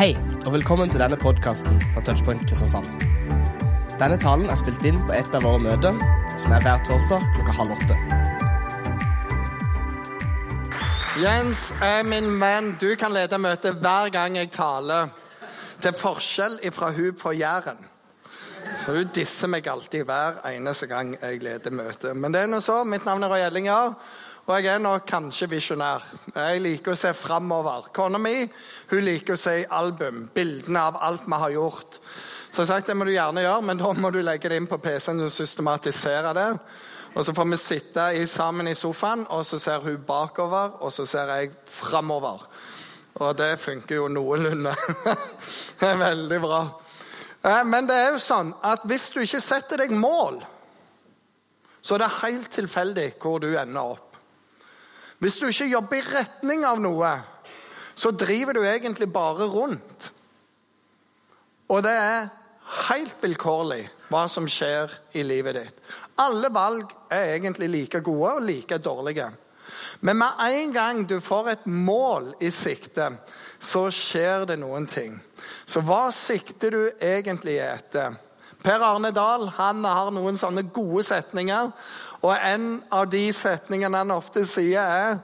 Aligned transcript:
Hei, 0.00 0.14
og 0.46 0.54
velkommen 0.54 0.88
til 0.88 1.02
denne 1.02 1.16
podkasten 1.20 1.74
fra 1.92 2.00
Touchpoint 2.00 2.40
Kristiansand. 2.48 2.86
Denne 4.00 4.16
talen 4.16 4.48
er 4.48 4.56
spilt 4.56 4.80
inn 4.88 4.96
på 5.04 5.12
et 5.12 5.34
av 5.36 5.44
våre 5.44 5.60
møter, 5.60 5.98
som 6.40 6.54
er 6.56 6.62
hver 6.64 6.80
torsdag 6.86 7.26
klokka 7.34 7.56
halv 7.58 7.74
åtte. 7.74 7.98
Jens 11.20 11.66
er 11.84 12.08
min 12.08 12.32
venn. 12.40 12.72
Du 12.80 12.88
kan 12.96 13.12
lede 13.12 13.36
møtet 13.44 13.76
hver 13.84 14.08
gang 14.14 14.40
jeg 14.40 14.48
taler. 14.56 15.12
Til 15.84 15.92
forskjell 15.92 16.56
fra 16.72 16.94
hun 16.96 17.12
på 17.20 17.36
Jæren. 17.36 17.84
For 18.86 18.96
Hun 18.96 19.12
disser 19.12 19.52
meg 19.52 19.68
alltid 19.68 20.08
hver 20.08 20.40
eneste 20.48 20.88
gang 20.88 21.12
jeg 21.20 21.44
leder 21.44 21.76
møtet. 21.76 22.16
Men 22.16 22.32
det 22.32 22.46
er 22.46 22.48
nå 22.48 22.64
så. 22.64 22.80
Mitt 22.88 23.04
navn 23.04 23.28
er 23.28 23.34
Roy 23.36 23.44
Ellinger. 23.50 24.00
Og 24.50 24.64
jeg 24.64 24.74
er 24.74 24.80
nok 24.82 25.04
kanskje 25.06 25.46
visjonær. 25.46 26.02
Jeg 26.34 26.60
liker 26.64 26.90
å 26.90 26.98
se 26.98 27.12
framover. 27.14 27.84
Kona 27.94 28.18
mi 28.18 28.32
hun 28.90 29.04
liker 29.06 29.36
å 29.36 29.38
se 29.38 29.52
album, 29.62 30.24
bildene 30.34 30.80
av 30.90 30.98
alt 31.06 31.28
vi 31.28 31.38
har 31.38 31.54
gjort. 31.54 32.00
Så 32.50 32.58
jeg 32.58 32.64
har 32.64 32.68
sagt 32.72 32.90
det 32.90 32.96
må 32.98 33.06
du 33.06 33.12
gjerne 33.14 33.44
gjøre, 33.44 33.62
men 33.68 33.78
da 33.78 33.92
må 33.94 34.10
du 34.10 34.18
legge 34.26 34.50
det 34.50 34.58
inn 34.58 34.66
på 34.66 34.80
PC-en 34.82 35.22
og 35.22 35.30
systematisere 35.30 36.34
det. 36.34 36.48
Og 37.14 37.24
Så 37.26 37.36
får 37.36 37.48
vi 37.52 37.60
sitte 37.62 38.08
i, 38.18 38.26
sammen 38.26 38.66
i 38.66 38.74
sofaen, 38.74 39.22
og 39.30 39.46
så 39.46 39.62
ser 39.62 39.86
hun 39.86 40.02
bakover, 40.06 40.82
og 40.82 40.92
så 40.98 41.06
ser 41.06 41.30
jeg 41.30 41.54
framover. 41.70 42.42
Og 43.22 43.38
det 43.38 43.52
funker 43.62 44.00
jo 44.00 44.10
noenlunde. 44.10 44.74
det 45.78 45.94
er 45.94 46.04
veldig 46.08 46.42
bra. 46.42 46.60
Eh, 47.46 47.64
men 47.70 47.86
det 47.86 48.02
er 48.02 48.12
jo 48.16 48.22
sånn 48.26 48.54
at 48.66 48.82
hvis 48.82 49.12
du 49.14 49.22
ikke 49.22 49.46
setter 49.46 49.86
deg 49.86 49.94
mål, 49.94 50.42
så 51.82 51.94
er 51.94 52.08
det 52.08 52.14
helt 52.18 52.54
tilfeldig 52.58 53.10
hvor 53.22 53.38
du 53.38 53.52
ender 53.54 53.94
opp. 53.94 54.09
Hvis 55.20 55.36
du 55.36 55.50
ikke 55.50 55.68
jobber 55.68 55.98
i 55.98 56.06
retning 56.06 56.64
av 56.64 56.80
noe, 56.80 57.10
så 57.94 58.12
driver 58.16 58.56
du 58.56 58.62
egentlig 58.64 59.10
bare 59.12 59.48
rundt. 59.52 60.12
Og 61.70 61.82
det 61.84 61.92
er 61.92 62.30
helt 62.88 63.20
vilkårlig 63.22 63.82
hva 64.10 64.24
som 64.32 64.48
skjer 64.48 64.92
i 65.12 65.24
livet 65.26 65.58
ditt. 65.58 65.84
Alle 66.20 66.48
valg 66.52 66.90
er 67.12 67.36
egentlig 67.36 67.68
like 67.70 68.00
gode 68.04 68.32
og 68.38 68.46
like 68.48 68.78
dårlige. 68.80 69.28
Men 70.00 70.18
med 70.22 70.40
en 70.40 70.72
gang 70.72 71.04
du 71.08 71.18
får 71.20 71.50
et 71.52 71.66
mål 71.66 72.32
i 72.40 72.50
sikte, 72.50 73.10
så 73.60 73.86
skjer 73.92 74.48
det 74.48 74.58
noen 74.62 74.88
ting. 74.90 75.20
Så 75.68 75.84
hva 75.84 76.08
sikter 76.14 76.74
du 76.74 76.82
egentlig 76.96 77.60
etter? 77.62 78.16
Per 78.60 78.82
Arne 78.84 79.12
Dahl 79.16 79.46
han 79.56 79.84
har 79.84 80.10
noen 80.12 80.36
sånne 80.36 80.66
gode 80.72 81.04
setninger. 81.06 81.70
Og 82.20 82.34
en 82.36 82.82
av 82.92 83.08
de 83.10 83.24
setningene 83.32 84.02
han 84.02 84.14
ofte 84.14 84.44
sier, 84.48 84.84
er 84.84 85.18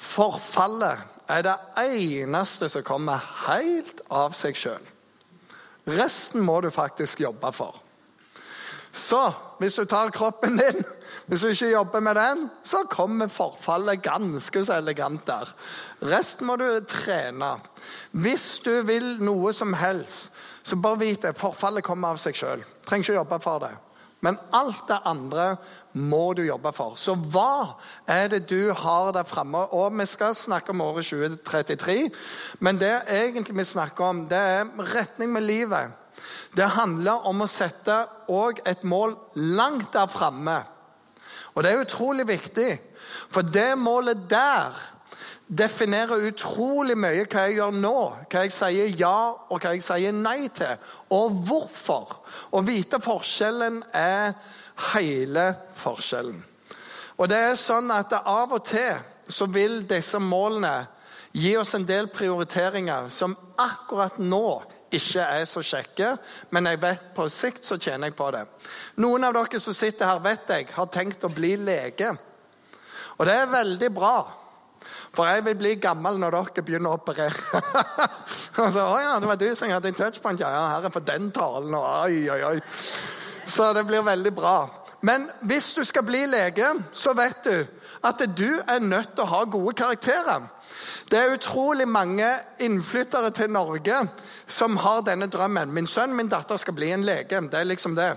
Forfallet 0.00 1.28
er 1.28 1.44
det 1.44 1.56
eneste 1.78 2.70
som 2.72 2.84
kommer 2.86 3.20
helt 3.44 4.00
av 4.08 4.32
seg 4.38 4.56
sjøl. 4.56 4.86
Resten 5.90 6.40
må 6.44 6.60
du 6.64 6.70
faktisk 6.72 7.20
jobbe 7.20 7.52
for. 7.52 7.76
Så 8.92 9.20
hvis 9.60 9.76
du 9.78 9.84
tar 9.84 10.10
kroppen 10.10 10.56
din, 10.58 10.80
hvis 11.28 11.44
du 11.44 11.50
ikke 11.52 11.70
jobber 11.70 12.00
med 12.00 12.16
den, 12.18 12.48
så 12.66 12.82
kommer 12.90 13.30
forfallet 13.30 14.02
ganske 14.02 14.64
så 14.64 14.80
elegant 14.80 15.22
der. 15.28 15.52
Resten 16.02 16.48
må 16.48 16.56
du 16.58 16.66
trene. 16.88 17.52
Hvis 18.10 18.58
du 18.64 18.80
vil 18.88 19.20
noe 19.22 19.52
som 19.54 19.76
helst, 19.78 20.32
så 20.66 20.76
bare 20.76 21.04
vit 21.04 21.22
det. 21.22 21.36
Forfallet 21.38 21.86
kommer 21.86 22.16
av 22.16 22.18
seg 22.22 22.34
sjøl. 22.34 22.64
Trenger 22.86 23.06
ikke 23.06 23.20
jobbe 23.20 23.40
for 23.44 23.62
det. 23.62 23.74
Men 24.20 24.36
alt 24.52 24.82
det 24.88 24.98
andre 25.08 25.54
må 25.92 26.32
du 26.34 26.42
jobbe 26.46 26.72
for. 26.76 26.96
Så 26.98 27.14
hva 27.14 27.76
er 28.08 28.28
det 28.32 28.44
du 28.50 28.72
har 28.76 29.12
der 29.16 29.26
framme? 29.28 29.64
Og 29.74 29.94
vi 29.98 30.06
skal 30.06 30.36
snakke 30.38 30.74
om 30.74 30.84
året 30.84 31.08
2033, 31.10 32.10
men 32.60 32.80
det 32.80 32.92
egentlig 33.08 33.56
vi 33.58 33.64
snakker 33.64 34.04
om, 34.04 34.26
det 34.30 34.38
er 34.38 34.92
retning 34.94 35.32
med 35.32 35.46
livet. 35.48 35.96
Det 36.56 36.68
handler 36.76 37.26
om 37.26 37.42
å 37.42 37.48
sette 37.48 37.96
et 38.68 38.84
mål 38.84 39.16
langt 39.34 39.92
der 39.94 40.10
framme. 40.10 40.60
Og 41.54 41.64
det 41.64 41.72
er 41.72 41.82
utrolig 41.82 42.26
viktig, 42.28 42.70
for 43.30 43.42
det 43.42 43.72
målet 43.78 44.28
der 44.30 44.76
definerer 45.50 46.28
utrolig 46.28 46.94
mye 46.98 47.24
hva 47.26 47.46
jeg 47.48 47.56
gjør 47.58 47.74
nå, 47.74 47.96
hva 48.30 48.42
jeg 48.44 48.54
sier 48.54 48.92
ja 49.00 49.32
og 49.50 49.58
hva 49.58 49.72
jeg 49.74 49.82
sier 49.82 50.14
nei 50.14 50.46
til, 50.54 50.78
og 51.10 51.40
hvorfor. 51.48 52.20
Å 52.54 52.62
vite 52.66 53.00
forskjellen 53.02 53.82
er 53.96 54.36
hele 54.92 55.50
forskjellen. 55.80 56.40
Og 57.20 57.28
det 57.28 57.38
er 57.50 57.60
sånn 57.60 57.90
at 57.92 58.14
Av 58.20 58.52
og 58.56 58.64
til 58.64 58.96
så 59.30 59.46
vil 59.52 59.82
disse 59.88 60.18
målene 60.18 60.88
gi 61.36 61.52
oss 61.60 61.74
en 61.76 61.86
del 61.86 62.08
prioriteringer 62.10 63.10
som 63.14 63.36
akkurat 63.60 64.18
nå 64.18 64.62
ikke 64.90 65.22
er 65.22 65.44
så 65.46 65.62
kjekke, 65.62 66.14
men 66.50 66.66
jeg 66.66 66.80
vet 66.82 67.12
på 67.14 67.28
sikt 67.30 67.68
så 67.68 67.78
tjener 67.78 68.10
jeg 68.10 68.16
på 68.18 68.30
det. 68.34 68.42
Noen 69.02 69.28
av 69.28 69.36
dere 69.36 69.60
som 69.62 69.76
sitter 69.76 70.08
her, 70.08 70.22
vet 70.24 70.50
jeg, 70.50 70.66
har 70.74 70.90
tenkt 70.90 71.24
å 71.26 71.30
bli 71.30 71.54
lege. 71.60 72.10
Og 73.18 73.28
det 73.28 73.36
er 73.36 73.52
veldig 73.52 73.90
bra. 73.94 74.16
For 75.14 75.28
jeg 75.28 75.44
vil 75.46 75.58
bli 75.60 75.74
gammel 75.82 76.18
når 76.18 76.34
dere 76.34 76.64
begynner 76.66 76.94
å 76.94 76.98
operere. 76.98 77.62
så, 78.56 78.82
å 78.82 78.98
ja, 78.98 79.14
det 79.20 79.30
var 79.30 79.38
du 79.38 79.48
som 79.54 79.70
hadde 79.70 79.92
en 79.92 79.98
touchpoint. 79.98 80.42
Ja, 80.42 80.50
ja, 80.56 80.66
her 80.74 80.88
er 80.88 80.94
for 80.94 81.06
den 81.06 81.30
talen. 81.36 81.74
Og 81.76 81.86
oi, 81.86 82.24
oi, 82.32 82.42
oi. 82.54 83.19
Så 83.50 83.72
det 83.74 83.86
blir 83.88 84.06
veldig 84.06 84.34
bra. 84.34 84.56
Men 85.00 85.30
hvis 85.48 85.72
du 85.74 85.84
skal 85.84 86.04
bli 86.04 86.26
lege, 86.28 86.66
så 86.92 87.14
vet 87.16 87.44
du 87.44 87.66
at 88.04 88.20
du 88.36 88.60
er 88.68 88.80
nødt 88.80 89.14
til 89.14 89.24
å 89.24 89.30
ha 89.30 89.40
gode 89.48 89.72
karakterer. 89.76 90.44
Det 91.10 91.18
er 91.18 91.34
utrolig 91.34 91.86
mange 91.88 92.28
innflyttere 92.62 93.32
til 93.36 93.50
Norge 93.52 94.02
som 94.48 94.76
har 94.80 95.02
denne 95.04 95.28
drømmen. 95.32 95.72
Min 95.72 95.88
sønn 95.88 96.14
min 96.16 96.30
datter 96.30 96.60
skal 96.60 96.76
bli 96.76 96.92
en 96.92 97.04
lege. 97.04 97.40
det 97.40 97.58
er 97.60 97.64
liksom 97.64 97.96
det. 97.96 98.12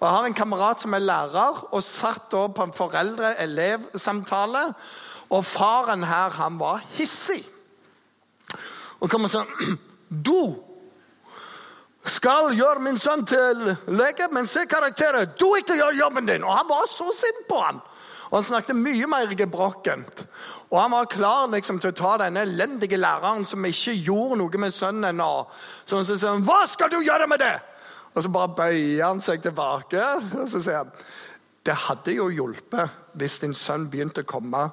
Og 0.00 0.06
Jeg 0.06 0.16
har 0.16 0.24
en 0.24 0.34
kamerat 0.34 0.80
som 0.80 0.94
er 0.94 0.98
lærer, 0.98 1.66
og 1.72 1.82
satt 1.82 2.30
da 2.32 2.46
på 2.48 2.62
en 2.62 2.72
foreldre-elev-samtale. 2.72 4.64
Og 5.30 5.44
faren 5.44 6.04
her, 6.04 6.30
han 6.30 6.58
var 6.58 6.84
hissig. 6.96 7.44
Og 9.00 9.10
kommer 9.10 9.28
sånn 9.28 9.48
Du 10.26 10.54
skal 12.10 12.52
gjøre 12.56 12.82
min 12.84 12.98
sønn 12.98 13.24
til 13.26 13.76
lege, 13.86 14.28
men 14.32 14.46
se 14.46 14.66
karakterer. 14.68 15.32
Du 15.38 15.54
ikke 15.58 15.76
gjør 15.78 15.98
jobben 15.98 16.26
din! 16.28 16.44
Og 16.44 16.56
han 16.56 16.68
var 16.68 16.88
så 16.90 17.08
sint 17.16 17.46
på 17.48 17.60
han. 17.60 17.80
Og 18.30 18.38
Han 18.38 18.44
snakket 18.44 18.76
mye 18.76 19.06
mer 19.06 19.34
gebrokkent. 19.38 20.26
Og 20.70 20.80
han 20.80 20.90
var 20.90 21.04
klar 21.04 21.46
liksom, 21.50 21.78
til 21.80 21.92
å 21.92 21.96
ta 21.96 22.16
denne 22.24 22.42
elendige 22.42 22.98
læreren 22.98 23.44
som 23.46 23.64
ikke 23.64 23.94
gjorde 23.94 24.40
noe 24.40 24.58
med 24.58 24.74
sønnen. 24.74 25.20
Og 25.22 25.52
så 25.86 25.96
han 25.96 26.04
sier 26.04 26.28
han, 26.28 26.42
'Hva 26.42 26.66
skal 26.66 26.90
du 26.90 27.00
gjøre 27.00 27.26
med 27.26 27.38
det?' 27.38 27.60
Og 28.14 28.22
Så 28.22 28.28
bare 28.28 28.48
bøyer 28.48 29.06
han 29.06 29.20
seg 29.20 29.42
tilbake 29.42 30.02
og 30.40 30.48
så 30.48 30.60
sier 30.60 30.76
han, 30.76 30.90
'Det 31.64 31.74
hadde 31.74 32.12
jo 32.12 32.28
hjulpet 32.28 32.90
hvis 33.14 33.38
din 33.38 33.54
sønn 33.54 33.90
begynte 33.90 34.22
å 34.22 34.24
komme 34.24 34.70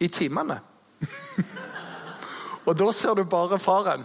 i 0.00 0.08
timene.' 0.08 0.60
og 2.66 2.78
da 2.78 2.92
ser 2.92 3.14
du 3.14 3.24
bare 3.24 3.58
faren. 3.58 4.04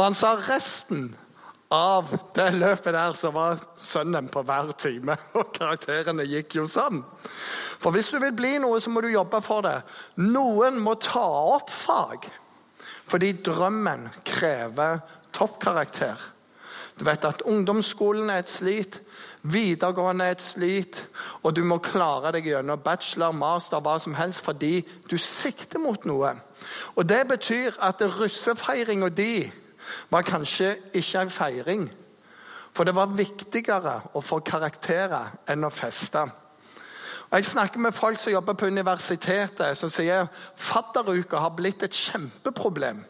Og 0.00 0.06
han 0.06 0.14
sa 0.16 0.30
resten 0.40 1.10
av 1.76 2.08
det 2.32 2.46
løpet 2.56 2.94
der 2.96 3.12
så 3.12 3.28
var 3.34 3.60
sønnen 3.76 4.30
på 4.32 4.40
hver 4.48 4.72
time. 4.80 5.18
Og 5.38 5.52
karakterene 5.52 6.24
gikk 6.24 6.56
jo 6.56 6.64
sånn. 6.64 7.02
For 7.82 7.92
hvis 7.92 8.08
du 8.08 8.16
vil 8.22 8.32
bli 8.32 8.54
noe, 8.62 8.80
så 8.80 8.88
må 8.88 9.04
du 9.04 9.10
jobbe 9.12 9.42
for 9.44 9.66
det. 9.68 9.76
Noen 10.24 10.80
må 10.80 10.96
ta 11.04 11.26
opp 11.52 11.68
fag. 11.68 12.30
Fordi 13.12 13.34
drømmen 13.44 14.08
krever 14.24 15.02
toppkarakter. 15.36 16.16
Du 16.96 17.04
vet 17.04 17.28
at 17.28 17.44
ungdomsskolen 17.44 18.32
er 18.32 18.42
et 18.42 18.50
slit, 18.52 19.02
videregående 19.44 20.24
er 20.24 20.34
et 20.38 20.42
slit, 20.44 20.98
og 21.44 21.54
du 21.56 21.62
må 21.64 21.78
klare 21.84 22.32
deg 22.36 22.48
gjennom 22.50 22.80
bachelor, 22.84 23.36
master, 23.36 23.80
hva 23.84 23.94
som 24.00 24.16
helst 24.16 24.42
fordi 24.44 24.82
du 25.08 25.16
sikter 25.20 25.80
mot 25.80 26.04
noe. 26.08 26.34
Og 26.96 27.08
Det 27.08 27.22
betyr 27.28 27.76
at 27.80 28.04
russefeiringa 28.04 29.08
di 29.08 29.34
var 30.10 30.22
kanskje 30.22 30.76
ikke 30.92 31.20
en 31.20 31.30
feiring. 31.30 31.90
For 32.72 32.86
det 32.86 32.94
var 32.94 33.16
viktigere 33.16 33.96
å 34.14 34.22
få 34.22 34.40
karakterer 34.46 35.34
enn 35.50 35.66
å 35.66 35.72
feste. 35.74 36.26
Jeg 37.30 37.44
snakker 37.46 37.78
med 37.78 37.94
folk 37.94 38.18
som 38.18 38.32
jobber 38.32 38.56
på 38.58 38.66
universitetet, 38.66 39.78
som 39.78 39.90
sier 39.90 40.26
fadderuka 40.58 41.38
har 41.38 41.54
blitt 41.54 41.82
et 41.86 41.94
kjempeproblem. 41.94 43.04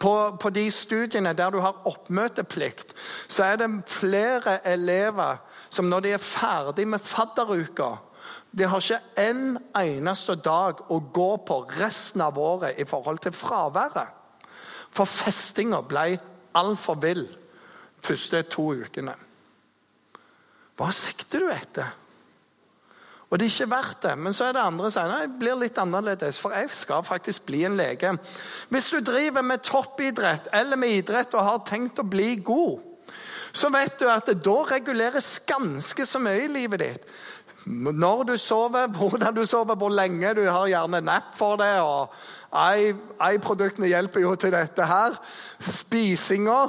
På, 0.00 0.36
på, 0.40 0.50
de 0.50 0.70
studiene 0.70 1.32
der 1.34 1.50
du 1.50 1.58
har 1.64 1.80
oppmøteplikt, 1.88 2.92
så 3.28 3.42
er 3.42 3.56
det 3.56 3.70
flere 3.88 4.60
elever 4.68 5.40
som 5.70 5.88
når 5.88 6.04
de 6.04 6.12
er 6.14 6.22
ferdig 6.22 6.86
med 6.88 7.02
fadderuka 7.02 7.96
De 8.58 8.64
har 8.64 8.80
ikke 8.80 9.00
en 9.20 9.58
eneste 9.76 10.34
dag 10.34 10.80
å 10.90 11.00
gå 11.00 11.36
på 11.46 11.58
resten 11.80 12.20
av 12.20 12.38
året 12.38 12.78
i 12.78 12.84
forhold 12.84 13.18
til 13.18 13.32
fraværet. 13.32 14.08
For 14.96 15.08
festinga 15.08 15.82
ble 15.84 16.16
altfor 16.56 16.98
vill 17.02 17.26
første 18.06 18.42
to 18.52 18.70
ukene. 18.80 19.14
Hva 20.76 20.90
sikter 20.92 21.44
du 21.44 21.52
etter? 21.52 21.94
Og 23.26 23.40
det 23.40 23.48
er 23.48 23.54
ikke 23.54 23.72
verdt 23.72 24.02
det. 24.04 24.14
Men 24.22 24.34
så 24.36 24.46
er 24.46 24.54
det 24.54 24.62
andre 24.62 24.90
som 24.90 25.00
sier 25.00 25.10
nei, 25.10 25.22
det 25.26 25.38
blir 25.40 25.56
litt 25.58 25.78
annerledes, 25.82 26.38
for 26.38 26.54
jeg 26.54 26.70
skal 26.78 27.06
faktisk 27.06 27.46
bli 27.48 27.64
en 27.66 27.78
lege. 27.78 28.12
Hvis 28.70 28.90
du 28.92 29.00
driver 29.04 29.42
med 29.42 29.64
toppidrett 29.66 30.50
eller 30.54 30.78
med 30.78 31.00
idrett 31.00 31.34
og 31.34 31.48
har 31.48 31.64
tenkt 31.66 31.98
å 31.98 32.06
bli 32.06 32.36
god, 32.46 32.84
så 33.56 33.70
vet 33.72 33.96
du 33.98 34.06
at 34.10 34.28
det 34.28 34.42
da 34.44 34.56
reguleres 34.68 35.40
ganske 35.48 36.06
så 36.06 36.20
mye 36.22 36.44
i 36.44 36.52
livet 36.52 36.82
ditt. 36.82 37.10
Når 37.66 38.22
du 38.22 38.36
sover, 38.38 38.86
hvordan 38.86 39.34
du 39.34 39.44
sover, 39.44 39.74
hvor 39.74 39.90
lenge 39.90 40.34
du 40.34 40.44
har 40.46 40.68
gjerne 40.70 41.00
napp 41.02 41.34
for 41.34 41.58
det. 41.58 41.80
og 41.82 42.14
Ei-produktene 42.54 43.90
hjelper 43.90 44.22
jo 44.22 44.34
til 44.38 44.54
dette 44.54 44.86
her. 44.86 45.18
Spisinga 45.60 46.60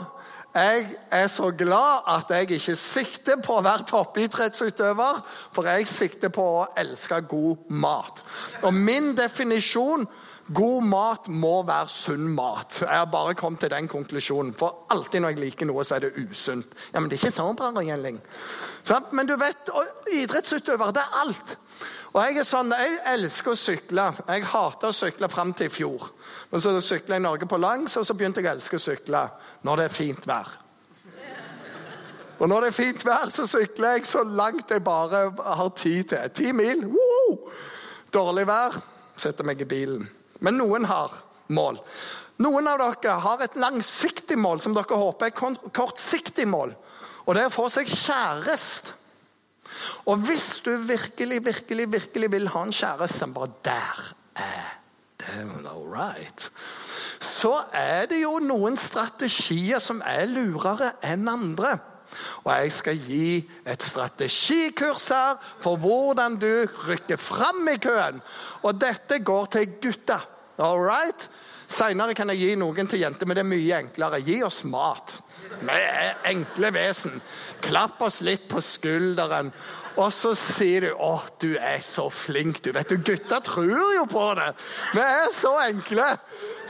jeg 0.57 0.95
er 1.11 1.27
så 1.27 1.51
glad 1.51 2.07
at 2.07 2.23
jeg 2.29 2.51
ikke 2.51 2.75
sikter 2.75 3.35
på 3.45 3.59
å 3.59 3.61
være 3.61 3.85
toppidrettsutøver, 3.91 5.19
for 5.53 5.69
jeg 5.69 5.85
sikter 5.87 6.31
på 6.33 6.45
å 6.61 6.63
elske 6.81 7.19
god 7.29 7.67
mat. 7.69 8.23
Og 8.65 8.73
min 8.73 9.11
definisjon 9.17 10.07
God 10.47 10.83
mat 10.87 11.25
må 11.27 11.59
være 11.67 11.89
sunn 11.91 12.27
mat. 12.31 12.79
Jeg 12.79 12.87
har 12.87 13.09
bare 13.11 13.35
kommet 13.35 13.59
til 13.59 13.71
den 13.73 13.87
konklusjonen. 13.91 14.53
For 14.55 14.87
alltid 14.93 15.19
når 15.19 15.33
jeg 15.33 15.41
liker 15.41 15.67
noe, 15.67 15.83
så 15.83 15.97
er 15.97 16.05
det 16.05 16.23
usunt. 16.29 16.75
Ja, 16.93 16.99
Men 16.99 17.09
det 17.09 17.17
er 17.17 17.27
ikke 17.27 17.35
sånn, 17.35 17.57
bra, 17.59 17.71
Gjelling. 17.83 18.21
Men 19.11 19.27
du 19.27 19.35
vet, 19.35 19.71
idrettsutøvere, 20.13 20.95
det 20.95 21.03
er 21.03 21.17
alt. 21.21 21.57
Og 22.13 22.21
Jeg 22.23 22.37
er 22.37 22.47
sånn, 22.47 22.71
jeg 22.71 22.99
elsker 23.13 23.51
å 23.51 23.59
sykle. 23.59 24.05
Jeg 24.27 24.45
hater 24.53 24.87
å 24.87 24.95
sykle 24.95 25.29
fram 25.29 25.53
til 25.53 25.67
i 25.67 25.73
fjor. 25.73 26.11
Men 26.51 26.63
så 26.63 26.75
sykla 26.81 27.15
jeg 27.15 27.25
Norge 27.27 27.45
på 27.45 27.59
langs, 27.59 27.97
og 27.97 28.05
så 28.07 28.15
begynte 28.15 28.41
jeg 28.41 28.47
å 28.47 28.55
elske 28.55 28.79
å 28.79 28.85
sykle 28.87 29.27
når 29.67 29.75
det 29.75 29.89
er 29.89 29.97
fint 29.99 30.27
vær. 30.27 30.53
Og 32.39 32.47
når 32.47 32.61
det 32.61 32.67
er 32.67 32.77
fint 32.77 33.05
vær, 33.05 33.31
så 33.33 33.47
sykler 33.49 33.97
jeg 33.97 34.05
så 34.05 34.23
langt 34.23 34.71
jeg 34.71 34.83
bare 34.83 35.27
har 35.43 35.73
tid 35.75 36.13
til. 36.13 36.29
Ti 36.29 36.53
mil. 36.53 36.85
Woo! 36.87 37.51
Dårlig 38.13 38.47
vær 38.47 38.79
setter 39.17 39.47
meg 39.47 39.61
i 39.61 39.67
bilen. 39.67 40.07
Men 40.39 40.59
noen 40.59 40.85
har 40.89 41.15
mål. 41.53 41.79
Noen 42.43 42.69
av 42.69 42.81
dere 42.81 43.17
har 43.23 43.41
et 43.41 43.57
langsiktig 43.57 44.37
mål 44.37 44.61
som 44.61 44.75
dere 44.77 44.99
håper 44.99 45.31
er 45.31 45.71
kortsiktig 45.73 46.45
mål. 46.49 46.75
Og 47.25 47.35
det 47.35 47.43
er 47.43 47.49
å 47.49 47.55
få 47.55 47.67
seg 47.73 47.89
kjæreste. 47.89 48.93
Og 50.07 50.21
hvis 50.23 50.61
du 50.63 50.71
virkelig, 50.87 51.41
virkelig, 51.45 51.87
virkelig 51.91 52.29
vil 52.31 52.47
ha 52.53 52.63
en 52.63 52.75
kjæreste 52.75 53.19
som 53.19 53.33
bare 53.35 53.51
Der 53.65 54.03
er 54.37 54.77
det 55.17 55.67
all 55.67 55.87
right. 55.91 56.51
Så 57.19 57.51
er 57.73 58.05
det 58.05 58.21
jo 58.21 58.37
noen 58.39 58.77
strategier 58.77 59.81
som 59.83 60.01
er 60.05 60.29
lurere 60.29 60.93
enn 61.03 61.27
andre. 61.27 61.77
Og 62.43 62.51
jeg 62.53 62.71
skal 62.71 63.03
gi 63.07 63.49
et 63.67 63.83
strategikurs 63.83 65.07
her 65.13 65.37
for 65.63 65.77
hvordan 65.81 66.39
du 66.41 66.65
rykker 66.87 67.19
fram 67.21 67.67
i 67.71 67.77
køen. 67.81 68.21
Og 68.63 68.81
dette 68.81 69.19
går 69.19 69.53
til 69.57 69.77
gutta. 69.81 70.21
All 70.57 70.79
right? 70.81 71.29
Seinere 71.69 72.15
kan 72.17 72.31
jeg 72.31 72.39
gi 72.41 72.53
noen 72.57 72.87
til 72.89 73.03
jenter, 73.03 73.27
men 73.27 73.37
det 73.37 73.43
er 73.43 73.49
mye 73.49 73.81
enklere. 73.83 74.21
Gi 74.25 74.39
oss 74.47 74.63
mat. 74.65 75.19
Vi 75.59 75.75
er 75.75 76.15
enkle 76.31 76.71
vesen. 76.73 77.19
Klapp 77.61 78.01
oss 78.07 78.23
litt 78.25 78.47
på 78.49 78.63
skulderen. 78.63 79.51
Og 79.97 80.09
så 80.13 80.33
sier 80.37 80.81
du 80.81 80.89
'Å, 80.93 81.21
du 81.39 81.57
er 81.57 81.81
så 81.81 82.09
flink', 82.09 82.63
du. 82.63 82.71
Vet 82.71 82.89
du, 82.89 82.97
Gutta 82.97 83.39
tror 83.39 83.93
jo 83.95 84.05
på 84.05 84.33
det. 84.35 84.55
Vi 84.93 85.01
er 85.01 85.29
så 85.33 85.57
enkle. 85.67 86.17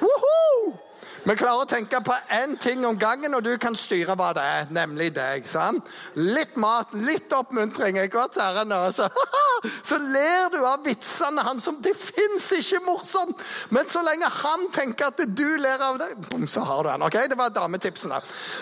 Woohoo! 0.02 0.87
Vi 1.28 1.34
klarer 1.36 1.66
å 1.66 1.68
tenke 1.68 2.00
på 2.00 2.14
én 2.32 2.54
ting 2.64 2.86
om 2.88 2.96
gangen, 2.96 3.34
og 3.36 3.42
du 3.44 3.58
kan 3.60 3.76
styre 3.76 4.14
hva 4.16 4.30
det 4.38 4.44
er, 4.48 4.70
nemlig 4.72 5.10
deg. 5.18 5.48
sant? 5.52 5.90
Litt 6.16 6.56
mat, 6.56 6.94
litt 6.96 7.34
oppmuntring. 7.36 8.00
ikke 8.00 8.22
sant, 8.30 8.38
herren? 8.40 8.72
Så, 8.96 9.10
så 9.90 9.98
ler 10.00 10.48
du 10.54 10.62
av 10.62 10.86
vitsene 10.86 11.44
hans 11.44 11.68
som 11.68 11.82
Det 11.84 11.92
fins 12.00 12.48
ikke 12.56 12.80
morsomt! 12.86 13.44
Men 13.76 13.92
så 13.92 14.06
lenge 14.08 14.32
han 14.38 14.70
tenker 14.72 15.12
at 15.12 15.20
du 15.36 15.58
ler 15.60 15.84
av 15.84 16.00
det, 16.00 16.14
så 16.48 16.64
har 16.64 16.88
du 16.88 16.94
han. 16.94 17.04
ok? 17.04 17.20
Det 17.28 17.42
var 17.44 17.52
dametipsene. 17.52 18.22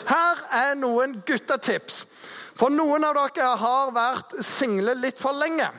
Her 0.10 0.44
er 0.64 0.76
noen 0.82 1.20
guttetips. 1.28 2.02
For 2.58 2.74
noen 2.74 3.06
av 3.06 3.14
dere 3.20 3.54
har 3.62 3.94
vært 3.94 4.40
single 4.42 4.98
litt 5.06 5.22
for 5.22 5.38
lenge. 5.38 5.70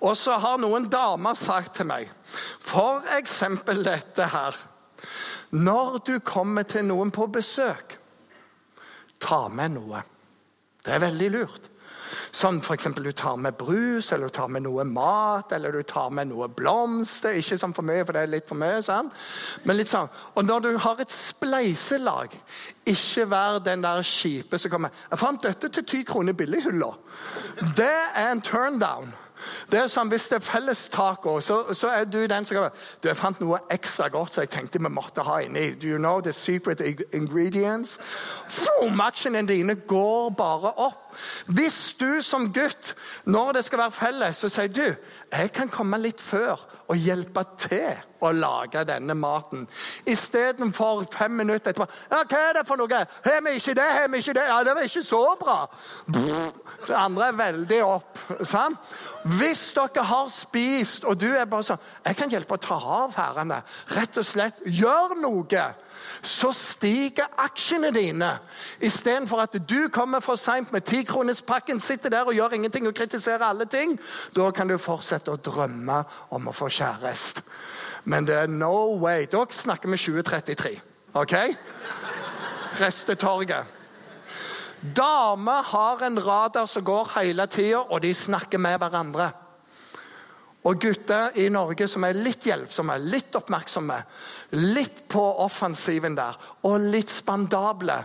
Og 0.00 0.16
så 0.16 0.40
har 0.40 0.56
noen 0.64 0.88
damer 0.88 1.36
sagt 1.36 1.76
til 1.76 1.92
meg 1.92 2.08
f.eks. 2.64 3.40
dette 3.84 4.32
her. 4.32 4.68
Når 5.52 5.98
du 6.06 6.14
kommer 6.24 6.64
til 6.64 6.86
noen 6.88 7.10
på 7.12 7.26
besøk, 7.32 7.98
ta 9.20 9.46
med 9.52 9.76
noe. 9.76 10.00
Det 10.82 10.94
er 10.94 11.04
veldig 11.04 11.30
lurt. 11.34 11.68
Sånn 12.32 12.60
f.eks. 12.60 12.88
du 12.96 13.12
tar 13.16 13.36
med 13.40 13.56
brus, 13.56 14.10
eller 14.12 14.28
du 14.28 14.36
tar 14.36 14.50
med 14.52 14.64
noe 14.66 14.84
mat, 14.88 15.52
eller 15.52 15.72
du 15.72 15.82
tar 15.88 16.10
med 16.14 16.30
noe 16.30 16.48
blomster. 16.52 17.36
Ikke 17.38 17.58
sånn 17.60 17.74
for 17.76 17.86
mye, 17.86 18.04
for 18.04 18.16
det 18.16 18.24
er 18.24 18.32
litt 18.32 18.48
for 18.48 18.60
mye. 18.60 18.82
sant? 18.84 19.12
Men 19.64 19.78
litt 19.78 19.92
sånn. 19.92 20.10
Og 20.36 20.46
når 20.48 20.64
du 20.66 20.70
har 20.84 21.00
et 21.02 21.12
spleiselag, 21.12 22.36
ikke 22.88 23.26
vær 23.32 23.60
den 23.64 23.84
der 23.84 24.02
kjipe 24.02 24.58
som 24.58 24.70
kommer 24.70 24.90
'Jeg 25.10 25.18
fant 25.18 25.42
dette 25.42 25.68
til 25.68 25.84
ti 25.84 26.02
kroner 26.02 26.32
billighylla.' 26.32 26.96
Det 27.76 27.98
er 28.14 28.30
en 28.30 28.40
turn 28.40 28.78
down. 28.78 29.12
Det 29.70 29.78
er 29.80 29.90
sånn, 29.90 30.10
Hvis 30.12 30.28
det 30.28 30.38
er 30.40 30.44
fellestaco, 30.46 31.40
så, 31.40 31.74
så, 31.74 31.88
er 31.88 32.04
du 32.04 32.20
den 32.26 32.44
som 32.44 32.56
kan 32.56 32.70
du, 33.02 33.08
Jeg 33.08 33.16
fant 33.16 33.40
noe 33.40 33.62
ekstra 33.70 34.08
godt 34.12 34.34
som 34.34 34.44
jeg 34.44 34.52
tenkte 34.52 34.82
vi 34.82 34.92
måtte 34.92 35.24
ha 35.26 35.40
inni. 35.44 35.72
Do 35.74 35.88
you 35.88 35.98
know 35.98 36.20
the 36.20 36.32
secret 36.32 36.80
ingredients? 37.12 37.98
Matchene 38.92 39.46
dine 39.48 39.74
går 39.74 40.30
bare 40.36 40.72
opp. 40.76 41.16
Hvis 41.46 41.96
du 42.00 42.20
som 42.20 42.52
gutt, 42.52 42.94
når 43.24 43.52
det 43.52 43.64
skal 43.64 43.78
være 43.78 43.98
felles, 43.98 44.36
så 44.36 44.48
sier 44.48 44.72
du 44.72 44.86
jeg 45.32 45.52
kan 45.52 45.68
komme 45.68 45.98
litt 46.00 46.20
før 46.20 46.60
og 46.88 46.96
hjelpe 46.96 47.44
til 47.58 48.00
å 48.22 48.32
lage 48.32 48.84
denne 48.88 49.14
maten. 49.18 49.66
Istedenfor 50.06 51.04
fem 51.12 51.30
minutter 51.42 51.72
etterpå 51.72 51.86
ja, 52.10 52.22
'Hva 52.24 52.38
er 52.48 52.52
det 52.58 52.66
for 52.66 52.76
noe?' 52.76 53.06
'Har 53.24 53.40
vi 53.42 53.50
ikke 53.58 53.74
det? 53.74 53.88
Har 53.98 54.08
vi 54.08 54.18
ikke 54.18 54.34
det?' 54.34 54.48
'Ja, 54.48 54.62
det 54.64 54.74
var 54.74 54.82
ikke 54.82 55.02
så 55.02 55.36
bra.' 55.40 55.68
Så 56.86 56.94
andre 56.94 57.26
er 57.28 57.32
veldig 57.32 57.84
opp. 57.84 58.18
sant? 58.42 58.78
Hvis 59.24 59.72
dere 59.74 60.04
har 60.04 60.28
spist, 60.28 61.04
og 61.04 61.20
du 61.20 61.26
er 61.26 61.44
bare 61.44 61.62
sånn 61.62 61.78
'Jeg 62.06 62.16
kan 62.16 62.30
hjelpe 62.30 62.54
å 62.54 62.60
ta 62.60 62.74
av 62.74 63.14
herrene.' 63.14 63.62
Rett 63.96 64.18
og 64.18 64.24
slett 64.24 64.54
gjør 64.64 65.20
noe. 65.20 65.74
Så 66.22 66.52
stiger 66.52 67.26
aksjene 67.38 67.90
dine. 67.94 68.38
Istedenfor 68.80 69.42
at 69.42 69.68
du 69.68 69.88
kommer 69.88 70.20
for 70.20 70.36
seint 70.36 70.72
med 70.72 70.82
tikronerspakken, 70.82 71.80
sitter 71.80 72.10
der 72.10 72.24
og 72.24 72.34
gjør 72.34 72.54
ingenting 72.54 72.86
og 72.86 72.94
kritiserer 72.94 73.44
alle 73.44 73.64
ting. 73.64 73.98
Da 74.34 74.50
kan 74.50 74.68
du 74.68 74.78
fortsette 74.78 75.32
å 75.32 75.36
drømme 75.36 76.04
om 76.30 76.48
å 76.48 76.52
få 76.52 76.68
kjæreste. 76.68 77.42
Men 78.04 78.26
det 78.26 78.34
er 78.34 78.50
no 78.50 78.98
way. 78.98 79.26
Da 79.30 79.44
snakker 79.50 79.90
vi 79.90 79.96
2033. 79.96 80.80
OK? 81.14 81.34
Restetorget. 82.80 83.64
Damer 84.96 85.62
har 85.62 86.02
en 86.02 86.18
radar 86.26 86.66
som 86.66 86.84
går 86.84 87.12
hele 87.20 87.46
tida, 87.46 87.84
og 87.86 88.02
de 88.02 88.14
snakker 88.14 88.58
med 88.58 88.78
hverandre. 88.82 89.30
Og 90.64 90.78
gutter 90.80 91.38
i 91.38 91.48
Norge 91.50 91.86
som 91.90 92.04
er 92.06 92.18
litt 92.18 92.46
hjelpsomme, 92.46 92.96
litt 92.98 93.34
oppmerksomme, 93.38 93.98
litt 94.58 95.04
på 95.10 95.22
offensiven 95.44 96.18
der, 96.18 96.38
og 96.66 96.86
litt 96.90 97.10
spandable. 97.10 97.98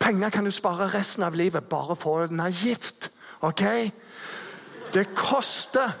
Penger 0.00 0.32
kan 0.34 0.48
du 0.48 0.52
spare 0.52 0.88
resten 0.92 1.24
av 1.24 1.36
livet, 1.36 1.68
bare 1.68 1.96
få 1.96 2.26
den 2.26 2.40
er 2.40 2.56
gift. 2.56 3.10
OK? 3.44 3.64
Det 4.92 5.06
koster. 5.16 5.92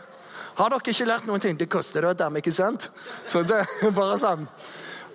Har 0.58 0.72
dere 0.72 0.92
ikke 0.92 1.08
lært 1.08 1.26
noen 1.28 1.42
ting? 1.42 1.58
Det 1.58 1.70
koster 1.70 2.02
det 2.02 2.12
å 2.12 2.16
være 2.18 2.42
ikke 2.42 2.54
sant? 2.54 2.90
Så 3.26 3.42
det 3.46 3.62
er 3.64 3.94
bare 3.94 4.18
sånn. 4.20 4.46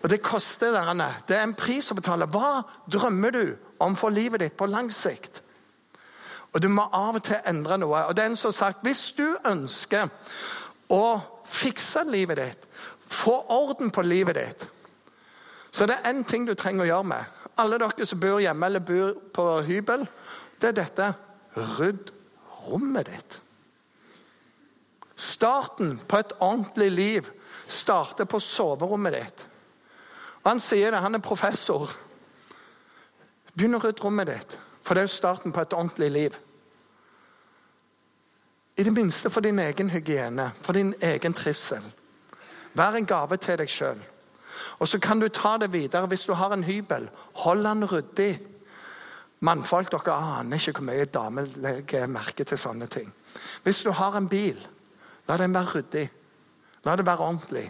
Og 0.04 0.10
det 0.12 0.22
koster 0.22 0.72
derene. 0.76 1.10
Det 1.28 1.38
er 1.38 1.46
en 1.46 1.58
pris 1.58 1.92
å 1.92 1.98
betale. 1.98 2.28
Hva 2.30 2.62
drømmer 2.90 3.34
du 3.34 3.44
om 3.84 3.96
for 3.98 4.14
livet 4.14 4.44
ditt 4.44 4.58
på 4.58 4.70
lang 4.70 4.92
sikt? 4.94 5.42
Og 6.54 6.62
du 6.62 6.70
må 6.72 6.88
av 6.94 7.18
og 7.20 7.26
til 7.28 7.42
endre 7.46 7.78
noe. 7.82 8.06
Og 8.10 8.16
den 8.18 8.38
som 8.38 8.50
har 8.52 8.58
sagt, 8.58 8.84
Hvis 8.84 9.12
du 9.18 9.38
ønsker 9.46 10.10
å 10.90 11.20
fikse 11.44 12.04
livet 12.08 12.38
ditt, 12.38 12.68
få 13.08 13.36
orden 13.50 13.92
på 13.92 14.02
livet 14.02 14.36
ditt, 14.36 14.68
så 15.72 15.86
det 15.86 15.98
er 15.98 16.14
én 16.14 16.24
ting 16.24 16.48
du 16.48 16.56
trenger 16.56 16.86
å 16.86 16.88
gjøre 16.88 17.04
med. 17.04 17.26
Alle 17.58 17.78
dere 17.78 18.06
som 18.06 18.20
bor 18.20 18.40
hjemme 18.40 18.66
eller 18.66 18.80
bor 18.80 19.14
på 19.34 19.46
hybel, 19.68 20.08
det 20.62 20.70
er 20.70 20.78
dette. 20.80 21.14
Rydd 21.78 22.12
rommet 22.68 23.12
ditt. 23.12 23.42
Starten 25.18 25.98
på 26.08 26.18
et 26.18 26.34
ordentlig 26.40 26.92
liv 26.92 27.30
starter 27.68 28.26
på 28.26 28.40
soverommet 28.40 29.14
ditt. 29.14 29.48
Og 30.44 30.52
Han 30.52 30.60
sier 30.60 30.92
det, 30.92 31.02
han 31.02 31.16
er 31.16 31.24
professor. 31.24 31.92
Begynn 33.58 33.76
å 33.76 33.82
rydde 33.82 34.04
rommet 34.04 34.30
ditt, 34.30 34.60
for 34.86 34.94
det 34.94 35.02
er 35.02 35.08
jo 35.10 35.16
starten 35.18 35.52
på 35.52 35.62
et 35.62 35.74
ordentlig 35.74 36.12
liv. 36.12 36.36
I 38.78 38.84
det 38.84 38.94
minste 38.94 39.30
for 39.34 39.42
din 39.42 39.60
egen 39.60 39.90
hygiene, 39.90 40.52
for 40.62 40.78
din 40.78 40.94
egen 41.02 41.34
trivsel. 41.34 41.84
Vær 42.78 42.96
en 42.96 43.10
gave 43.10 43.38
til 43.42 43.58
deg 43.58 43.70
sjøl. 43.74 44.04
Og 44.80 44.88
så 44.88 45.00
kan 45.00 45.20
du 45.20 45.28
ta 45.34 45.58
det 45.58 45.72
videre 45.74 46.08
hvis 46.08 46.28
du 46.30 46.34
har 46.34 46.54
en 46.54 46.64
hybel. 46.64 47.10
Hold 47.34 47.64
den 47.66 47.86
ryddig. 47.90 48.40
Mannfolk, 49.40 49.92
dere 49.92 50.14
aner 50.14 50.58
ikke 50.58 50.80
hvor 50.80 50.88
mye 50.92 51.06
damer 51.06 51.50
legger 51.62 52.08
merke 52.10 52.46
til 52.46 52.58
sånne 52.58 52.88
ting. 52.88 53.10
Hvis 53.64 53.82
du 53.86 53.92
har 53.92 54.18
en 54.18 54.30
bil, 54.30 54.62
la 55.28 55.38
den 55.38 55.54
være 55.54 55.74
ryddig. 55.76 56.06
La 56.86 56.96
det 56.96 57.06
være 57.06 57.26
ordentlig. 57.26 57.66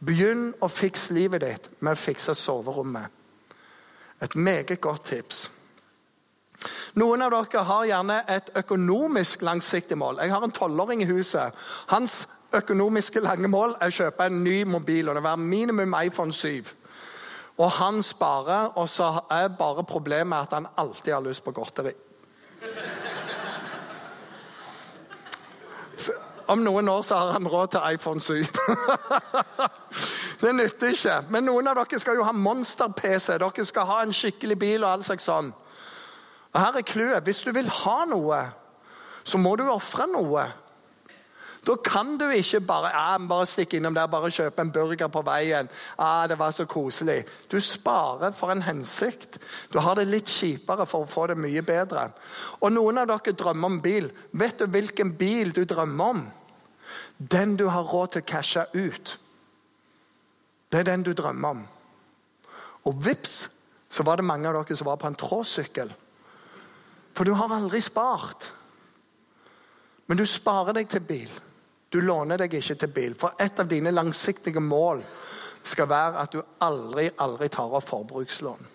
Begynn 0.00 0.50
å 0.60 0.68
fikse 0.68 1.14
livet 1.14 1.44
ditt 1.44 1.70
med 1.80 1.96
å 1.96 2.00
fikse 2.00 2.34
soverommet. 2.34 3.08
Et 4.20 4.36
meget 4.36 4.80
godt 4.80 5.04
tips. 5.12 5.48
Noen 7.00 7.22
av 7.24 7.32
dere 7.32 7.62
har 7.64 7.86
gjerne 7.88 8.18
et 8.28 8.50
økonomisk 8.60 9.42
langsiktig 9.42 9.96
mål. 9.98 10.20
Jeg 10.20 10.32
har 10.34 10.44
en 10.44 10.52
tolvåring 10.52 11.02
i 11.02 11.08
huset. 11.08 11.56
Hans 11.88 12.26
økonomiske 12.52 13.22
lange 13.24 13.48
mål 13.48 13.76
er 13.80 13.88
å 13.88 13.96
kjøpe 13.96 14.26
en 14.26 14.42
ny 14.44 14.64
mobil, 14.68 15.08
og 15.08 15.16
det 15.16 15.24
være 15.24 15.40
minimum 15.40 15.96
iPhone 16.02 16.32
7. 16.32 16.68
Og 17.60 17.70
han 17.78 18.02
sparer, 18.02 18.76
og 18.76 18.88
så 18.88 19.22
er 19.30 19.48
bare 19.56 19.84
problemet 19.84 20.36
at 20.36 20.56
han 20.58 20.68
alltid 20.76 21.12
har 21.14 21.24
lyst 21.24 21.44
på 21.44 21.54
godteri. 21.56 21.92
Om 26.50 26.64
noen 26.66 26.88
år 26.90 27.02
så 27.06 27.14
har 27.14 27.32
han 27.36 27.46
råd 27.46 27.68
til 27.74 27.94
iPhone 27.94 28.20
7. 28.20 28.32
det 30.42 30.54
nytter 30.58 30.94
ikke. 30.94 31.18
Men 31.30 31.46
noen 31.46 31.70
av 31.70 31.78
dere 31.78 32.00
skal 32.02 32.18
jo 32.18 32.24
ha 32.26 32.32
monster-PC. 32.34 33.36
Dere 33.38 33.66
skal 33.68 33.86
ha 33.86 34.00
en 34.02 34.14
skikkelig 34.16 34.56
bil 34.58 34.82
og 34.82 34.90
all 34.90 35.04
slags 35.06 35.28
sånn. 35.30 35.52
Og 36.50 36.58
her 36.58 36.80
er 36.80 36.86
clouet. 36.86 37.22
Hvis 37.22 37.44
du 37.46 37.52
vil 37.54 37.70
ha 37.70 38.00
noe, 38.10 38.40
så 39.22 39.38
må 39.38 39.54
du 39.60 39.68
ofre 39.70 40.08
noe. 40.10 40.48
Da 41.66 41.76
kan 41.84 42.14
du 42.18 42.24
ikke 42.32 42.62
bare, 42.64 42.88
ja, 42.88 43.18
bare 43.28 43.46
stikke 43.46 43.76
innom 43.76 43.94
der 43.94 44.08
bare 44.08 44.30
kjøpe 44.32 44.64
en 44.64 44.72
burger 44.72 45.10
på 45.12 45.22
veien. 45.22 45.68
Ja, 45.98 46.26
det 46.26 46.38
var 46.40 46.54
så 46.56 46.64
koselig. 46.64 47.26
Du 47.52 47.60
sparer 47.60 48.32
for 48.32 48.50
en 48.50 48.64
hensikt. 48.64 49.38
Du 49.72 49.78
har 49.78 49.94
det 50.00 50.08
litt 50.08 50.32
kjipere 50.32 50.88
for 50.88 51.04
å 51.04 51.10
få 51.10 51.28
det 51.30 51.36
mye 51.38 51.62
bedre. 51.62 52.08
Og 52.64 52.72
Noen 52.72 53.02
av 53.02 53.10
dere 53.12 53.36
drømmer 53.36 53.74
om 53.74 53.80
bil. 53.84 54.08
Vet 54.32 54.58
du 54.58 54.66
hvilken 54.66 55.14
bil 55.20 55.52
du 55.52 55.66
drømmer 55.68 56.16
om? 56.16 56.28
Den 57.20 57.56
du 57.56 57.66
har 57.68 57.84
råd 57.84 58.14
til 58.14 58.22
å 58.22 58.28
cashe 58.28 58.64
ut. 58.72 59.18
Det 60.72 60.80
er 60.80 60.88
den 60.88 61.04
du 61.04 61.12
drømmer 61.12 61.56
om. 61.56 61.66
Og 62.88 63.04
vips, 63.04 63.42
så 63.90 64.06
var 64.06 64.16
det 64.16 64.24
mange 64.24 64.48
av 64.48 64.56
dere 64.56 64.76
som 64.78 64.88
var 64.88 64.96
på 65.02 65.10
en 65.10 65.18
tråsykkel. 65.18 65.92
For 67.14 67.28
du 67.28 67.34
har 67.36 67.52
aldri 67.52 67.82
spart. 67.84 68.48
Men 70.06 70.16
du 70.16 70.24
sparer 70.26 70.78
deg 70.78 70.88
til 70.88 71.04
bil. 71.04 71.30
Du 71.90 72.00
låner 72.00 72.38
deg 72.38 72.54
ikke 72.54 72.78
til 72.78 72.92
bil. 72.94 73.14
For 73.18 73.36
et 73.38 73.60
av 73.60 73.68
dine 73.68 73.92
langsiktige 73.92 74.62
mål 74.62 75.02
skal 75.66 75.90
være 75.90 76.22
at 76.22 76.32
du 76.32 76.40
aldri, 76.64 77.10
aldri 77.18 77.50
tar 77.52 77.74
opp 77.76 77.88
forbrukslån. 77.90 78.68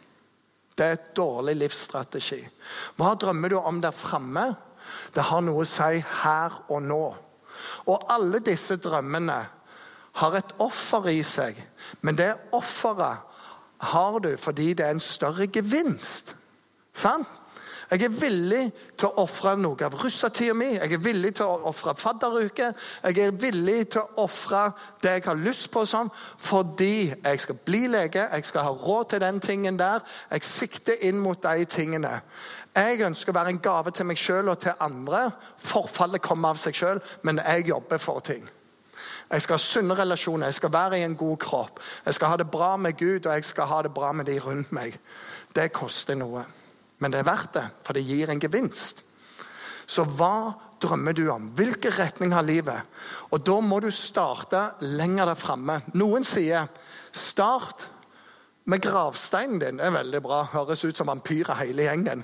Det 0.76 0.86
er 0.86 0.98
et 0.98 1.12
dårlig 1.16 1.56
livsstrategi. 1.56 2.42
Hva 3.00 3.16
drømmer 3.16 3.50
du 3.50 3.58
om 3.58 3.80
der 3.82 3.96
framme? 3.96 4.50
Det 5.16 5.24
har 5.32 5.42
noe 5.42 5.64
å 5.64 5.70
si 5.70 6.02
her 6.22 6.60
og 6.68 6.84
nå. 6.84 7.06
Og 7.86 8.06
alle 8.14 8.40
disse 8.40 8.78
drømmene 8.78 9.40
har 10.16 10.38
et 10.38 10.54
offer 10.60 11.10
i 11.12 11.22
seg. 11.24 11.58
Men 12.02 12.18
det 12.18 12.34
offeret 12.56 13.24
har 13.86 14.20
du 14.20 14.36
fordi 14.40 14.74
det 14.74 14.86
er 14.86 14.96
en 14.96 15.04
større 15.04 15.48
gevinst. 15.48 16.36
Sant? 16.94 17.28
Jeg 17.92 18.02
er 18.04 18.14
villig 18.18 18.64
til 18.98 19.08
å 19.08 19.22
ofre 19.22 19.54
noe 19.60 19.86
av 19.86 19.94
russetida 20.02 20.56
mi. 20.58 20.72
Jeg 20.74 20.94
er 20.96 21.04
villig 21.04 21.36
til 21.38 21.46
å 21.46 21.70
ofre 21.70 21.94
fadderuke. 22.00 22.72
Jeg 23.04 23.20
er 23.22 23.38
villig 23.40 23.92
til 23.94 24.02
å 24.02 24.26
ofre 24.26 24.64
det 25.04 25.14
jeg 25.20 25.26
har 25.28 25.38
lyst 25.38 25.70
på, 25.74 25.86
sånn, 25.86 26.10
fordi 26.42 27.14
jeg 27.14 27.44
skal 27.44 27.60
bli 27.68 27.86
lege. 27.94 28.26
Jeg 28.32 28.50
skal 28.50 28.66
ha 28.66 28.74
råd 28.74 29.14
til 29.14 29.22
den 29.22 29.40
tingen 29.44 29.78
der. 29.80 30.02
Jeg 30.32 30.50
sikter 30.50 31.06
inn 31.06 31.22
mot 31.22 31.42
de 31.44 31.70
tingene. 31.70 32.20
Jeg 32.76 33.06
ønsker 33.06 33.32
å 33.32 33.40
være 33.40 33.54
en 33.54 33.64
gave 33.64 33.94
til 33.96 34.10
meg 34.10 34.20
sjøl 34.20 34.50
og 34.52 34.60
til 34.66 34.76
andre. 34.82 35.30
Forfallet 35.64 36.26
kommer 36.26 36.56
av 36.56 36.62
seg 36.62 36.76
sjøl, 36.76 37.04
men 37.24 37.44
jeg 37.44 37.70
jobber 37.70 38.02
for 38.02 38.26
ting. 38.26 38.50
Jeg 39.32 39.42
skal 39.42 39.58
ha 39.58 39.62
sunne 39.62 39.96
relasjoner, 39.98 40.48
jeg 40.48 40.60
skal 40.60 40.74
være 40.74 41.00
i 41.00 41.06
en 41.06 41.16
god 41.16 41.38
kropp. 41.38 41.80
Jeg 42.06 42.18
skal 42.18 42.34
ha 42.34 42.38
det 42.38 42.52
bra 42.52 42.76
med 42.78 42.98
Gud, 42.98 43.26
og 43.26 43.34
jeg 43.34 43.46
skal 43.46 43.70
ha 43.70 43.82
det 43.82 43.94
bra 43.94 44.12
med 44.12 44.26
de 44.26 44.40
rundt 44.40 44.72
meg. 44.72 45.00
Det 45.56 45.72
koster 45.76 46.16
noe. 46.16 46.46
Men 47.00 47.12
det 47.12 47.20
er 47.20 47.28
verdt 47.28 47.54
det, 47.58 47.66
for 47.84 47.94
det 47.94 48.06
gir 48.08 48.32
en 48.32 48.40
gevinst. 48.40 49.02
Så 49.86 50.06
hva 50.18 50.54
drømmer 50.82 51.14
du 51.14 51.28
om? 51.30 51.50
Hvilken 51.58 51.94
retning 51.94 52.34
har 52.34 52.46
livet? 52.46 52.82
Og 53.32 53.46
Da 53.46 53.60
må 53.62 53.80
du 53.80 53.92
starte 53.92 54.72
lenger 54.82 55.26
der 55.26 55.40
framme. 55.40 55.82
Noen 55.94 56.24
sier 56.24 56.68
start 57.12 57.90
med 58.66 58.82
gravsteinen 58.82 59.60
din. 59.60 59.78
Det 59.78 59.86
er 59.86 59.98
veldig 60.00 60.22
bra. 60.22 60.44
Høres 60.54 60.86
ut 60.86 60.98
som 60.98 61.08
vampyrer 61.08 61.62
hele 61.62 61.86
gjengen. 61.86 62.24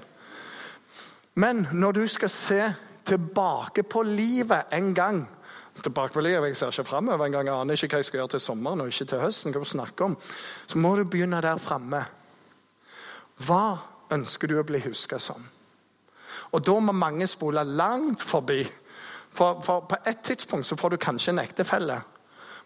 Men 1.35 1.67
når 1.73 1.91
du 1.91 2.07
skal 2.07 2.29
se 2.29 2.73
tilbake 3.05 3.83
på 3.83 4.03
livet 4.03 4.73
en 4.73 4.93
gang 4.93 5.21
tilbake 5.83 6.13
på 6.13 6.21
livet, 6.21 6.47
Jeg 6.47 6.57
ser 6.57 6.67
ikke 6.67 6.89
framover 6.89 7.25
engang. 7.25 7.47
Jeg 7.47 7.55
aner 7.55 7.73
ikke 7.73 7.87
hva 7.87 7.97
jeg 7.97 8.05
skal 8.05 8.17
gjøre 8.17 8.27
til 8.27 8.39
sommeren 8.39 8.81
og 8.81 8.87
ikke 8.87 9.05
til 9.05 9.19
høsten. 9.19 9.51
hva 9.51 9.59
du 9.59 9.65
snakker 9.65 10.05
om. 10.05 10.17
Så 10.67 10.77
må 10.77 10.95
du 10.95 11.03
begynne 11.03 11.41
der 11.41 11.57
framme. 11.57 12.05
Hva 13.37 13.77
ønsker 14.11 14.47
du 14.47 14.59
å 14.59 14.67
bli 14.67 14.81
huska 14.83 15.19
som? 15.19 15.43
Og 16.51 16.65
Da 16.65 16.79
må 16.79 16.91
mange 16.91 17.27
spole 17.27 17.63
langt 17.63 18.21
forbi. 18.21 18.63
For, 19.31 19.61
for, 19.61 19.79
På 19.79 19.95
et 20.05 20.23
tidspunkt 20.23 20.67
så 20.67 20.75
får 20.75 20.89
du 20.89 20.97
kanskje 20.97 21.31
en 21.31 21.39
ektefelle. 21.39 22.01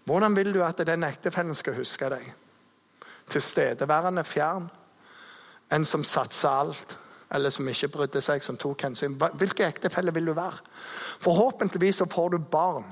Hvordan 0.05 0.35
vil 0.35 0.53
du 0.53 0.63
at 0.63 0.77
den 0.77 1.03
ektefellen 1.03 1.55
skal 1.55 1.73
huske 1.73 2.09
deg? 2.09 2.33
Tilstedeværende, 3.29 4.23
fjern? 4.23 4.69
En 5.71 5.85
som 5.85 6.03
satser 6.03 6.49
alt? 6.49 6.97
Eller 7.33 7.49
som 7.49 7.67
ikke 7.67 7.87
brydde 7.87 8.21
seg, 8.21 8.43
som 8.43 8.57
tok 8.57 8.81
hensyn? 8.81 9.17
Hvilken 9.33 9.65
ektefelle 9.65 10.13
vil 10.13 10.25
du 10.25 10.33
være? 10.33 10.61
Forhåpentligvis 11.19 11.95
så 11.95 12.05
får 12.05 12.29
du 12.29 12.37
barn 12.37 12.85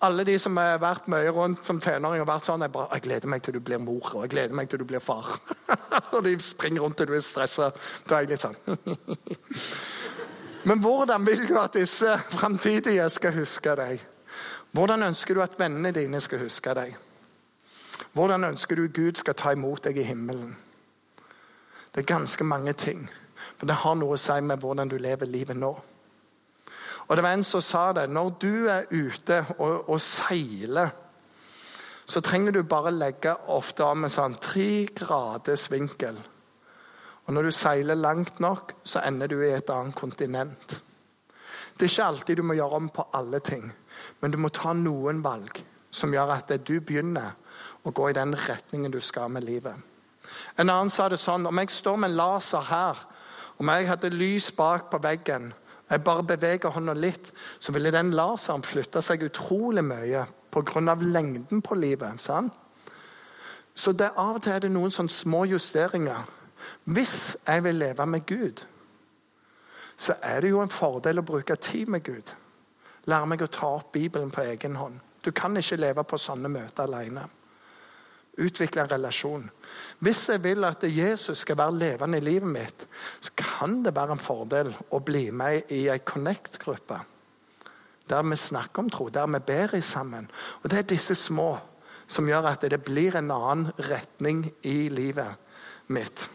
alle 0.00 0.24
de 0.24 0.38
som 0.40 0.56
har 0.56 0.78
vært 0.80 1.08
mye 1.12 1.32
rundt 1.36 1.66
som 1.66 1.80
tenåring, 1.80 2.22
har 2.22 2.28
vært 2.28 2.48
sånn 2.48 2.64
jeg, 2.64 2.72
bare, 2.72 2.88
jeg 2.96 3.04
gleder 3.04 3.32
meg 3.32 3.42
til 3.44 3.56
du 3.56 3.60
blir 3.64 3.82
mor 3.82 4.14
og 4.14 4.24
jeg 4.24 4.32
gleder 4.32 4.56
meg 4.56 4.70
til 4.70 4.80
du 4.80 4.86
blir 4.88 5.02
far. 5.04 5.34
og 6.14 6.22
de 6.24 6.36
springer 6.44 6.86
rundt 6.86 7.02
og 7.04 7.10
du 7.10 7.16
er 7.18 7.24
stressa. 7.24 7.70
Da 8.08 8.20
er 8.20 8.30
litt 8.30 8.44
sånn 8.44 8.56
Men 10.68 10.80
hvordan 10.84 11.24
vil 11.24 11.46
du 11.48 11.54
at 11.56 11.76
disse 11.76 12.16
framtidige 12.32 13.06
skal 13.12 13.36
huske 13.36 13.76
deg? 13.80 14.02
Hvordan 14.76 15.08
ønsker 15.08 15.34
du 15.34 15.42
at 15.42 15.56
vennene 15.58 15.92
dine 15.96 16.20
skal 16.20 16.44
huske 16.44 16.74
deg? 16.76 16.96
Hvordan 18.12 18.44
ønsker 18.44 18.76
du 18.76 18.88
Gud 18.88 19.20
skal 19.20 19.36
ta 19.36 19.52
imot 19.56 19.84
deg 19.84 19.98
i 19.98 20.04
himmelen? 20.04 20.56
Det 21.94 22.04
er 22.04 22.12
ganske 22.12 22.44
mange 22.44 22.72
ting. 22.72 23.08
For 23.58 23.66
det 23.66 23.80
har 23.82 23.96
noe 23.98 24.16
å 24.16 24.20
si 24.20 24.36
med 24.44 24.60
hvordan 24.60 24.88
du 24.88 24.98
lever 25.00 25.28
livet 25.28 25.56
nå. 25.56 25.72
Og 27.10 27.16
det 27.16 27.24
var 27.26 27.34
en 27.34 27.44
som 27.44 27.62
sa 27.64 27.88
det. 27.92 28.06
Når 28.10 28.28
du 28.38 28.66
er 28.70 28.86
ute 28.90 29.40
og, 29.58 29.88
og 29.90 30.00
seiler, 30.00 30.92
så 32.06 32.20
trenger 32.22 32.54
du 32.54 32.62
bare 32.62 32.92
legge 32.94 33.34
ofte 33.50 33.82
om 33.86 34.06
en 34.06 34.12
sånn 34.14 34.36
tre 34.42 34.86
graders 34.94 35.66
vinkel. 35.70 36.20
Og 37.26 37.34
når 37.34 37.48
du 37.48 37.50
seiler 37.54 37.98
langt 37.98 38.38
nok, 38.40 38.76
så 38.86 39.02
ender 39.06 39.30
du 39.30 39.40
i 39.42 39.50
et 39.54 39.70
annet 39.70 39.94
kontinent. 39.98 40.76
Det 41.74 41.86
er 41.86 41.90
ikke 41.90 42.06
alltid 42.06 42.38
du 42.38 42.42
må 42.46 42.54
gjøre 42.54 42.78
om 42.78 42.88
på 42.94 43.06
alle 43.14 43.40
ting, 43.42 43.66
men 44.20 44.30
du 44.30 44.38
må 44.38 44.50
ta 44.54 44.72
noen 44.76 45.22
valg 45.24 45.62
som 45.90 46.14
gjør 46.14 46.34
at 46.36 46.52
du 46.66 46.76
begynner 46.78 47.34
å 47.82 47.90
gå 47.90 48.10
i 48.10 48.16
den 48.16 48.36
retningen 48.38 48.92
du 48.94 49.00
skal 49.02 49.30
med 49.34 49.46
livet. 49.46 49.74
En 50.58 50.68
annen 50.70 50.92
sa 50.94 51.08
det 51.08 51.18
sånn 51.18 51.48
Om 51.48 51.58
jeg 51.58 51.72
står 51.74 51.96
med 52.04 52.14
laser 52.14 52.66
her, 52.68 52.98
om 53.58 53.70
jeg 53.72 53.88
hadde 53.88 54.12
lys 54.14 54.50
bak 54.54 54.90
på 54.92 55.00
veggen, 55.02 55.50
jeg 55.90 56.04
bare 56.04 56.22
beveger 56.22 56.70
hånda 56.70 56.94
litt, 56.94 57.32
så 57.58 57.72
ville 57.72 57.90
den 57.90 58.12
laseren 58.14 58.62
flytte 58.62 59.02
seg 59.02 59.24
utrolig 59.26 59.82
mye 59.84 60.26
pga. 60.50 60.94
lengden 60.94 61.62
på 61.62 61.74
livet. 61.74 62.20
Sant? 62.20 62.52
Så 63.74 63.92
det, 63.92 64.10
av 64.16 64.34
og 64.34 64.42
til 64.42 64.52
er 64.52 64.58
det 64.58 64.70
noen 64.70 64.90
sånne 64.90 65.10
små 65.10 65.44
justeringer. 65.44 66.28
Hvis 66.84 67.36
jeg 67.46 67.64
vil 67.64 67.74
leve 67.74 68.06
med 68.06 68.26
Gud, 68.26 68.62
så 69.96 70.14
er 70.22 70.40
det 70.40 70.50
jo 70.50 70.60
en 70.60 70.68
fordel 70.68 71.18
å 71.18 71.22
bruke 71.22 71.56
tid 71.56 71.86
med 71.88 72.02
Gud. 72.02 72.34
Lære 73.04 73.26
meg 73.26 73.42
å 73.42 73.46
ta 73.46 73.66
opp 73.66 73.92
Bibelen 73.92 74.30
på 74.30 74.42
egen 74.42 74.76
hånd. 74.76 75.00
Du 75.24 75.30
kan 75.30 75.56
ikke 75.56 75.76
leve 75.76 76.04
på 76.04 76.16
sånne 76.16 76.48
møter 76.48 76.82
alene 76.82 77.28
utvikle 78.40 78.84
en 78.84 78.90
relasjon. 78.90 79.50
Hvis 80.00 80.28
jeg 80.28 80.42
vil 80.44 80.64
at 80.64 80.84
Jesus 80.84 81.44
skal 81.44 81.58
være 81.60 81.78
levende 81.78 82.18
i 82.18 82.24
livet 82.24 82.48
mitt, 82.48 82.86
så 83.20 83.30
kan 83.36 83.82
det 83.84 83.94
være 83.96 84.16
en 84.16 84.22
fordel 84.22 84.72
å 84.90 85.00
bli 85.04 85.28
med 85.30 85.70
i 85.70 85.86
ei 85.92 85.98
Connect-gruppe. 85.98 87.00
Der 88.10 88.22
vi 88.26 88.36
snakker 88.36 88.82
om 88.82 88.90
tro, 88.90 89.08
der 89.08 89.26
vi 89.26 89.38
ber 89.46 89.74
i 89.76 89.80
sammen. 89.80 90.30
Og 90.62 90.70
Det 90.70 90.78
er 90.78 90.88
disse 90.94 91.14
små 91.14 91.58
som 92.08 92.26
gjør 92.28 92.48
at 92.50 92.66
det 92.66 92.82
blir 92.82 93.16
en 93.16 93.30
annen 93.30 93.72
retning 93.78 94.48
i 94.62 94.88
livet 94.88 95.36
mitt. 95.86 96.28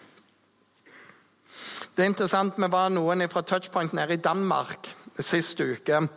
Det 1.95 2.03
er 2.03 2.09
interessant, 2.11 2.53
Vi 2.57 2.71
var 2.71 2.89
noen 2.89 3.29
fra 3.29 3.41
Touchpoint 3.41 3.93
nede 3.93 4.13
i 4.13 4.23
Danmark 4.23 4.95
sist 5.19 5.59
uke. 5.59 6.07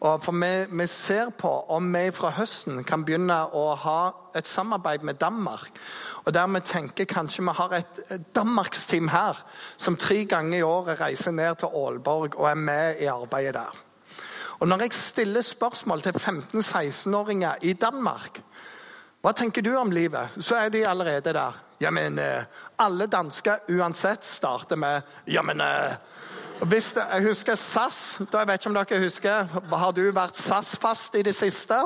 Og 0.00 0.24
for 0.24 0.36
vi, 0.36 0.66
vi, 0.68 0.86
ser 0.86 1.30
på 1.38 1.50
om 1.72 1.88
vi 1.94 2.10
fra 2.12 2.30
høsten 2.36 2.82
kan 2.84 3.04
begynne 3.04 3.38
å 3.56 3.64
ha 3.80 4.00
et 4.36 4.48
samarbeid 4.48 5.06
med 5.08 5.20
Danmark. 5.20 5.72
Og 6.24 6.34
der 6.36 6.50
vi 6.52 6.60
tenker 6.60 7.08
kanskje 7.08 7.46
vi 7.46 7.54
har 7.56 7.74
et, 7.78 8.02
Danmarksteam 8.36 9.08
her 9.08 9.40
som 9.76 9.96
tre 9.96 10.24
ganger 10.28 10.58
i 10.58 10.66
året 10.66 11.00
reiser 11.00 11.32
ned 11.32 11.62
til 11.62 11.72
Aalborg 11.72 12.36
og 12.36 12.50
er 12.50 12.60
med 12.60 13.00
i 13.00 13.08
arbeidet 13.10 13.56
der. 13.56 13.82
Og 14.60 14.68
når 14.68 14.86
jeg 14.86 14.92
stiller 14.92 15.44
spørsmål 15.44 16.02
til 16.02 16.16
15-16-åringer 16.16 17.62
i 17.62 17.72
Danmark 17.72 18.40
hva 19.26 19.32
tenker 19.34 19.64
du 19.64 19.72
om 19.74 19.90
livet? 19.90 20.36
Så 20.38 20.54
er 20.54 20.68
de 20.70 20.84
allerede 20.86 21.32
der. 21.34 21.54
Ja, 21.82 21.90
men 21.90 22.18
eh, 22.22 22.44
alle 22.78 23.08
dansker 23.10 23.64
uansett 23.74 24.24
starter 24.24 24.78
med 24.78 25.02
Ja, 25.26 25.42
men 25.42 25.60
eh, 25.60 25.96
hvis 26.64 26.94
Jeg 26.96 27.22
husker 27.22 27.54
SAS. 27.54 28.18
da 28.32 28.38
Jeg 28.38 28.48
vet 28.48 28.60
ikke 28.60 28.68
om 28.68 28.74
dere 28.74 29.00
husker, 29.00 29.46
Har 29.76 29.90
du 29.92 30.12
vært 30.12 30.36
SAS-fast 30.36 31.14
i 31.14 31.22
det 31.22 31.34
siste? 31.34 31.76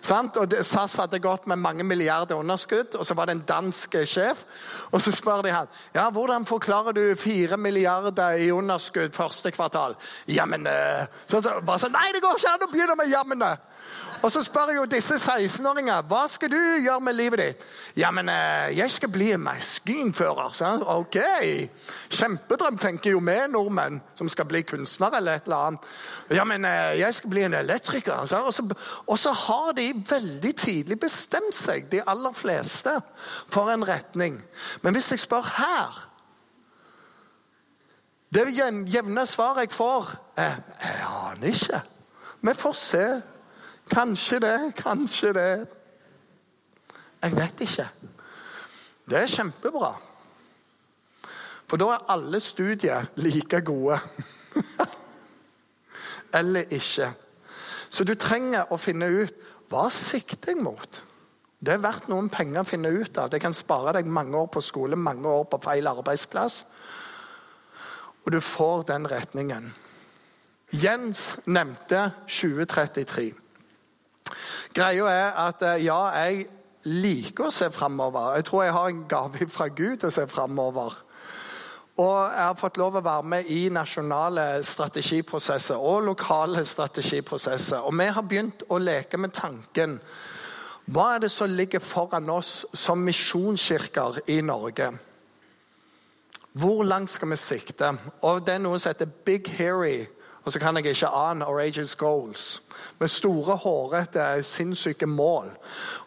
Sant? 0.00 0.36
Og 0.36 0.52
SAS 0.62 0.94
hadde 0.94 1.18
gått 1.18 1.46
med 1.46 1.56
mange 1.56 1.84
milliarder 1.84 2.34
underskudd, 2.34 2.94
og 2.94 3.06
så 3.06 3.14
var 3.14 3.24
det 3.26 3.32
en 3.32 3.44
dansk 3.48 3.96
sjef. 4.04 4.44
Og 4.92 5.00
så 5.00 5.10
spør 5.12 5.42
de 5.42 5.52
han 5.52 5.66
ja, 5.94 6.10
hvordan 6.10 6.46
forklarer 6.46 6.92
du 6.92 7.16
fire 7.16 7.56
milliarder 7.56 8.30
i 8.30 8.50
underskudd 8.52 9.12
første 9.12 9.50
kvartal. 9.50 9.96
Jammen 10.28 10.66
eh, 10.66 11.06
så, 11.26 11.42
så, 11.42 11.60
bare 11.66 11.78
så, 11.78 11.88
Nei, 11.88 12.12
det 12.14 12.22
går 12.22 12.36
ikke 12.36 12.52
an 12.52 12.68
å 12.68 12.70
begynne 12.72 12.96
med 12.96 13.10
jammene! 13.10 13.56
Og 14.22 14.32
så 14.32 14.42
spør 14.44 14.74
jo 14.74 14.84
disse 14.84 15.16
16-åringer 15.16 16.02
hva 16.08 16.26
skal 16.28 16.50
du 16.52 16.58
gjøre 16.84 17.00
med 17.00 17.16
livet 17.16 17.40
ditt. 17.40 17.62
Ja, 17.96 18.10
men 18.12 18.28
eh, 18.28 18.76
jeg 18.76 18.92
skal 18.92 19.08
bli 19.08 19.32
maskinfører. 19.40 20.52
Så, 20.52 20.76
Ok, 20.90 21.16
Kjempedrøm, 22.10 22.76
tenker 22.78 23.14
jo 23.14 23.22
vi 23.24 23.38
nordmenn 23.48 24.00
som 24.20 24.28
skal 24.28 24.44
bli 24.48 24.60
kunstner 24.68 25.16
eller 25.16 25.38
et 25.38 25.48
eller 25.48 25.66
annet. 25.70 25.86
Ja, 26.36 26.44
men 26.44 26.64
eh, 26.68 26.98
jeg 27.00 27.16
skal 27.16 27.32
bli 27.32 27.44
en 27.46 27.56
elektriker. 27.56 28.12
Og 28.20 28.28
så, 28.28 28.66
og 29.06 29.18
så 29.18 29.32
har 29.46 29.72
de 29.78 29.88
veldig 30.10 30.52
tidlig 30.60 31.00
bestemt 31.00 31.56
seg, 31.56 31.88
de 31.92 32.02
aller 32.04 32.36
fleste, 32.36 32.98
for 33.48 33.72
en 33.72 33.86
retning. 33.88 34.42
Men 34.84 34.96
hvis 34.96 35.10
jeg 35.10 35.24
spør 35.24 35.52
her 35.56 36.06
Det 38.30 38.44
jevne 38.94 39.24
svaret 39.26 39.64
jeg 39.64 39.72
får, 39.74 40.12
er 40.36 40.60
Jeg 40.82 41.06
aner 41.08 41.46
ikke. 41.48 41.80
Vi 42.42 42.54
får 42.54 42.72
se. 42.72 43.06
Kanskje 43.90 44.38
det, 44.40 44.74
kanskje 44.76 45.32
det. 45.34 45.66
Jeg 47.22 47.36
vet 47.36 47.60
ikke. 47.66 47.88
Det 49.10 49.18
er 49.18 49.26
kjempebra. 49.26 49.90
For 51.70 51.78
da 51.78 51.92
er 51.94 52.08
alle 52.10 52.40
studier 52.42 53.06
like 53.22 53.60
gode. 53.62 54.00
Eller 56.38 56.66
ikke. 56.70 57.12
Så 57.90 58.04
du 58.06 58.16
trenger 58.18 58.72
å 58.74 58.78
finne 58.78 59.06
ut 59.06 59.46
hva 59.70 59.86
sikter 59.94 60.56
jeg 60.56 60.64
mot. 60.64 61.02
Det 61.60 61.76
er 61.76 61.82
verdt 61.84 62.08
noen 62.10 62.30
penger 62.32 62.64
å 62.64 62.66
finne 62.66 62.90
ut 62.90 63.18
av. 63.20 63.28
Det 63.30 63.38
kan 63.42 63.54
spare 63.54 63.92
deg 63.94 64.08
mange 64.10 64.34
år 64.38 64.48
på 64.50 64.62
skole, 64.64 64.98
mange 64.98 65.28
år 65.28 65.44
på 65.50 65.60
feil 65.62 65.86
arbeidsplass. 65.86 66.64
Og 68.24 68.32
du 68.34 68.40
får 68.42 68.88
den 68.88 69.06
retningen. 69.10 69.70
Jens 70.74 71.36
nevnte 71.46 72.08
2033. 72.26 73.28
Greia 74.74 75.06
er 75.12 75.38
at 75.44 75.62
eh, 75.66 75.84
ja, 75.84 76.00
jeg 76.22 76.48
liker 76.86 77.48
å 77.48 77.54
se 77.54 77.70
framover. 77.74 78.34
Jeg 78.38 78.48
tror 78.48 78.64
jeg 78.64 78.74
har 78.74 78.90
en 78.90 79.06
gave 79.10 79.48
fra 79.50 79.68
Gud 79.68 80.06
å 80.06 80.12
se 80.14 80.26
framover. 80.30 80.98
Og 82.00 82.16
jeg 82.32 82.44
har 82.46 82.56
fått 82.56 82.78
lov 82.80 82.96
å 82.96 83.04
være 83.04 83.28
med 83.28 83.48
i 83.52 83.66
nasjonale 83.72 84.62
strategiprosesser 84.64 85.76
og 85.76 86.06
lokale 86.06 86.62
strategiprosesser. 86.64 87.82
Og 87.84 87.92
vi 87.98 88.06
har 88.08 88.24
begynt 88.24 88.64
å 88.68 88.78
leke 88.80 89.20
med 89.20 89.34
tanken 89.36 89.98
Hva 90.90 91.14
er 91.14 91.20
det 91.22 91.30
som 91.30 91.52
ligger 91.52 91.82
foran 91.84 92.30
oss 92.32 92.64
som 92.74 93.04
misjonskirker 93.04 94.22
i 94.32 94.40
Norge? 94.40 94.88
Hvor 96.52 96.82
langt 96.82 97.12
skal 97.12 97.30
vi 97.30 97.36
sikte? 97.36 97.92
Og 98.22 98.46
Det 98.46 98.54
er 98.54 98.64
noe 98.64 98.80
som 98.80 98.90
heter 98.90 99.12
Big 99.24 99.52
Hairy 99.58 100.08
og 100.44 100.52
så 100.52 100.58
kan 100.58 100.76
jeg 100.76 100.86
ikke 100.86 101.06
ane 101.06 101.46
Outrageous 101.46 101.96
Goals. 101.96 102.62
Med 102.98 103.08
store, 103.08 103.56
hårete, 103.56 104.42
sinnssyke 104.42 105.06
mål. 105.06 105.50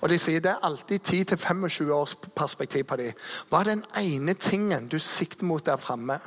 Og 0.01 0.09
de 0.09 0.17
sier 0.17 0.39
det 0.41 0.51
er 0.51 0.63
alltid 0.65 1.33
10-25 1.33 1.91
års 1.91 2.15
perspektiv 2.35 2.83
på 2.83 2.95
dem. 2.95 3.11
Hva 3.49 3.59
er 3.59 3.63
den 3.63 3.83
ene 3.97 4.33
tingen 4.33 4.87
du 4.87 4.99
sikter 4.99 5.45
mot 5.45 5.65
der 5.65 5.77
framme? 5.77 6.19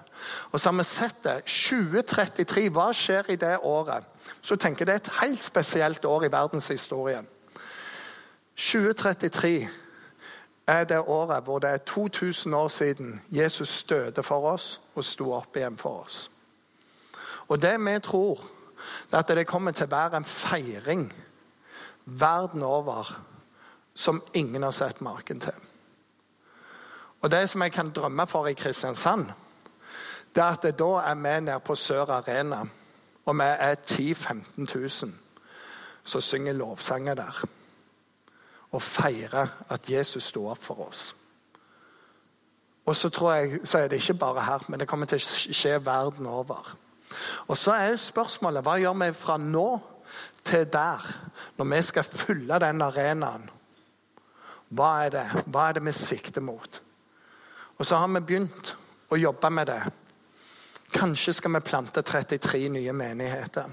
Og 0.52 0.60
så 0.60 0.70
har 0.70 0.76
vi 0.76 0.84
sett 0.84 1.24
det. 1.24 1.42
2033, 1.46 2.68
hva 2.70 2.92
skjer 2.94 3.30
i 3.30 3.36
det 3.36 3.58
året? 3.62 4.04
Så 4.42 4.56
tenker 4.56 4.84
jeg 4.84 4.86
det 4.86 4.94
er 4.94 5.04
et 5.04 5.18
helt 5.22 5.44
spesielt 5.44 6.04
år 6.04 6.24
i 6.24 6.32
verdenshistorien. 6.32 7.26
2033 8.56 9.68
er 10.66 10.84
det 10.84 10.98
året 10.98 11.44
hvor 11.44 11.58
det 11.58 11.70
er 11.70 11.76
2000 11.76 12.54
år 12.54 12.68
siden 12.68 13.20
Jesus 13.30 13.84
døde 13.88 14.22
for 14.22 14.52
oss 14.52 14.80
og 14.94 15.04
sto 15.04 15.32
opp 15.32 15.56
igjen 15.56 15.78
for 15.78 16.04
oss. 16.04 16.30
Og 17.48 17.62
det 17.62 17.80
vi 17.80 18.00
tror, 18.00 18.40
er 19.12 19.18
at 19.18 19.28
det 19.28 19.46
kommer 19.46 19.72
til 19.72 19.86
å 19.86 19.94
være 19.96 20.16
en 20.16 20.24
feiring 20.24 21.12
verden 22.04 22.62
over 22.62 23.22
som 23.94 24.22
ingen 24.34 24.62
har 24.62 24.70
sett 24.70 25.00
maken 25.00 25.40
til. 25.40 25.54
Og 27.20 27.30
Det 27.30 27.48
som 27.50 27.62
jeg 27.62 27.72
kan 27.72 27.90
drømme 27.90 28.26
for 28.26 28.46
i 28.46 28.52
Kristiansand, 28.52 29.26
det 30.34 30.42
er 30.42 30.46
at 30.46 30.78
da 30.78 30.84
er 30.84 31.14
vi 31.14 31.40
nede 31.40 31.60
på 31.60 31.74
Sør 31.74 32.10
Arena, 32.10 32.64
og 33.24 33.34
vi 33.34 33.42
er 33.44 33.74
10 33.74 34.12
000-15 34.12 34.78
000 35.04 35.12
som 36.04 36.20
synger 36.20 36.52
lovsanger 36.52 37.14
der. 37.14 37.44
Og 38.70 38.82
feirer 38.82 39.46
at 39.68 39.90
Jesus 39.90 40.22
sto 40.22 40.46
opp 40.48 40.62
for 40.64 40.88
oss. 40.88 41.16
Og 42.86 42.96
så 42.96 43.08
tror 43.08 43.32
jeg, 43.32 43.60
så 43.64 43.78
er 43.78 43.88
det 43.88 43.96
ikke 43.96 44.14
bare 44.18 44.44
her, 44.44 44.64
men 44.68 44.80
det 44.80 44.88
kommer 44.88 45.06
til 45.06 45.16
å 45.16 45.52
skje 45.52 45.84
verden 45.84 46.26
over. 46.26 46.76
Og 47.48 47.58
så 47.58 47.74
er 47.76 47.98
spørsmålet 48.00 48.64
hva 48.64 48.76
gjør 48.80 48.96
vi 49.02 49.10
fra 49.16 49.36
nå 49.40 49.68
til 50.46 50.66
der, 50.72 51.06
når 51.58 51.70
vi 51.72 51.82
skal 51.82 52.08
fylle 52.10 52.58
den 52.62 52.82
arenaen? 52.82 53.50
Hva 54.68 54.90
er 55.04 55.14
det 55.14 55.26
Hva 55.46 55.68
er 55.68 55.78
det 55.78 55.84
vi 55.86 55.92
sikter 55.94 56.42
mot? 56.42 56.82
Og 57.78 57.86
så 57.86 57.96
har 57.96 58.08
vi 58.08 58.20
begynt 58.20 58.74
å 59.10 59.16
jobbe 59.16 59.50
med 59.50 59.66
det. 59.70 59.82
Kanskje 60.92 61.32
skal 61.36 61.52
vi 61.54 61.60
plante 61.60 62.02
33 62.02 62.68
nye 62.72 62.92
menigheter. 62.92 63.68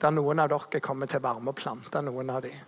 Der 0.00 0.10
noen 0.10 0.42
av 0.42 0.50
dere 0.50 0.82
kommer 0.82 1.06
til 1.06 1.22
å 1.22 1.26
være 1.28 1.40
med 1.40 1.54
og 1.54 1.58
plante 1.58 2.02
noen 2.02 2.30
av 2.30 2.42
dem. 2.44 2.58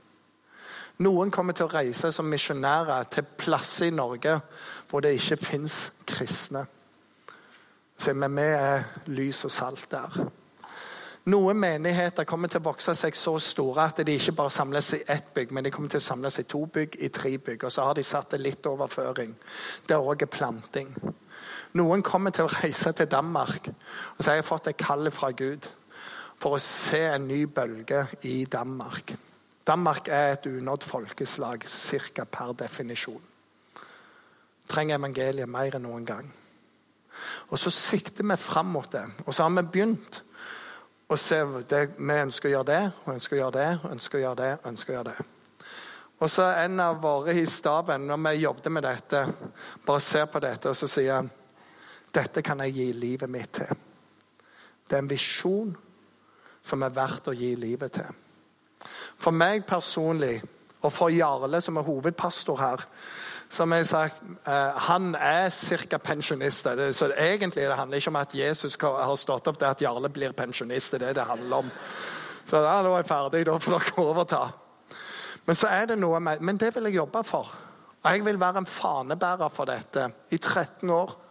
Noen 1.04 1.30
kommer 1.30 1.52
til 1.52 1.66
å 1.66 1.74
reise 1.74 2.08
som 2.14 2.28
misjonærer 2.30 3.10
til 3.12 3.26
plasser 3.36 3.90
i 3.90 3.92
Norge 3.92 4.38
hvor 4.88 5.04
det 5.04 5.18
ikke 5.18 5.36
fins 5.36 5.90
kristne. 6.08 6.64
Så 7.98 8.12
vi 8.12 8.42
er 8.42 8.84
lys 9.06 9.44
og 9.44 9.50
salt 9.50 9.86
der. 9.90 10.26
Noen 11.26 11.58
menigheter 11.58 12.22
kommer 12.22 12.46
til 12.46 12.60
å 12.62 12.68
vokse 12.68 12.92
seg 12.94 13.16
så 13.18 13.32
store 13.42 13.88
at 13.88 13.98
de 14.06 14.14
ikke 14.14 14.36
bare 14.38 14.52
samles 14.54 14.92
i 14.94 15.00
ett 15.10 15.32
bygg, 15.34 15.50
men 15.50 15.64
de 15.66 15.72
kommer 15.74 15.90
til 15.90 15.98
å 15.98 16.06
samles 16.06 16.38
i 16.38 16.44
to 16.46 16.60
bygg, 16.70 16.94
i 17.02 17.08
tre 17.10 17.32
bygg. 17.38 17.64
Og 17.66 17.72
så 17.74 17.82
har 17.82 17.98
de 17.98 18.04
satt 18.06 18.30
det 18.30 18.38
litt 18.44 18.68
overføring. 18.70 19.32
Det 19.88 19.96
er 19.96 20.06
òg 20.06 20.22
planting. 20.30 20.92
Noen 21.74 22.04
kommer 22.06 22.30
til 22.30 22.46
å 22.46 22.52
reise 22.62 22.92
til 22.94 23.10
Danmark, 23.10 23.66
og 23.68 24.22
så 24.22 24.30
har 24.30 24.38
jeg 24.38 24.46
fått 24.46 24.70
et 24.70 24.78
kall 24.78 25.10
fra 25.10 25.32
Gud 25.34 25.66
for 26.38 26.54
å 26.54 26.62
se 26.62 27.02
en 27.08 27.26
ny 27.26 27.42
bølge 27.50 28.06
i 28.22 28.44
Danmark. 28.44 29.16
Danmark 29.66 30.06
er 30.06 30.36
et 30.36 30.46
unådd 30.46 30.86
folkeslag, 30.86 31.66
ca. 31.66 32.24
per 32.24 32.52
definisjon. 32.52 33.22
Trenger 34.70 35.00
evangeliet 35.00 35.50
mer 35.50 35.74
enn 35.74 35.88
noen 35.90 36.06
gang. 36.06 36.30
Og 37.50 37.58
så 37.58 37.70
sikter 37.70 38.24
vi 38.24 38.36
fram 38.36 38.72
mot 38.74 38.90
det. 38.92 39.04
Og 39.26 39.34
så 39.34 39.46
har 39.46 39.54
vi 39.56 39.68
begynt 39.72 40.22
å 41.08 41.16
se 41.16 41.38
det, 41.68 41.88
Vi 41.98 42.12
ønsker 42.12 42.48
å 42.48 42.52
gjøre 42.52 42.70
det, 42.72 42.82
og 43.04 43.14
ønsker 43.14 43.36
å 43.36 43.40
gjøre 43.40 43.56
det, 43.58 43.70
og 43.82 43.90
ønsker 43.90 44.18
å 44.18 44.22
gjøre 44.22 44.42
det, 44.42 44.52
og 44.58 44.70
ønsker 44.72 44.92
å 44.92 44.96
gjøre 44.96 45.10
det. 45.10 45.26
Og 46.18 46.30
så 46.30 46.42
en 46.42 46.80
av 46.80 47.00
våre 47.02 47.34
i 47.36 47.46
staben, 47.46 48.06
når 48.08 48.22
vi 48.24 48.38
jobbet 48.40 48.72
med 48.72 48.82
dette, 48.82 49.26
bare 49.86 50.00
ser 50.00 50.24
på 50.32 50.40
dette 50.40 50.70
og 50.72 50.76
så 50.76 50.88
sier 50.88 51.18
han, 51.18 51.28
dette 52.14 52.42
kan 52.42 52.62
jeg 52.64 52.72
gi 52.72 52.86
livet 52.96 53.30
mitt 53.30 53.52
til. 53.58 53.72
Det 54.88 54.96
er 54.96 55.02
en 55.02 55.10
visjon 55.10 55.74
som 56.64 56.82
er 56.82 56.94
verdt 56.94 57.28
å 57.28 57.34
gi 57.36 57.52
livet 57.58 57.98
til. 57.98 58.08
For 59.20 59.34
meg 59.34 59.66
personlig, 59.68 60.40
og 60.80 60.92
for 60.92 61.12
Jarle, 61.12 61.60
som 61.60 61.76
er 61.76 61.86
hovedpastor 61.86 62.60
her, 62.60 62.86
som 63.50 63.72
jeg 63.72 63.86
sagt, 63.86 64.22
eh, 64.46 64.78
Han 64.78 65.14
er 65.14 65.50
ca. 65.50 65.98
pensjonist. 65.98 66.66
Så 66.92 67.12
egentlig 67.16 67.68
det 67.68 67.76
handler 67.76 67.96
ikke 67.96 68.08
om 68.08 68.16
at 68.16 68.34
Jesus 68.34 68.76
har 68.80 69.16
stått 69.16 69.48
opp 69.48 69.58
det 69.58 69.68
at 69.68 69.82
Jarle 69.82 70.08
blir 70.08 70.32
pensjonist. 70.32 70.90
Det 70.90 71.02
er 71.02 71.06
det 71.06 71.14
det 71.16 71.24
handler 71.24 71.56
om. 71.56 71.70
Så 72.46 72.60
da 72.62 72.78
er 72.78 72.96
jeg 72.96 73.06
ferdig, 73.06 73.46
da 73.46 73.58
får 73.58 73.78
dere 73.78 74.04
overta. 74.06 74.52
Men 75.46 75.56
så 75.56 75.66
er 75.70 75.86
det 75.86 75.98
noe 75.98 76.20
med, 76.20 76.40
men 76.40 76.56
det 76.56 76.74
vil 76.74 76.84
jeg 76.84 76.94
jobbe 76.94 77.24
for. 77.24 77.50
Og 78.02 78.12
jeg 78.12 78.24
vil 78.24 78.40
være 78.40 78.58
en 78.58 78.66
fanebærer 78.66 79.48
for 79.48 79.64
dette 79.64 80.12
i 80.30 80.38
13 80.38 80.90
år 80.90 81.25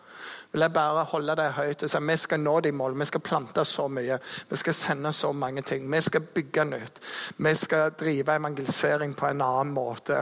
vil 0.55 0.61
jeg 0.61 0.73
bare 0.73 1.03
holde 1.03 1.33
det 1.35 1.49
høyt 1.51 1.81
og 1.83 1.89
si 1.91 1.99
vi 2.07 2.15
skal 2.15 2.39
nå 2.39 2.53
de 2.63 2.71
mål. 2.71 2.93
Vi 2.99 3.05
skal 3.09 3.21
plante 3.21 3.65
så 3.67 3.89
mye. 3.91 4.15
Vi 4.49 4.55
skal 4.55 4.73
sende 4.73 5.11
så 5.11 5.31
mange 5.35 5.61
ting. 5.67 5.91
Vi 5.91 5.99
skal 6.01 6.21
bygge 6.21 6.65
nytt. 6.65 7.01
Vi 7.37 7.55
skal 7.55 7.91
drive 7.99 8.37
evangelisering 8.39 9.17
på 9.19 9.27
en 9.27 9.41
annen 9.41 9.73
måte. 9.75 10.21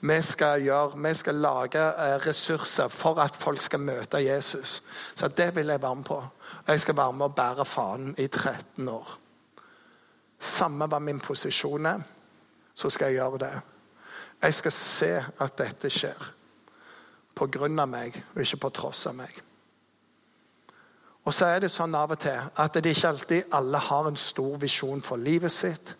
Vi 0.00 0.20
skal, 0.22 0.62
gjøre, 0.62 1.02
vi 1.02 1.14
skal 1.14 1.34
lage 1.34 1.82
eh, 1.82 2.14
ressurser 2.28 2.88
for 2.88 3.18
at 3.18 3.36
folk 3.36 3.60
skal 3.60 3.82
møte 3.82 4.22
Jesus. 4.22 4.82
Så 5.14 5.28
det 5.28 5.56
vil 5.56 5.74
jeg 5.74 5.82
være 5.82 5.94
med 5.96 6.04
på. 6.04 6.22
Jeg 6.68 6.80
skal 6.80 6.96
være 6.96 7.12
med 7.12 7.26
og 7.26 7.34
bære 7.34 7.64
fanen 7.64 8.14
i 8.18 8.26
13 8.26 8.88
år. 8.88 9.18
Samme 10.38 10.86
hva 10.86 10.98
min 10.98 11.20
posisjon 11.20 11.86
er, 11.86 12.00
så 12.74 12.90
skal 12.90 13.06
jeg 13.06 13.18
gjøre 13.18 13.38
det. 13.38 13.54
Jeg 14.42 14.54
skal 14.54 14.72
se 14.72 15.14
at 15.40 15.58
dette 15.58 15.90
skjer 15.90 16.34
på 17.34 17.46
grunn 17.46 17.78
av 17.78 17.88
meg, 17.88 18.22
og 18.34 18.42
ikke 18.46 18.68
på 18.68 18.78
tross 18.78 19.06
av 19.10 19.18
meg. 19.18 19.42
Og 21.24 21.34
så 21.34 21.46
er 21.46 21.62
det 21.62 21.70
sånn 21.70 21.94
av 21.94 22.14
og 22.16 22.18
til 22.22 22.38
at 22.58 22.74
det 22.74 22.94
ikke 22.96 23.08
alltid 23.08 23.54
alle 23.54 23.78
har 23.78 24.08
en 24.08 24.18
stor 24.18 24.56
visjon 24.58 25.02
for 25.06 25.22
livet 25.22 25.52
sitt. 25.54 25.94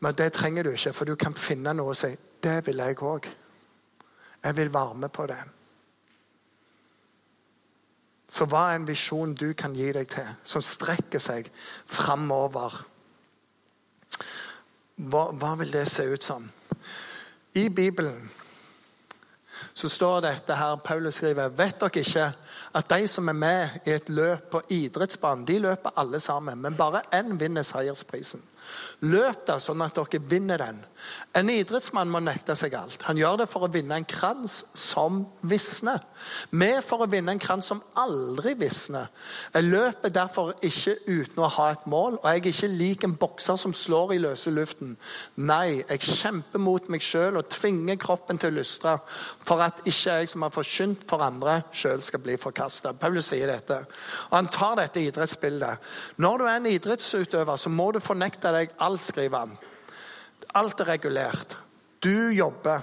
Men 0.00 0.16
det 0.16 0.32
trenger 0.32 0.64
du 0.64 0.70
ikke, 0.72 0.92
for 0.96 1.04
du 1.04 1.16
kan 1.20 1.36
finne 1.36 1.74
noe 1.76 1.92
og 1.92 1.98
si 2.00 2.14
det 2.40 2.60
vil 2.66 2.80
jeg 2.80 3.02
òg. 3.04 3.26
Jeg 4.42 4.56
vil 4.56 4.72
være 4.72 4.94
med 4.94 5.12
på 5.12 5.26
det. 5.28 5.40
Så 8.30 8.46
hva 8.46 8.70
er 8.70 8.78
en 8.78 8.86
visjon 8.88 9.34
du 9.34 9.50
kan 9.58 9.74
gi 9.74 9.90
deg 9.92 10.08
til, 10.08 10.28
som 10.46 10.62
strekker 10.62 11.20
seg 11.20 11.50
framover? 11.90 12.78
Hva, 14.96 15.24
hva 15.34 15.54
vil 15.60 15.72
det 15.74 15.88
se 15.90 16.06
ut 16.06 16.24
som? 16.24 16.46
I 17.58 17.68
Bibelen 17.68 18.30
så 19.74 19.88
står 19.88 20.20
dette 20.24 20.56
her, 20.56 20.76
Paulus 20.84 21.18
skriver 21.18 21.52
Vet 21.56 21.80
dere 21.80 22.02
ikke 22.04 22.26
at 22.74 22.90
de 22.90 23.08
som 23.08 23.28
er 23.28 23.34
med 23.34 23.80
i 23.86 23.94
et 23.96 24.08
løp 24.08 24.50
på 24.52 24.60
idrettsbanen, 24.70 25.46
de 25.46 25.58
løper 25.58 25.96
alle 25.98 26.20
sammen, 26.20 26.60
men 26.62 26.76
bare 26.78 27.02
én 27.14 27.38
vinner 27.40 27.66
seiersprisen. 27.66 28.42
Løp 29.00 29.46
da 29.48 29.56
sånn 29.62 29.82
at 29.82 29.96
dere 29.96 30.20
vinner 30.28 30.60
den. 30.60 30.78
En 31.34 31.50
idrettsmann 31.50 32.10
må 32.12 32.20
nekte 32.22 32.54
seg 32.58 32.74
alt. 32.76 33.00
Han 33.08 33.18
gjør 33.18 33.40
det 33.40 33.46
for 33.50 33.64
å 33.64 33.70
vinne 33.72 33.96
en 33.96 34.06
krans 34.08 34.60
som 34.76 35.22
visner. 35.40 36.04
Vi 36.52 36.70
for 36.86 37.04
å 37.04 37.08
vinne 37.10 37.34
en 37.34 37.42
krans 37.42 37.70
som 37.70 37.82
aldri 37.98 38.54
visner. 38.60 39.08
Jeg 39.54 39.66
løper 39.66 40.12
derfor 40.14 40.52
ikke 40.66 40.98
uten 41.08 41.42
å 41.42 41.50
ha 41.56 41.70
et 41.72 41.86
mål, 41.90 42.20
og 42.20 42.28
jeg 42.28 42.42
er 42.42 42.50
ikke 42.52 42.72
lik 42.74 43.06
en 43.08 43.16
bokser 43.20 43.58
som 43.60 43.74
slår 43.76 44.14
i 44.14 44.20
løse 44.22 44.52
luften. 44.52 44.96
Nei, 45.40 45.80
jeg 45.80 46.04
kjemper 46.20 46.62
mot 46.62 46.90
meg 46.92 47.04
sjøl 47.04 47.40
og 47.40 47.50
tvinger 47.50 47.98
kroppen 48.00 48.38
til 48.38 48.52
å 48.52 48.58
lystre, 48.60 48.98
for 49.46 49.64
at 49.64 49.82
ikke 49.86 50.20
jeg 50.20 50.32
som 50.34 50.44
har 50.46 50.54
forkynt 50.54 51.08
for 51.10 51.24
andre, 51.24 51.62
sjøl 51.72 52.04
skal 52.04 52.22
bli 52.22 52.36
forkasta. 52.60 52.92
Paulus 52.92 53.30
sier 53.30 53.48
dette. 53.48 53.84
Og 54.30 54.36
Han 54.36 54.48
tar 54.48 54.76
dette 54.76 55.00
idrettsbildet. 55.00 55.78
Når 56.16 56.38
du 56.38 56.44
er 56.44 56.56
en 56.56 56.66
idrettsutøver, 56.66 57.56
så 57.56 57.70
må 57.70 57.92
du 57.92 58.00
fornekte 58.00 58.52
deg 58.52 58.70
alt, 58.78 59.02
skriver 59.02 59.38
han. 59.38 59.58
Alt 60.54 60.80
er 60.80 60.96
regulert. 60.96 61.56
Du 62.00 62.32
jobber 62.32 62.80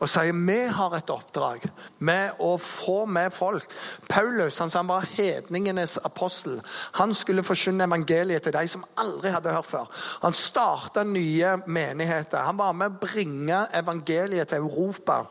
og 0.00 0.08
sier 0.10 0.34
vi 0.34 0.56
har 0.74 0.94
et 0.96 1.10
oppdrag 1.12 1.68
med 2.02 2.40
å 2.42 2.56
få 2.58 3.04
med 3.06 3.30
folk. 3.30 3.68
Paulus 4.08 4.58
han, 4.58 4.72
han 4.74 4.88
var 4.88 5.06
hedningenes 5.06 5.98
apostel. 6.02 6.58
Han 6.98 7.14
skulle 7.14 7.46
forsyne 7.46 7.86
evangeliet 7.86 8.42
til 8.42 8.56
de 8.56 8.64
som 8.66 8.84
aldri 8.98 9.30
hadde 9.30 9.54
hørt 9.54 9.70
før. 9.70 9.86
Han 10.24 10.34
starta 10.34 11.04
nye 11.06 11.60
menigheter. 11.66 12.42
Han 12.42 12.58
var 12.58 12.74
med 12.74 12.96
å 12.96 13.06
bringe 13.06 13.68
evangeliet 13.70 14.50
til 14.50 14.66
Europa. 14.66 15.22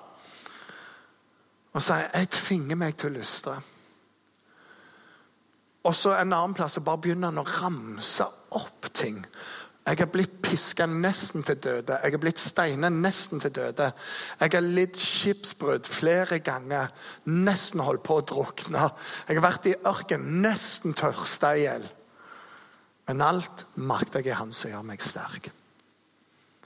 Og 1.76 1.84
sier 1.84 2.08
jeg 2.14 2.32
tvinger 2.32 2.80
meg 2.80 2.96
til 2.96 3.12
å 3.12 3.18
lystre. 3.18 3.60
Og 5.86 5.94
så 5.94 6.16
en 6.18 6.34
annen 6.34 6.56
plass 6.58 6.80
og 6.80 6.88
bare 6.88 7.04
begynner 7.04 7.32
han 7.32 7.44
å 7.44 7.46
ramse 7.46 8.26
opp 8.58 8.90
ting. 8.98 9.22
Jeg 9.86 10.02
er 10.02 10.10
blitt 10.10 10.40
piska 10.42 10.88
nesten 10.90 11.44
til 11.46 11.60
døde. 11.62 12.00
Jeg 12.02 12.16
er 12.18 12.22
blitt 12.22 12.40
steina 12.42 12.90
nesten 12.90 13.42
til 13.44 13.52
døde. 13.54 13.92
Jeg 14.40 14.54
har 14.56 14.66
lidd 14.66 14.98
skipsbrudd 14.98 15.86
flere 15.86 16.40
ganger. 16.42 16.90
Nesten 17.30 17.84
holdt 17.86 18.02
på 18.08 18.18
å 18.18 18.24
drukne. 18.26 18.88
Jeg 19.28 19.38
har 19.38 19.46
vært 19.46 19.70
i 19.70 19.76
ørkenen, 19.86 20.42
nesten 20.42 20.98
tørsta 20.98 21.54
i 21.54 21.68
hjel. 21.68 21.86
Men 23.06 23.22
alt 23.22 23.68
makter 23.78 24.26
jeg 24.26 24.34
i 24.34 24.40
Han 24.40 24.58
som 24.58 24.74
gjør 24.74 24.90
meg 24.90 25.06
sterk. 25.06 25.52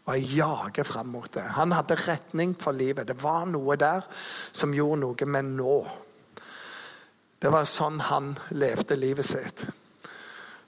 Og 0.06 0.16
jeg 0.16 0.40
jager 0.40 0.88
fram 0.88 1.12
mot 1.12 1.28
det. 1.36 1.44
Han 1.60 1.76
hadde 1.76 2.00
retning 2.00 2.56
for 2.56 2.72
livet. 2.72 3.12
Det 3.12 3.20
var 3.20 3.44
noe 3.52 3.76
der 3.76 4.08
som 4.56 4.72
gjorde 4.74 5.04
noe 5.04 5.28
med 5.28 5.58
nå. 5.60 5.76
Det 7.40 7.52
var 7.52 7.68
sånn 7.70 8.02
han 8.04 8.34
levde 8.52 8.98
livet 9.00 9.26
sitt. 9.26 9.66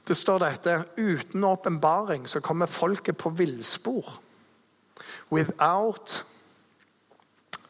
Det 0.08 0.16
står 0.18 0.40
dette 0.40 0.76
uten 0.98 1.44
åpenbaring 1.44 2.28
så 2.28 2.42
kommer 2.42 2.72
folket 2.72 3.18
på 3.18 3.30
villspor. 3.30 4.08
Without 5.32 6.24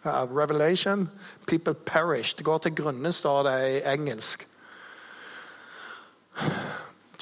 uh, 0.06 0.24
revelation, 0.30 1.10
people 1.46 1.74
perish. 1.74 2.36
Det 2.38 2.46
går 2.46 2.58
til 2.58 2.76
grunne, 2.76 3.12
står 3.12 3.44
det 3.44 3.58
i 3.70 3.82
engelsk. 3.94 4.48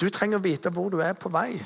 Du 0.00 0.08
trenger 0.08 0.38
å 0.38 0.44
vite 0.44 0.70
hvor 0.72 0.92
du 0.92 1.00
er 1.04 1.16
på 1.18 1.32
vei. 1.32 1.60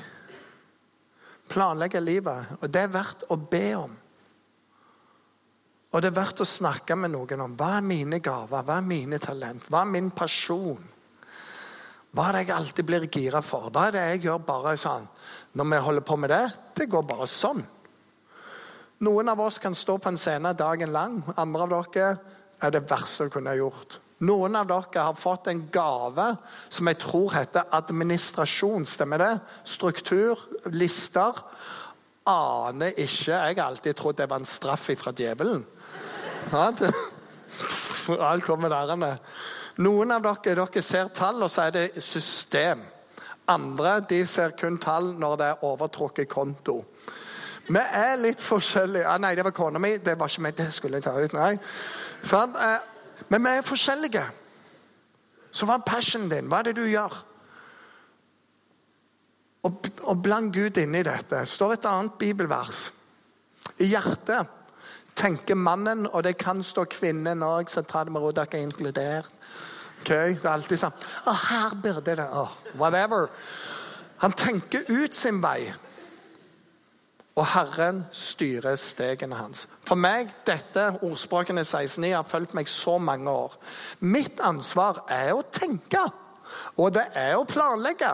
Planlegge 1.49 2.01
livet. 2.01 2.57
Og 2.61 2.71
det 2.73 2.81
er 2.81 2.95
verdt 2.95 3.27
å 3.29 3.37
be 3.37 3.67
om. 3.77 3.93
Og 5.95 6.01
det 6.03 6.09
er 6.11 6.17
verdt 6.17 6.41
å 6.43 6.47
snakke 6.47 6.97
med 6.99 7.13
noen 7.13 7.39
om 7.45 7.53
hva 7.55 7.77
er 7.77 7.85
mine 7.87 8.17
gaver, 8.19 8.65
hva 8.67 8.81
er 8.81 8.83
mine 8.83 9.19
talent, 9.23 9.69
hva 9.71 9.85
er 9.85 9.93
min 9.93 10.09
pasjon. 10.11 10.89
Hva 12.11 12.25
er 12.27 12.35
det 12.35 12.41
jeg 12.41 12.55
alltid 12.55 12.87
blir 12.89 13.05
gira 13.07 13.39
for? 13.43 13.69
Hva 13.71 13.85
er 13.87 13.95
det 13.95 14.03
jeg 14.09 14.25
gjør 14.25 14.43
bare 14.43 14.75
sånn? 14.79 15.07
Når 15.55 15.69
vi 15.71 15.79
holder 15.87 16.05
på 16.09 16.17
med 16.19 16.33
det, 16.35 16.43
det 16.75 16.89
går 16.91 17.07
bare 17.07 17.27
sånn. 17.31 17.63
Noen 19.07 19.31
av 19.31 19.39
oss 19.43 19.59
kan 19.63 19.75
stå 19.75 19.95
på 19.99 20.11
en 20.11 20.19
scene 20.19 20.51
dagen 20.55 20.91
lang. 20.91 21.21
Andre 21.39 21.63
av 21.63 21.71
dere 21.95 22.11
er 22.59 22.75
det 22.75 22.83
verste 22.91 23.27
du 23.27 23.31
kunne 23.31 23.55
gjort. 23.55 24.01
Noen 24.27 24.55
av 24.55 24.67
dere 24.67 25.07
har 25.09 25.17
fått 25.19 25.47
en 25.51 25.65
gave 25.71 26.27
som 26.71 26.91
jeg 26.91 26.99
tror 27.03 27.33
heter 27.35 27.71
administrasjon. 27.75 28.87
Stemmer 28.87 29.23
det? 29.23 29.33
Struktur, 29.67 30.43
lister. 30.71 31.39
Aner 32.25 32.95
ikke. 32.97 33.33
Jeg 33.33 33.55
har 33.57 33.65
alltid 33.65 33.93
trodd 33.95 34.17
det 34.17 34.29
var 34.29 34.41
en 34.41 34.49
straff 34.49 34.89
fra 34.97 35.11
djevelen. 35.11 35.65
Alt 38.29 38.43
kommer 38.43 38.69
der. 38.69 39.17
Noen 39.77 40.11
av 40.11 40.23
dere, 40.23 40.55
dere 40.65 40.81
ser 40.81 41.11
tall, 41.13 41.43
og 41.43 41.51
så 41.51 41.67
er 41.67 41.71
det 41.75 42.03
system. 42.03 42.81
Andre 43.47 43.99
de 44.09 44.25
ser 44.25 44.55
kun 44.57 44.77
tall 44.81 45.13
når 45.19 45.35
det 45.37 45.49
er 45.51 45.65
overtrukket 45.67 46.29
konto. 46.29 46.79
Vi 47.67 47.81
er 47.81 48.15
litt 48.21 48.41
forskjellige. 48.41 49.05
Ah, 49.09 49.17
nei, 49.21 49.35
det 49.35 49.45
var 49.45 49.53
kona 49.57 49.79
mi. 49.81 49.95
Det 49.97 50.17
var 50.19 50.29
ikke 50.29 50.41
meg. 50.45 50.57
Det 50.57 50.71
skulle 50.73 50.97
jeg 50.99 51.05
ta 51.05 51.15
ut. 51.17 51.33
nei. 51.33 51.57
Sånn, 52.23 52.55
eh, 52.55 53.23
men 53.29 53.43
vi 53.43 53.49
er 53.49 53.65
forskjellige. 53.65 54.25
Så 55.51 55.65
hva 55.65 55.79
er 55.79 55.87
passionen 55.87 56.29
din? 56.29 56.49
Hva 56.49 56.59
er 56.59 56.69
det 56.69 56.75
du 56.77 56.85
gjør? 56.85 57.15
Og, 59.65 59.87
og 60.03 60.21
bland 60.21 60.53
Gud 60.53 60.77
inni 60.77 61.01
dette. 61.05 61.45
står 61.45 61.73
et 61.73 61.87
annet 61.89 62.19
bibelvers. 62.21 62.91
I 63.81 63.89
hjertet 63.89 64.51
tenker 65.15 65.55
mannen, 65.55 66.07
og 66.07 66.23
det 66.23 66.35
kan 66.37 66.61
stå 66.63 66.85
kvinnen 66.91 67.43
òg, 67.43 67.71
så 67.71 67.81
ta 67.81 68.03
det 68.03 68.13
med 68.13 68.21
ro. 68.21 68.33
Dere 68.35 68.59
er 68.59 68.67
inkludert. 68.67 69.31
Okay? 70.01 70.35
Det 70.35 70.45
er 70.45 70.51
alltid 70.51 70.77
sånn 70.77 71.05
Å, 71.25 71.33
her 71.47 71.73
burde 71.81 72.13
det 72.19 72.27
oh, 72.37 72.51
Whatever. 72.77 73.31
Han 74.21 74.35
tenker 74.37 74.85
ut 74.91 75.15
sin 75.15 75.39
vei. 75.41 75.71
Og 77.35 77.47
Herren 77.51 78.05
styrer 78.15 78.77
stegene 78.79 79.35
hans. 79.35 79.65
For 79.87 79.99
meg, 79.99 80.29
dette 80.47 80.85
ordspråkene 81.03 81.65
16.9 81.65 82.13
har 82.13 82.27
fulgt 82.29 82.53
meg 82.55 82.69
så 82.71 82.95
mange 83.01 83.31
år. 83.31 83.57
Mitt 83.99 84.39
ansvar 84.39 85.01
er 85.11 85.33
å 85.35 85.43
tenke, 85.51 86.05
og 86.79 86.93
det 86.95 87.09
er 87.17 87.35
å 87.35 87.47
planlegge. 87.49 88.13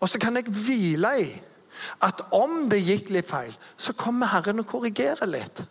Og 0.00 0.08
så 0.08 0.18
kan 0.22 0.36
jeg 0.38 0.52
hvile 0.54 1.12
i 1.20 1.28
at 2.02 2.22
om 2.34 2.66
det 2.70 2.80
gikk 2.82 3.10
litt 3.14 3.28
feil, 3.30 3.54
så 3.78 3.94
kommer 3.94 4.30
Herren 4.32 4.62
og 4.62 4.66
korrigerer 4.66 5.30
litt. 5.30 5.62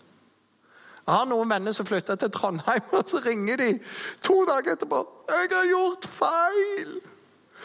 Jeg 1.08 1.16
har 1.16 1.28
noen 1.28 1.50
venner 1.52 1.76
som 1.76 1.88
flytter 1.88 2.20
til 2.20 2.32
Trondheim, 2.32 2.90
og 2.98 3.04
så 3.08 3.22
ringer 3.24 3.60
de 3.62 3.70
to 4.24 4.42
dager 4.48 4.76
etterpå. 4.76 5.04
'Jeg 5.28 5.52
har 5.52 5.70
gjort 5.72 6.10
feil.' 6.20 7.00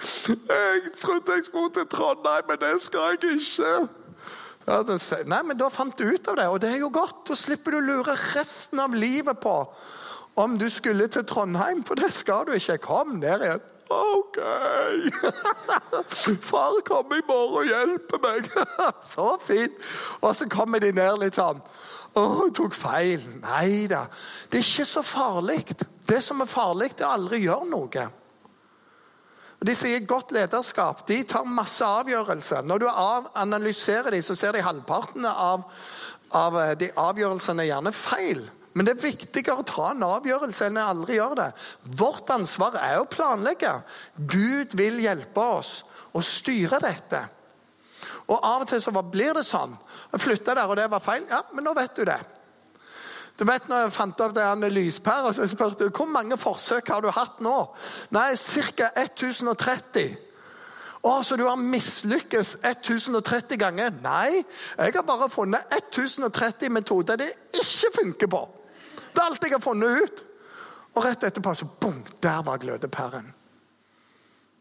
'Jeg 0.02 0.92
trodde 1.00 1.34
jeg 1.36 1.44
skulle 1.44 1.72
til 1.74 1.86
Trondheim, 1.90 2.44
men 2.48 2.58
det 2.60 2.76
skal 2.82 3.00
jeg 3.00 3.34
ikke.' 3.34 3.88
Ja, 4.66 4.96
sier, 4.96 5.24
Nei, 5.26 5.42
men 5.42 5.58
Da 5.58 5.68
fant 5.68 5.98
du 5.98 6.06
ut 6.06 6.28
av 6.28 6.36
det, 6.38 6.46
og 6.46 6.60
det 6.62 6.70
er 6.70 6.78
jo 6.84 6.90
godt. 6.94 7.26
Da 7.28 7.34
slipper 7.34 7.74
du 7.74 7.80
å 7.80 7.86
lure 7.86 8.14
resten 8.14 8.78
av 8.78 8.94
livet 8.94 9.40
på 9.42 9.56
om 10.38 10.54
du 10.58 10.68
skulle 10.70 11.08
til 11.12 11.26
Trondheim, 11.26 11.82
for 11.84 11.98
det 11.98 12.12
skal 12.14 12.46
du 12.46 12.52
ikke. 12.56 12.78
Kom 12.78 13.18
ned 13.18 13.42
igjen. 13.42 13.64
OK! 13.92 14.38
Far 16.40 16.80
kommer 16.86 17.18
i 17.18 17.26
morgen 17.28 17.58
og 17.60 17.68
hjelper 17.68 18.22
meg. 18.22 18.48
Så 19.12 19.28
fint. 19.46 19.76
Og 20.20 20.36
så 20.36 20.48
kommer 20.50 20.82
de 20.82 20.92
ned 20.96 21.20
litt 21.22 21.38
sånn. 21.38 21.60
Å, 22.12 22.22
jeg 22.44 22.54
tok 22.58 22.74
feil. 22.76 23.28
Nei 23.40 23.86
da. 23.90 24.06
Det 24.50 24.60
er 24.60 24.66
ikke 24.66 24.88
så 24.88 25.02
farlig. 25.06 25.62
Det 26.08 26.18
som 26.24 26.42
er 26.44 26.50
farlig, 26.50 26.90
er 26.98 27.06
å 27.08 27.14
aldri 27.16 27.40
gjøre 27.46 27.70
noe. 27.70 28.08
De 29.62 29.74
sier 29.78 30.02
godt 30.08 30.34
lederskap. 30.34 31.04
De 31.08 31.20
tar 31.28 31.46
masse 31.46 31.86
avgjørelser. 31.86 32.66
Når 32.66 32.82
du 32.82 32.88
analyserer 32.90 34.10
dem, 34.10 34.24
så 34.26 34.34
ser 34.36 34.56
de 34.56 34.64
halvparten 34.64 35.24
av, 35.28 35.68
av 36.34 36.58
eh, 36.60 36.74
de 36.80 36.90
avgjørelsene 36.98 37.68
gjerne 37.68 37.94
feil. 37.94 38.42
Men 38.72 38.88
det 38.88 38.94
er 38.94 39.04
viktigere 39.04 39.60
å 39.60 39.68
ta 39.68 39.90
en 39.92 40.04
avgjørelse 40.06 40.68
enn 40.68 40.80
å 40.80 40.88
aldri 40.94 41.18
gjøre 41.18 41.38
det. 41.42 41.48
Vårt 42.00 42.30
ansvar 42.32 42.78
er 42.80 43.00
å 43.00 43.08
planlegge. 43.10 43.74
Gud 44.16 44.76
vil 44.78 45.00
hjelpe 45.04 45.44
oss 45.58 45.74
å 46.16 46.22
styre 46.24 46.80
dette. 46.82 47.20
Og 48.30 48.38
av 48.38 48.64
og 48.64 48.70
til 48.70 48.80
så 48.80 48.94
blir 49.02 49.34
det 49.36 49.44
sånn. 49.44 49.74
Jeg 50.12 50.24
flytta 50.24 50.56
der, 50.56 50.70
og 50.70 50.78
det 50.78 50.88
var 50.90 51.04
feil. 51.04 51.26
Ja, 51.28 51.42
men 51.52 51.66
nå 51.66 51.74
vet 51.76 51.96
du 51.98 52.06
det. 52.08 52.20
Du 53.38 53.46
vet 53.48 53.68
når 53.68 53.86
jeg 53.86 53.94
fant 53.96 54.20
opp 54.20 54.34
det 54.36 54.72
lyspæra, 54.72 55.32
så 55.32 55.46
jeg 55.48 55.92
hvor 55.96 56.08
mange 56.08 56.36
forsøk 56.38 56.88
har 56.92 57.00
du 57.00 57.10
hatt 57.10 57.40
nå. 57.40 57.56
Nei, 58.12 58.34
ca. 58.76 58.90
1030. 58.96 60.16
Å, 61.02 61.12
så 61.26 61.36
du 61.36 61.48
har 61.48 61.58
mislykkes 61.58 62.56
1030 62.62 63.58
ganger? 63.58 63.90
Nei, 64.04 64.44
jeg 64.78 64.94
har 64.94 65.06
bare 65.06 65.30
funnet 65.32 65.72
1030 65.74 66.70
metoder 66.70 67.18
det 67.18 67.32
ikke 67.58 67.90
funker 67.96 68.30
på. 68.30 68.42
Det 69.12 69.20
er 69.20 69.28
alt 69.28 69.44
jeg 69.44 69.54
har 69.54 69.64
funnet 69.64 70.02
ut. 70.02 70.24
Og 70.92 71.06
rett 71.06 71.24
etterpå 71.24 71.54
så 71.56 71.68
bom, 71.80 72.02
der 72.20 72.42
var 72.44 72.60
glødepæren. 72.60 73.30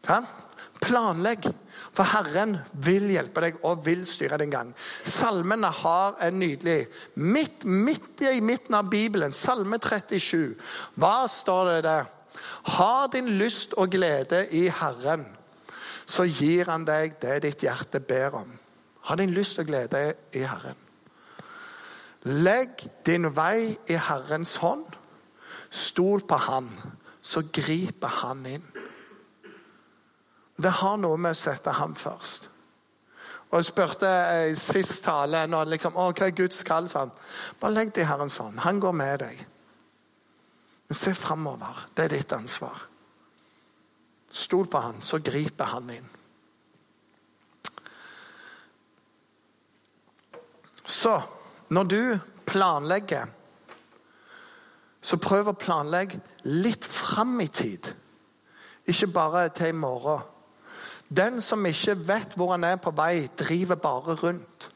Ja? 0.08 0.22
Planlegg, 0.82 1.46
for 1.94 2.08
Herren 2.10 2.56
vil 2.84 3.06
hjelpe 3.12 3.44
deg 3.44 3.60
og 3.66 3.84
vil 3.86 4.02
styre 4.08 4.38
din 4.40 4.50
gang. 4.50 4.72
Salmene 5.06 5.70
har 5.82 6.16
en 6.24 6.40
nydelig 6.40 6.88
Midt, 7.14 7.64
midt 7.64 8.24
i 8.26 8.40
midten 8.42 8.74
av 8.74 8.90
Bibelen, 8.90 9.34
Salme 9.36 9.78
37, 9.78 10.56
hva 10.98 11.28
står 11.30 11.70
det 11.70 11.78
der? 11.86 12.10
Ha 12.74 13.06
din 13.12 13.30
lyst 13.38 13.76
og 13.78 13.92
glede 13.94 14.46
i 14.50 14.64
Herren, 14.72 15.26
så 16.06 16.26
gir 16.26 16.66
han 16.72 16.86
deg 16.88 17.20
det 17.22 17.42
ditt 17.44 17.62
hjerte 17.62 18.00
ber 18.02 18.40
om. 18.42 18.56
Ha 19.06 19.18
din 19.20 19.34
lyst 19.36 19.60
og 19.62 19.70
glede 19.70 20.08
i 20.34 20.42
Herren. 20.42 20.81
Legg 22.22 22.86
din 23.06 23.26
vei 23.34 23.76
i 23.90 23.98
Herrens 23.98 24.56
hånd. 24.62 24.98
Stol 25.70 26.22
på 26.28 26.36
Han, 26.36 26.70
så 27.20 27.42
griper 27.52 28.08
Han 28.22 28.46
inn. 28.46 28.66
Det 30.62 30.70
har 30.70 30.98
noe 31.00 31.16
med 31.18 31.34
å 31.34 31.38
sette 31.38 31.72
ham 31.74 31.94
først. 31.98 32.48
Og 33.50 33.58
Jeg 33.58 33.64
spurte 33.64 34.10
i 34.48 34.54
sist 34.56 35.02
tale 35.04 35.42
når 35.50 35.74
liksom, 35.74 35.96
å, 35.96 36.12
hva 36.12 36.28
er 36.28 36.36
Guds 36.36 36.62
kall. 36.64 36.88
sånn. 36.88 37.10
Bare 37.60 37.74
legg 37.74 37.92
det 37.92 38.04
i 38.04 38.08
Herrens 38.08 38.38
hånd. 38.40 38.60
Han 38.64 38.80
går 38.80 38.92
med 38.96 39.18
deg. 39.20 39.42
Men 40.88 40.96
se 40.96 41.12
framover. 41.14 41.86
Det 41.96 42.04
er 42.04 42.14
ditt 42.16 42.32
ansvar. 42.32 42.86
Stol 44.32 44.68
på 44.72 44.80
han, 44.80 45.00
så 45.00 45.18
griper 45.18 45.64
han 45.64 45.90
inn. 45.92 46.08
Så 50.84 51.18
når 51.72 51.88
du 51.88 52.18
planlegger, 52.46 53.30
så 55.02 55.16
prøv 55.18 55.48
å 55.50 55.58
planlegge 55.58 56.20
litt 56.44 56.84
fram 56.84 57.40
i 57.40 57.48
tid. 57.48 57.88
Ikke 58.86 59.08
bare 59.14 59.48
til 59.56 59.72
i 59.72 59.78
morgen. 59.78 60.28
Den 61.16 61.40
som 61.44 61.66
ikke 61.66 61.96
vet 62.08 62.36
hvor 62.36 62.54
han 62.54 62.64
er 62.64 62.78
på 62.80 62.92
vei, 62.96 63.26
driver 63.38 63.76
bare 63.80 64.14
rundt. 64.20 64.68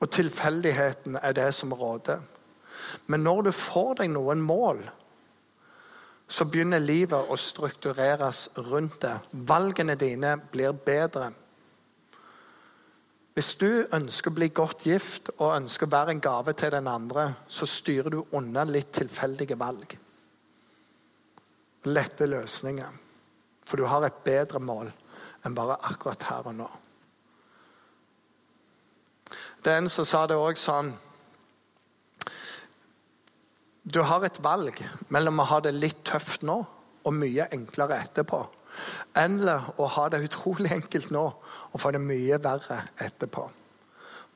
Og 0.00 0.10
tilfeldigheten 0.10 1.18
er 1.22 1.32
det 1.32 1.52
som 1.54 1.72
råder. 1.72 2.22
Men 3.06 3.20
når 3.20 3.42
du 3.42 3.52
får 3.52 3.94
deg 4.00 4.10
noen 4.12 4.42
mål, 4.42 4.82
så 6.28 6.44
begynner 6.44 6.82
livet 6.82 7.30
å 7.30 7.38
struktureres 7.38 8.48
rundt 8.58 8.98
det. 9.02 9.14
Valgene 9.30 9.94
dine 9.94 10.34
blir 10.52 10.74
bedre. 10.74 11.30
Hvis 13.36 13.52
du 13.60 13.68
ønsker 13.92 14.32
å 14.32 14.36
bli 14.38 14.46
godt 14.56 14.86
gift 14.88 15.28
og 15.34 15.58
ønsker 15.58 15.84
å 15.84 15.92
være 15.92 16.14
en 16.14 16.22
gave 16.24 16.54
til 16.56 16.70
den 16.72 16.86
andre, 16.88 17.26
så 17.52 17.68
styrer 17.68 18.14
du 18.14 18.22
unna 18.32 18.64
litt 18.64 18.94
tilfeldige 18.96 19.58
valg. 19.60 19.92
Lette 21.84 22.28
løsninger. 22.30 22.96
For 23.68 23.76
du 23.76 23.84
har 23.92 24.06
et 24.06 24.24
bedre 24.24 24.62
mål 24.62 24.88
enn 25.44 25.54
bare 25.58 25.76
akkurat 25.84 26.24
her 26.30 26.48
og 26.48 26.56
nå. 26.62 26.70
Det 29.60 29.74
er 29.74 29.82
en 29.82 29.92
som 29.92 30.08
sa 30.08 30.24
det 30.30 30.38
òg 30.38 30.56
sånn 30.60 30.94
Du 33.86 34.00
har 34.02 34.24
et 34.24 34.38
valg 34.42 34.80
mellom 35.14 35.42
å 35.42 35.50
ha 35.50 35.60
det 35.62 35.76
litt 35.76 36.00
tøft 36.08 36.42
nå 36.42 36.56
og 37.06 37.14
mye 37.14 37.50
enklere 37.54 38.00
etterpå. 38.02 38.40
Eller 39.16 39.70
å 39.80 39.88
ha 39.96 40.08
det 40.08 40.24
utrolig 40.26 40.72
enkelt 40.72 41.10
nå 41.14 41.24
og 41.72 41.80
få 41.80 41.92
det 41.94 42.02
mye 42.02 42.38
verre 42.42 42.82
etterpå. 43.00 43.48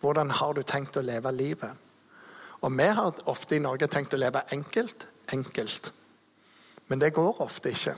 Hvordan 0.01 0.31
har 0.31 0.57
du 0.57 0.63
tenkt 0.63 0.97
å 0.97 1.05
leve 1.05 1.33
livet? 1.33 1.71
Og 2.61 2.73
Vi 2.77 2.87
har 2.87 3.23
ofte 3.27 3.57
i 3.57 3.59
Norge 3.59 3.89
tenkt 3.89 4.15
å 4.15 4.21
leve 4.21 4.43
enkelt, 4.53 5.07
enkelt. 5.33 5.93
Men 6.89 6.99
det 7.01 7.15
går 7.15 7.41
ofte 7.41 7.71
ikke. 7.71 7.95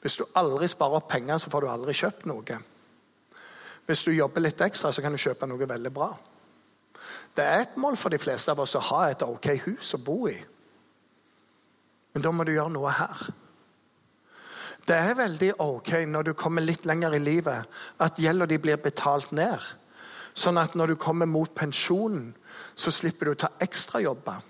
Hvis 0.00 0.16
du 0.16 0.24
aldri 0.34 0.68
sparer 0.68 1.00
opp 1.00 1.08
penger, 1.08 1.38
så 1.38 1.50
får 1.50 1.60
du 1.60 1.68
aldri 1.68 1.92
kjøpt 1.94 2.26
noe. 2.26 2.58
Hvis 3.86 4.04
du 4.04 4.10
jobber 4.10 4.40
litt 4.40 4.60
ekstra, 4.60 4.92
så 4.92 5.02
kan 5.02 5.12
du 5.12 5.18
kjøpe 5.18 5.46
noe 5.46 5.68
veldig 5.68 5.92
bra. 5.94 6.10
Det 7.36 7.44
er 7.44 7.60
et 7.60 7.76
mål 7.76 7.96
for 7.96 8.10
de 8.10 8.18
fleste 8.18 8.50
av 8.50 8.60
oss 8.60 8.74
å 8.74 8.84
ha 8.88 9.08
et 9.10 9.22
ok 9.22 9.48
hus 9.66 9.94
å 9.94 10.02
bo 10.02 10.26
i. 10.30 10.36
Men 12.14 12.24
da 12.24 12.32
må 12.32 12.46
du 12.46 12.54
gjøre 12.54 12.72
noe 12.72 12.94
her. 12.96 13.26
Det 14.86 14.96
er 14.96 15.18
veldig 15.18 15.52
ok 15.62 15.92
når 16.06 16.28
du 16.28 16.32
kommer 16.38 16.62
litt 16.62 16.86
lenger 16.86 17.16
i 17.16 17.22
livet, 17.22 17.66
at 17.98 18.18
gjelda 18.22 18.46
di 18.46 18.58
blir 18.62 18.78
betalt 18.78 19.32
ned. 19.34 19.62
Sånn 20.36 20.60
at 20.60 20.76
når 20.76 20.92
du 20.92 20.96
kommer 21.00 21.26
mot 21.26 21.50
pensjonen, 21.56 22.34
så 22.76 22.92
slipper 22.92 23.26
du 23.26 23.32
å 23.32 23.40
ta 23.40 23.50
ekstrajobber. 23.64 24.42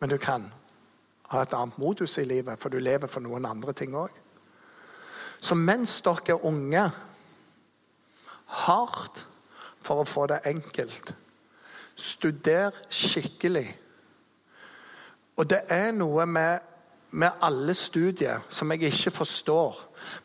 Men 0.00 0.10
du 0.12 0.18
kan 0.20 0.50
ha 1.32 1.42
et 1.42 1.54
annet 1.56 1.78
modus 1.80 2.18
i 2.20 2.26
livet, 2.28 2.60
for 2.60 2.68
du 2.68 2.78
lever 2.78 3.08
for 3.08 3.24
noen 3.24 3.46
andre 3.48 3.72
ting 3.72 3.96
òg. 3.96 4.12
Så 5.42 5.56
mens 5.58 5.96
dere 6.04 6.36
er 6.36 6.46
unge, 6.46 6.84
hardt 8.66 9.24
for 9.82 10.02
å 10.02 10.06
få 10.06 10.26
det 10.30 10.42
enkelt. 10.46 11.14
Studer 11.96 12.76
skikkelig. 12.92 13.66
Og 15.36 15.48
det 15.50 15.64
er 15.72 15.90
noe 15.96 16.26
med, 16.28 16.60
med 17.12 17.30
alle 17.44 17.74
studier 17.74 18.40
som 18.48 18.72
jeg 18.72 18.82
ikke 18.88 19.10
forstår. 19.10 19.78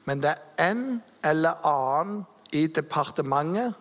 Men 0.06 0.24
det 0.24 0.34
er 0.34 0.72
en 0.72 1.02
eller 1.24 1.66
annen 1.68 2.26
i 2.56 2.68
departementet 2.68 3.74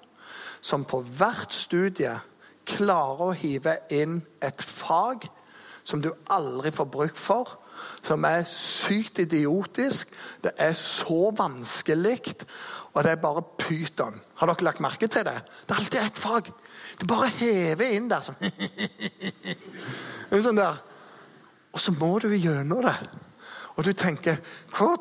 som 0.61 0.85
på 0.85 1.01
hvert 1.19 1.55
studie 1.55 2.17
klarer 2.67 3.29
å 3.29 3.37
hive 3.39 3.77
inn 3.95 4.19
et 4.43 4.63
fag 4.63 5.29
som 5.87 6.03
du 6.03 6.11
aldri 6.35 6.73
får 6.75 6.89
bruk 6.91 7.19
for, 7.21 7.53
som 8.03 8.25
er 8.27 8.43
sykt 8.51 9.21
idiotisk. 9.23 10.11
Det 10.43 10.51
er 10.59 10.75
så 10.79 11.31
vanskelig, 11.37 12.35
og 12.93 13.05
det 13.05 13.13
er 13.13 13.23
bare 13.23 13.45
pyton. 13.61 14.19
Har 14.41 14.51
dere 14.51 14.67
lagt 14.67 14.83
merke 14.83 15.07
til 15.07 15.29
det? 15.29 15.37
Det 15.69 15.77
er 15.77 15.83
alltid 15.85 16.01
ett 16.01 16.19
fag. 16.19 16.51
Det 16.99 17.07
bare 17.07 17.31
hever 17.39 17.95
inn 17.95 18.11
der. 18.11 18.27
Sånn. 18.27 18.41
sånn 20.49 20.59
der. 20.59 20.83
Og 21.77 21.81
så 21.81 21.93
må 21.93 22.15
du 22.19 22.31
gjennom 22.33 22.81
det. 22.87 22.97
Og 23.77 23.85
du 23.85 23.93
tenker 23.93 24.39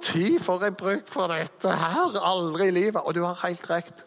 tid 0.04 0.40
får 0.44 0.64
jeg 0.64 0.76
bruk 0.76 1.08
for 1.08 1.32
dette 1.32 1.72
her? 1.72 2.18
Aldri 2.20 2.68
i 2.68 2.76
livet. 2.76 3.00
Og 3.00 3.16
du 3.16 3.24
har 3.24 3.40
helt 3.46 3.70
rett. 3.70 4.04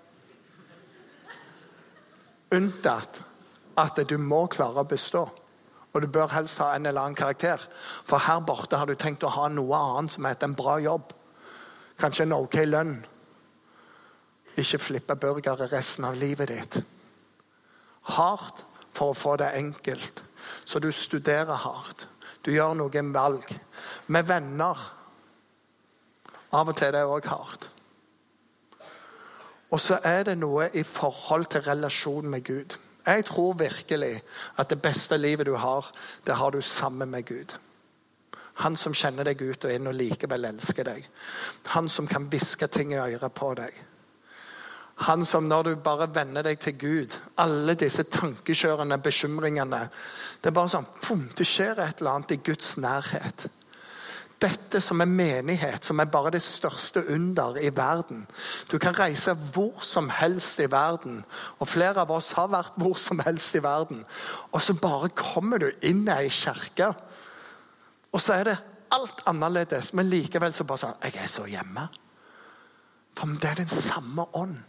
Unntatt 2.53 3.23
at 3.79 4.01
du 4.09 4.19
må 4.21 4.47
klare 4.53 4.85
å 4.85 4.89
bestå. 4.89 5.23
Og 5.95 6.03
du 6.05 6.07
bør 6.13 6.29
helst 6.35 6.61
ha 6.61 6.75
en 6.75 6.87
eller 6.87 7.01
annen 7.01 7.17
karakter. 7.17 7.63
For 8.05 8.21
her 8.21 8.45
borte 8.45 8.77
har 8.77 8.87
du 8.87 8.95
tenkt 8.95 9.25
å 9.25 9.33
ha 9.33 9.49
noe 9.49 9.81
annet 9.97 10.13
som 10.13 10.29
heter 10.29 10.51
en 10.51 10.59
bra 10.59 10.77
jobb. 10.85 11.15
Kanskje 11.99 12.27
en 12.27 12.37
ok 12.37 12.59
lønn. 12.69 12.95
Ikke 14.61 14.83
flippe 14.83 15.17
burgere 15.17 15.71
resten 15.73 16.05
av 16.05 16.21
livet 16.21 16.53
ditt. 16.53 16.81
Hardt 18.19 18.67
for 18.93 19.15
å 19.15 19.17
få 19.17 19.37
det 19.41 19.55
enkelt. 19.57 20.23
Så 20.69 20.85
du 20.85 20.93
studerer 20.93 21.65
hardt. 21.65 22.09
Du 22.45 22.53
gjør 22.53 22.77
noen 22.79 23.13
valg. 23.15 23.51
Med 24.07 24.29
venner. 24.29 24.85
Av 26.53 26.69
og 26.69 26.77
til 26.77 26.89
er 26.89 26.97
det 26.97 27.05
òg 27.05 27.29
hardt. 27.29 27.71
Og 29.71 29.81
så 29.85 29.99
er 30.05 30.23
det 30.25 30.39
noe 30.41 30.71
i 30.73 30.83
forhold 30.83 31.51
til 31.53 31.67
relasjon 31.67 32.29
med 32.31 32.45
Gud. 32.45 32.79
Jeg 33.09 33.25
tror 33.25 33.53
virkelig 33.61 34.23
at 34.59 34.71
det 34.71 34.83
beste 34.83 35.17
livet 35.17 35.47
du 35.47 35.55
har, 35.57 35.91
det 36.27 36.37
har 36.37 36.51
du 36.51 36.61
sammen 36.61 37.11
med 37.11 37.27
Gud. 37.29 37.55
Han 38.65 38.77
som 38.77 38.95
kjenner 38.95 39.29
deg 39.29 39.43
ut 39.43 39.65
og 39.65 39.73
inn 39.73 39.87
og 39.87 39.95
likevel 39.95 40.49
elsker 40.49 40.89
deg. 40.89 41.05
Han 41.75 41.89
som 41.89 42.09
kan 42.11 42.27
hviske 42.33 42.67
ting 42.67 42.93
i 42.93 42.99
øret 42.99 43.33
på 43.33 43.53
deg. 43.55 43.77
Han 44.99 45.25
som 45.25 45.47
når 45.47 45.63
du 45.63 45.75
bare 45.83 46.09
venner 46.15 46.43
deg 46.43 46.59
til 46.63 46.75
Gud, 46.79 47.15
alle 47.39 47.75
disse 47.79 48.03
tankekjørende 48.03 48.99
bekymringene 48.99 49.85
Det 50.43 50.51
er 50.51 50.57
bare 50.57 50.73
sånn 50.73 50.89
pum, 51.03 51.29
Det 51.37 51.47
skjer 51.47 51.79
et 51.79 52.01
eller 52.01 52.17
annet 52.19 52.35
i 52.35 52.41
Guds 52.51 52.77
nærhet. 52.77 53.47
Dette 54.39 54.81
som 54.81 55.01
er 55.03 55.11
menighet, 55.11 55.85
som 55.85 55.99
er 55.99 56.11
bare 56.11 56.31
det 56.31 56.43
største 56.43 57.03
under 57.11 57.57
i 57.59 57.71
verden. 57.75 58.27
Du 58.71 58.79
kan 58.79 58.95
reise 58.95 59.35
hvor 59.35 59.83
som 59.83 60.11
helst 60.15 60.61
i 60.63 60.71
verden, 60.71 61.25
og 61.59 61.69
flere 61.69 62.05
av 62.05 62.11
oss 62.15 62.31
har 62.39 62.51
vært 62.53 62.79
hvor 62.79 62.95
som 63.03 63.19
helst 63.27 63.55
i 63.59 63.63
verden. 63.63 64.05
Og 64.53 64.63
så 64.63 64.75
bare 64.79 65.11
kommer 65.11 65.59
du 65.59 65.71
inn 65.83 66.07
i 66.07 66.15
ei 66.15 66.31
kirke, 66.31 66.93
og 68.13 68.23
så 68.23 68.39
er 68.39 68.45
det 68.45 68.57
alt 68.95 69.27
annerledes, 69.27 69.93
men 69.93 70.07
likevel 70.09 70.55
så 70.55 70.65
bare 70.65 70.85
sånn 70.87 71.03
Jeg 71.03 71.19
er 71.19 71.29
så 71.29 71.45
hjemme. 71.45 71.89
For 73.19 73.39
det 73.43 73.51
er 73.51 73.65
den 73.65 73.69
samme 73.69 74.25
ånd. 74.39 74.61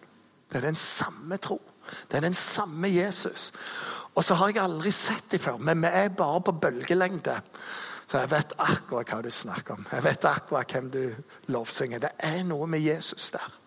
Det 0.49 0.57
er 0.57 0.61
den 0.61 0.75
samme 0.75 1.37
tro. 1.37 1.61
Det 2.11 2.17
er 2.17 2.21
den 2.21 2.33
samme 2.33 2.89
Jesus. 2.89 3.51
Og 4.15 4.23
så 4.23 4.33
har 4.33 4.47
jeg 4.47 4.63
aldri 4.63 4.91
sett 4.91 5.31
dem 5.31 5.39
før, 5.39 5.57
men 5.57 5.81
vi 5.81 5.87
er 5.91 6.09
bare 6.09 6.41
på 6.41 6.51
bølgelengde. 6.51 7.41
Så 8.09 8.17
jeg 8.17 8.31
vet 8.31 8.53
akkurat 8.57 9.11
hva 9.13 9.21
du 9.21 9.29
snakker 9.29 9.73
om. 9.73 9.87
Jeg 9.91 10.03
vet 10.03 10.25
akkurat 10.25 10.71
hvem 10.73 10.91
du 10.91 11.03
lovsynger. 11.47 11.99
Det 11.99 12.11
er 12.19 12.43
noe 12.43 12.67
med 12.67 12.79
Jesus 12.79 13.29
der. 13.31 13.59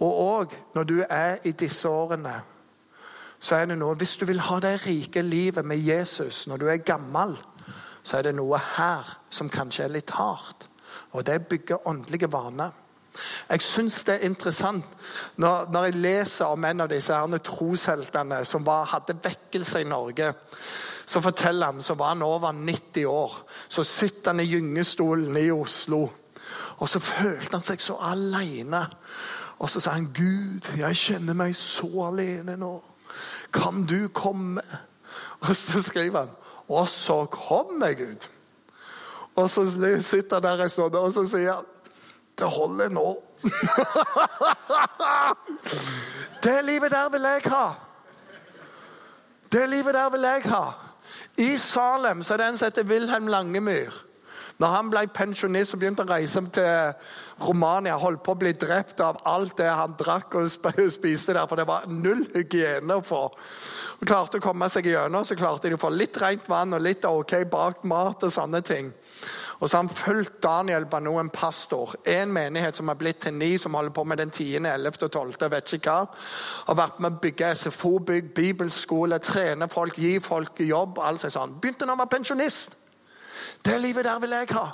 Og 0.00 0.20
òg 0.24 0.54
når 0.74 0.84
du 0.84 1.02
er 1.08 1.38
i 1.44 1.52
disse 1.52 1.88
årene, 1.88 2.40
så 3.40 3.56
er 3.56 3.66
det 3.66 3.78
noe 3.78 3.96
Hvis 3.96 4.16
du 4.16 4.26
vil 4.26 4.40
ha 4.40 4.60
det 4.60 4.86
rike 4.86 5.22
livet 5.22 5.64
med 5.64 5.78
Jesus 5.78 6.46
når 6.46 6.56
du 6.56 6.66
er 6.68 6.76
gammel, 6.76 7.36
så 8.02 8.16
er 8.16 8.22
det 8.22 8.34
noe 8.34 8.58
her 8.76 9.18
som 9.30 9.50
kanskje 9.50 9.84
er 9.84 9.94
litt 9.96 10.10
hardt. 10.10 10.68
Og 11.12 11.26
det 11.26 11.34
er 11.34 11.42
å 11.42 11.48
bygge 11.50 11.86
åndelige 11.86 12.32
vaner. 12.32 12.70
Jeg 13.50 13.62
syns 13.62 13.96
det 14.06 14.14
er 14.14 14.28
interessant 14.28 14.86
når, 15.36 15.66
når, 15.72 15.84
jeg 15.88 15.98
leser 15.98 16.52
om 16.52 16.64
en 16.64 16.84
av 16.84 16.90
disse 16.92 17.14
herne 17.14 17.40
trosheltene 17.42 18.44
som 18.48 18.66
var, 18.66 18.86
hadde 18.92 19.18
vekkelse 19.22 19.82
i 19.82 19.88
Norge. 19.88 20.32
Så 21.06 21.20
forteller 21.20 21.72
han 21.72 21.82
så 21.82 21.96
var 21.98 22.14
han 22.14 22.22
over 22.22 22.52
90 22.52 23.06
år. 23.10 23.34
Så 23.68 23.84
sitter 23.84 24.30
han 24.30 24.40
i 24.44 24.48
gyngestolen 24.50 25.36
i 25.36 25.50
Oslo. 25.50 26.04
Og 26.78 26.88
så 26.88 27.00
følte 27.02 27.56
han 27.56 27.66
seg 27.66 27.82
så 27.82 27.98
alene. 28.00 28.86
Og 29.60 29.70
så 29.70 29.80
sa 29.80 29.90
han, 29.98 30.12
'Gud, 30.14 30.70
jeg 30.78 30.96
kjenner 30.96 31.34
meg 31.36 31.56
så 31.56 31.90
alene 32.06 32.56
nå. 32.56 32.76
Kan 33.52 33.84
du 33.86 34.08
komme?' 34.08 34.62
Og 35.40 35.56
så 35.56 35.82
skriver 35.82 36.18
han, 36.18 36.30
'Og 36.68 36.88
så 36.88 37.24
kommer 37.24 37.92
Gud.' 37.92 38.28
Og 39.34 39.50
så 39.50 39.70
sitter 40.02 40.36
han 40.36 40.42
der 40.42 40.62
en 40.62 40.68
stund, 40.68 40.94
og 40.94 41.12
så 41.12 41.24
sier 41.24 41.52
han 41.52 41.64
det 42.40 42.50
holder 42.50 42.88
nå. 42.88 43.22
det 46.44 46.64
livet 46.64 46.90
der 46.90 47.08
vil 47.12 47.28
jeg 47.28 47.52
ha. 47.52 47.66
Det 49.52 49.68
livet 49.68 49.94
der 49.94 50.10
vil 50.10 50.20
jeg 50.20 50.42
ha. 50.50 50.64
I 51.36 51.56
Salem 51.56 52.22
så 52.22 52.32
er 52.32 52.36
det 52.36 52.48
en 52.48 52.58
som 52.58 52.66
heter 52.66 52.84
Wilhelm 52.84 53.26
Langemyr. 53.26 54.09
Når 54.60 54.72
han 54.74 54.90
ble 54.92 55.06
pensjonist 55.16 55.72
og 55.72 55.80
begynte 55.80 56.04
å 56.04 56.10
reise 56.10 56.42
til 56.52 56.92
Romania, 57.40 57.96
holdt 57.96 58.20
på 58.26 58.34
å 58.34 58.40
bli 58.42 58.52
drept 58.60 59.00
av 59.00 59.22
alt 59.28 59.56
det 59.56 59.70
han 59.72 59.94
drakk 59.96 60.36
og 60.36 60.50
spiste 60.98 61.32
der, 61.32 61.46
for 61.48 61.56
det 61.56 61.68
var 61.70 61.86
null 61.88 62.26
hygiene 62.34 62.98
å 62.98 63.04
få. 63.04 63.22
Og 64.00 64.08
klarte 64.08 64.36
å 64.36 64.44
komme 64.44 64.68
seg 64.72 64.90
gjennom, 64.90 65.24
så 65.24 65.38
klarte 65.38 65.70
de 65.70 65.78
å 65.78 65.80
få 65.80 65.92
litt 65.94 66.18
rent 66.20 66.48
vann 66.48 66.76
og 66.76 66.84
litt 66.84 67.06
ok 67.08 67.38
bakt 67.50 67.86
mat 67.88 68.26
og 68.26 68.34
sånne 68.34 68.60
ting. 68.66 68.92
Og 69.60 69.68
så 69.68 69.76
har 69.76 69.82
han 69.84 69.96
fulgt 69.96 70.42
Daniel 70.42 70.86
Bano, 70.88 71.18
en 71.20 71.30
pastor. 71.32 71.94
En 72.08 72.32
menighet 72.32 72.76
som 72.76 72.88
har 72.88 72.96
blitt 73.00 73.20
til 73.24 73.34
ni, 73.36 73.58
som 73.60 73.74
holder 73.76 73.92
på 73.96 74.04
med 74.04 74.20
den 74.20 74.30
10., 74.30 74.64
11. 74.64 74.92
og 75.02 75.10
12. 75.12 75.50
vet 75.52 75.72
ikke 75.76 75.92
hva. 75.92 76.20
Har 76.68 76.78
vært 76.80 77.00
med 77.00 77.16
å 77.16 77.20
bygge 77.24 77.54
SFO-bygg, 77.60 78.32
bibelskole, 78.36 79.20
trene 79.24 79.68
folk, 79.68 80.00
gi 80.00 80.18
folk 80.24 80.60
jobb. 80.64 80.98
alt 80.98 81.28
sånn. 81.28 81.58
Begynte 81.60 81.84
når 81.84 81.96
han 81.96 82.04
var 82.04 82.12
pensjonist. 82.16 82.79
Det 83.64 83.80
livet 83.80 84.04
der 84.04 84.18
vil 84.18 84.30
jeg 84.30 84.48
ha. 84.52 84.68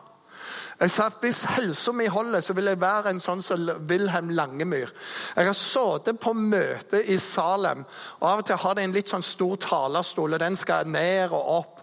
Jeg 0.80 0.90
sa 0.90 1.06
at 1.06 1.20
Hvis 1.20 1.42
helsa 1.42 1.92
mi 1.92 2.06
holder, 2.06 2.40
så 2.40 2.52
vil 2.52 2.64
jeg 2.64 2.80
være 2.80 3.10
en 3.10 3.20
sånn 3.20 3.42
som 3.42 3.70
Wilhelm 3.88 4.28
Langemyr. 4.28 4.92
Jeg 5.36 5.46
har 5.46 5.56
sittet 5.56 6.20
på 6.20 6.32
møte 6.36 7.00
i 7.04 7.16
Salem, 7.16 7.84
og 8.20 8.28
av 8.30 8.42
og 8.42 8.46
til 8.46 8.60
har 8.60 8.76
de 8.76 8.84
en 8.84 8.92
litt 8.92 9.08
sånn 9.08 9.24
stor 9.24 9.56
talerstol, 9.56 10.36
og 10.36 10.40
den 10.40 10.56
skal 10.56 10.88
ned 10.88 11.32
og 11.32 11.48
opp. 11.56 11.82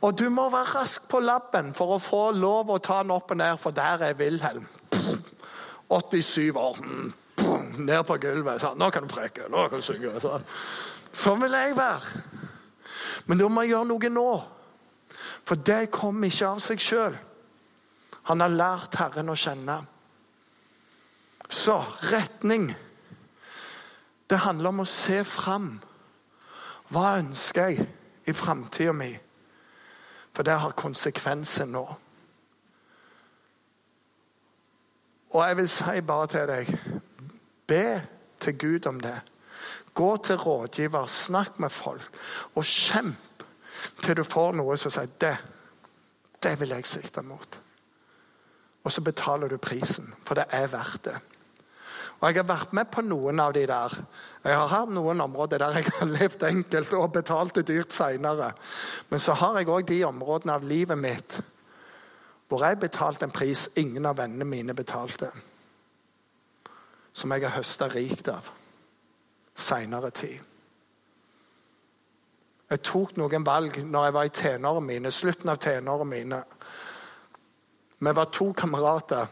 Og 0.00 0.16
du 0.18 0.28
må 0.30 0.48
være 0.52 0.78
rask 0.78 1.04
på 1.08 1.20
labben 1.20 1.72
for 1.74 1.96
å 1.96 2.00
få 2.02 2.30
lov 2.36 2.70
å 2.70 2.80
ta 2.80 3.02
den 3.02 3.14
opp 3.14 3.30
og 3.30 3.40
ned, 3.40 3.60
for 3.60 3.76
der 3.76 4.08
er 4.08 4.18
Wilhelm. 4.18 4.66
87 5.88 6.56
år. 6.56 6.80
Ned 7.78 8.02
på 8.08 8.16
gulvet. 8.16 8.60
Sånn. 8.60 8.78
'Nå 8.78 8.90
kan 8.90 9.02
du 9.06 9.12
preke. 9.12 9.48
Nå 9.50 9.68
kan 9.68 9.78
du 9.78 9.84
synge.' 9.84 10.20
Sånn. 10.20 10.44
sånn 11.12 11.40
vil 11.42 11.52
jeg 11.52 11.76
være. 11.76 12.22
Men 13.26 13.38
da 13.38 13.48
må 13.48 13.62
jeg 13.62 13.70
gjøre 13.70 13.88
noe 13.88 14.08
nå. 14.08 14.55
For 15.46 15.54
det 15.54 15.92
kom 15.94 16.24
ikke 16.26 16.48
av 16.48 16.62
seg 16.62 16.82
sjøl. 16.82 17.16
Han 18.26 18.42
har 18.42 18.54
lært 18.54 18.98
Herren 18.98 19.30
å 19.30 19.36
kjenne. 19.38 19.76
Så 21.46 21.76
retning. 22.10 22.72
Det 24.26 24.40
handler 24.42 24.72
om 24.72 24.82
å 24.82 24.88
se 24.90 25.20
fram. 25.24 25.76
Hva 26.90 27.18
ønsker 27.20 27.70
jeg 27.70 27.86
i 28.26 28.34
framtida 28.34 28.94
mi? 28.94 29.12
For 30.34 30.46
det 30.46 30.58
har 30.58 30.74
konsekvenser 30.78 31.70
nå. 31.70 31.84
Og 35.30 35.40
jeg 35.44 35.56
vil 35.60 35.70
si 35.70 36.02
bare 36.06 36.28
til 36.32 36.50
deg 36.50 36.74
Be 37.66 37.86
til 38.40 38.58
Gud 38.58 38.86
om 38.86 38.98
det. 39.02 39.16
Gå 39.94 40.10
til 40.22 40.38
rådgiver, 40.38 41.06
snakk 41.06 41.58
med 41.58 41.72
folk, 41.72 42.10
og 42.54 42.64
kjemp 42.64 43.25
til 44.02 44.16
du 44.16 44.24
får 44.24 44.56
noe 44.58 44.76
som 44.80 44.92
sier 44.92 45.10
det, 45.20 45.36
det 46.42 46.54
vil 46.60 46.74
jeg 46.76 46.86
sikte 46.88 47.22
mot. 47.22 47.60
Og 48.84 48.92
så 48.92 49.02
betaler 49.02 49.48
du 49.50 49.56
prisen, 49.58 50.12
for 50.24 50.38
det 50.38 50.46
er 50.54 50.68
verdt 50.70 51.04
det. 51.04 51.16
Og 52.20 52.28
Jeg 52.28 52.36
har 52.36 52.48
vært 52.48 52.72
med 52.72 52.88
på 52.92 53.02
noen 53.04 53.40
av 53.40 53.52
de 53.52 53.66
der. 53.68 53.92
Jeg 54.44 54.56
har 54.56 54.70
hatt 54.72 54.92
noen 54.94 55.20
områder 55.20 55.60
der 55.60 55.76
jeg 55.76 55.90
har 55.98 56.08
levd 56.08 56.46
enkelt 56.48 56.94
og 56.96 57.12
betalt 57.12 57.58
det 57.58 57.66
dyrt 57.68 57.92
seinere. 57.92 58.52
Men 59.10 59.20
så 59.20 59.32
har 59.36 59.58
jeg 59.58 59.68
òg 59.68 59.84
de 59.88 60.04
områdene 60.04 60.56
av 60.56 60.64
livet 60.64 60.98
mitt 60.98 61.40
hvor 62.46 62.62
jeg 62.62 62.78
betalte 62.78 63.26
en 63.26 63.34
pris 63.34 63.64
ingen 63.74 64.06
av 64.06 64.20
vennene 64.20 64.46
mine 64.46 64.74
betalte. 64.74 65.32
Som 67.12 67.32
jeg 67.34 67.42
har 67.42 67.56
høsta 67.56 67.88
rikt 67.90 68.28
av 68.30 68.52
seinere 69.58 70.12
tid. 70.14 70.38
Jeg 72.70 72.82
tok 72.82 73.16
noen 73.16 73.44
valg 73.46 73.76
når 73.84 74.04
jeg 74.04 74.14
var 74.16 74.26
i 74.26 74.34
tenårene 74.34 74.86
mine, 74.86 75.10
slutten 75.14 75.52
av 75.52 75.60
tenårene 75.62 76.10
mine. 76.10 76.40
Vi 77.98 78.14
var 78.18 78.32
to 78.34 78.50
kamerater 78.52 79.28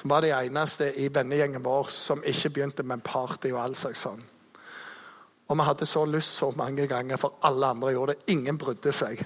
som 0.00 0.10
var 0.10 0.24
de 0.24 0.32
eneste 0.32 0.88
i 1.00 1.10
vennegjengen 1.12 1.64
vår 1.64 1.92
som 1.92 2.24
ikke 2.24 2.50
begynte 2.50 2.82
med 2.82 3.04
party 3.04 3.52
og 3.52 3.60
all 3.60 3.76
slags 3.76 4.06
sånn. 4.06 4.24
Og 5.48 5.58
vi 5.60 5.66
hadde 5.68 5.86
så 5.86 6.06
lyst 6.08 6.38
så 6.38 6.48
mange 6.56 6.86
ganger, 6.88 7.20
for 7.20 7.36
alle 7.44 7.66
andre 7.66 7.92
gjorde 7.92 8.14
det. 8.14 8.32
Ingen 8.32 8.58
brydde 8.58 8.92
seg. 8.92 9.20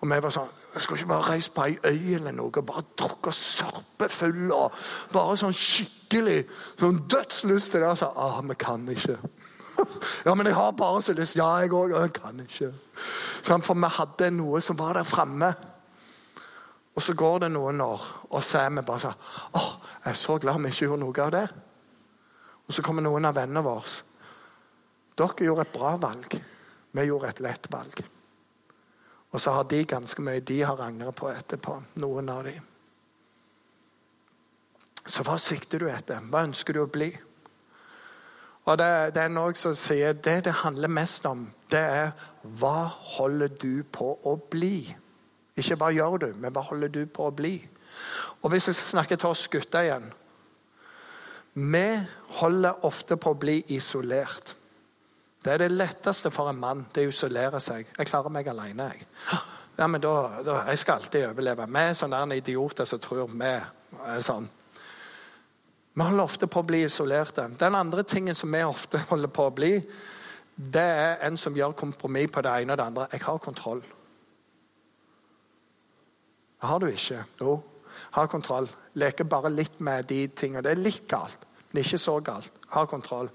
Og 0.00 0.08
vi 0.08 0.20
var 0.22 0.32
sånn 0.32 0.56
Jeg 0.70 0.82
skulle 0.82 1.00
ikke 1.00 1.10
bare 1.10 1.32
reist 1.32 1.50
på 1.54 1.64
ei 1.66 1.78
øy 1.84 2.14
eller 2.14 2.32
noe 2.32 2.62
bare 2.62 2.84
drukket 2.98 3.34
sørpefull 3.34 4.52
og 4.54 4.76
bare 5.12 5.34
sånn 5.36 5.56
skikkelig 5.58 6.44
sånn 6.78 7.00
dødslyst 7.10 7.72
til 7.74 7.82
det. 7.82 7.88
Og 7.90 7.98
sa 7.98 8.12
ah, 8.14 8.38
vi 8.46 8.54
kan 8.54 8.86
ikke. 8.88 9.18
ja, 10.26 10.34
men 10.34 10.46
jeg 10.46 10.56
har 10.56 10.72
bare 10.76 11.02
så 11.02 11.14
lyst. 11.16 11.36
Ja, 11.38 11.48
jeg 11.62 11.72
òg. 11.72 11.94
Jeg 11.94 12.12
kan 12.16 12.40
ikke. 12.44 12.72
For 13.46 13.74
vi 13.74 13.92
hadde 13.96 14.30
noe 14.36 14.60
som 14.64 14.78
var 14.78 14.98
der 14.98 15.08
framme. 15.08 15.52
Og 16.94 17.02
så 17.02 17.14
går 17.14 17.38
det 17.44 17.52
noen 17.54 17.80
år, 17.80 18.02
og 18.30 18.42
så 18.44 18.64
er 18.64 18.72
vi 18.74 18.82
bare 18.84 19.00
sånn 19.04 19.20
Å, 19.56 19.60
jeg 20.02 20.10
er 20.10 20.16
så 20.18 20.34
glad 20.42 20.58
vi 20.60 20.72
ikke 20.72 20.88
gjorde 20.88 21.04
noe 21.04 21.24
av 21.24 21.30
det. 21.32 21.44
Og 22.66 22.74
så 22.74 22.82
kommer 22.84 23.04
noen 23.06 23.28
av 23.28 23.36
vennene 23.38 23.62
våre. 23.64 23.92
Dere 25.18 25.46
gjorde 25.46 25.66
et 25.66 25.72
bra 25.74 25.94
valg. 26.02 26.34
Vi 26.90 27.04
gjorde 27.06 27.30
et 27.30 27.40
lett 27.46 27.70
valg. 27.72 28.02
Og 29.30 29.40
så 29.40 29.54
har 29.54 29.68
de 29.70 29.84
ganske 29.86 30.22
mye 30.22 30.42
de 30.42 30.58
har 30.66 30.82
angret 30.82 31.14
på 31.16 31.30
etterpå. 31.30 31.76
Noen 32.02 32.30
av 32.32 32.44
de. 32.48 32.56
Så 35.06 35.24
hva 35.26 35.38
sikter 35.40 35.82
du 35.82 35.88
etter? 35.90 36.20
Hva 36.30 36.44
ønsker 36.48 36.76
du 36.76 36.82
å 36.82 36.90
bli? 36.90 37.12
Og 38.70 38.78
det, 38.78 39.14
det 39.16 39.22
er 39.24 39.32
noe 39.34 39.54
som 39.58 39.74
sier 39.74 40.14
Det 40.14 40.36
det 40.46 40.52
handler 40.62 40.92
mest 40.92 41.26
om, 41.26 41.48
det 41.72 41.80
er 41.80 42.12
hva 42.60 42.86
holder 43.16 43.50
du 43.58 43.82
på 43.92 44.12
å 44.24 44.36
bli? 44.50 44.92
Ikke 45.58 45.76
hva 45.80 45.90
gjør 45.92 46.20
du, 46.22 46.28
men 46.38 46.54
hva 46.54 46.62
holder 46.68 46.92
du 46.94 47.02
på 47.10 47.26
å 47.26 47.34
bli? 47.34 47.56
Og 48.42 48.50
Hvis 48.52 48.70
jeg 48.70 48.78
skal 48.78 48.92
snakke 48.94 49.18
til 49.18 49.32
oss 49.32 49.48
gutter 49.50 49.88
igjen 49.88 50.06
Vi 51.54 51.86
holder 52.38 52.86
ofte 52.86 53.18
på 53.18 53.34
å 53.34 53.38
bli 53.38 53.58
isolert. 53.74 54.54
Det 55.44 55.52
er 55.52 55.64
det 55.64 55.72
letteste 55.72 56.30
for 56.30 56.50
en 56.50 56.60
mann, 56.60 56.84
det 56.94 57.08
å 57.08 57.10
isolere 57.10 57.58
seg. 57.60 57.88
Jeg 57.96 58.06
klarer 58.06 58.30
meg 58.30 58.48
alene. 58.48 58.86
Jeg. 58.92 59.08
Ja, 59.78 59.86
men 59.88 60.00
da, 60.00 60.14
da, 60.46 60.62
Jeg 60.68 60.78
skal 60.78 61.00
alltid 61.00 61.26
overleve. 61.26 61.66
Vi 61.66 61.82
er 61.82 61.98
sånne 61.98 62.36
idioter 62.36 62.86
som 62.86 63.00
tror 63.02 63.26
vi 63.32 63.50
er 63.50 64.22
sånn. 64.22 64.46
Vi 65.94 66.02
holder 66.02 66.24
ofte 66.24 66.46
på 66.46 66.62
å 66.62 66.66
bli 66.66 66.84
isolerte. 66.86 67.48
Den 67.58 67.74
andre 67.74 68.04
tingen 68.06 68.34
som 68.34 68.52
vi 68.52 68.62
ofte 68.64 69.02
holder 69.10 69.32
på 69.34 69.48
å 69.48 69.54
bli, 69.54 69.72
det 70.54 70.84
er 70.84 71.24
en 71.26 71.38
som 71.40 71.56
gjør 71.56 71.74
kompromiss 71.78 72.30
på 72.32 72.42
det 72.44 72.52
ene 72.62 72.74
og 72.74 72.78
det 72.78 72.86
andre. 72.86 73.08
Jeg 73.12 73.24
har 73.24 73.42
kontroll. 73.42 73.82
Det 76.60 76.68
Har 76.68 76.78
du 76.78 76.86
ikke? 76.90 77.24
Jo. 77.40 77.60
Har 78.10 78.26
kontroll. 78.26 78.68
Leker 78.94 79.24
bare 79.24 79.50
litt 79.50 79.80
med 79.80 80.04
de 80.08 80.26
tingene. 80.28 80.62
Det 80.62 80.70
er 80.74 80.82
litt 80.82 81.08
galt, 81.08 81.46
men 81.70 81.82
ikke 81.82 81.98
så 81.98 82.18
galt. 82.20 82.52
Har 82.68 82.86
kontroll. 82.86 83.30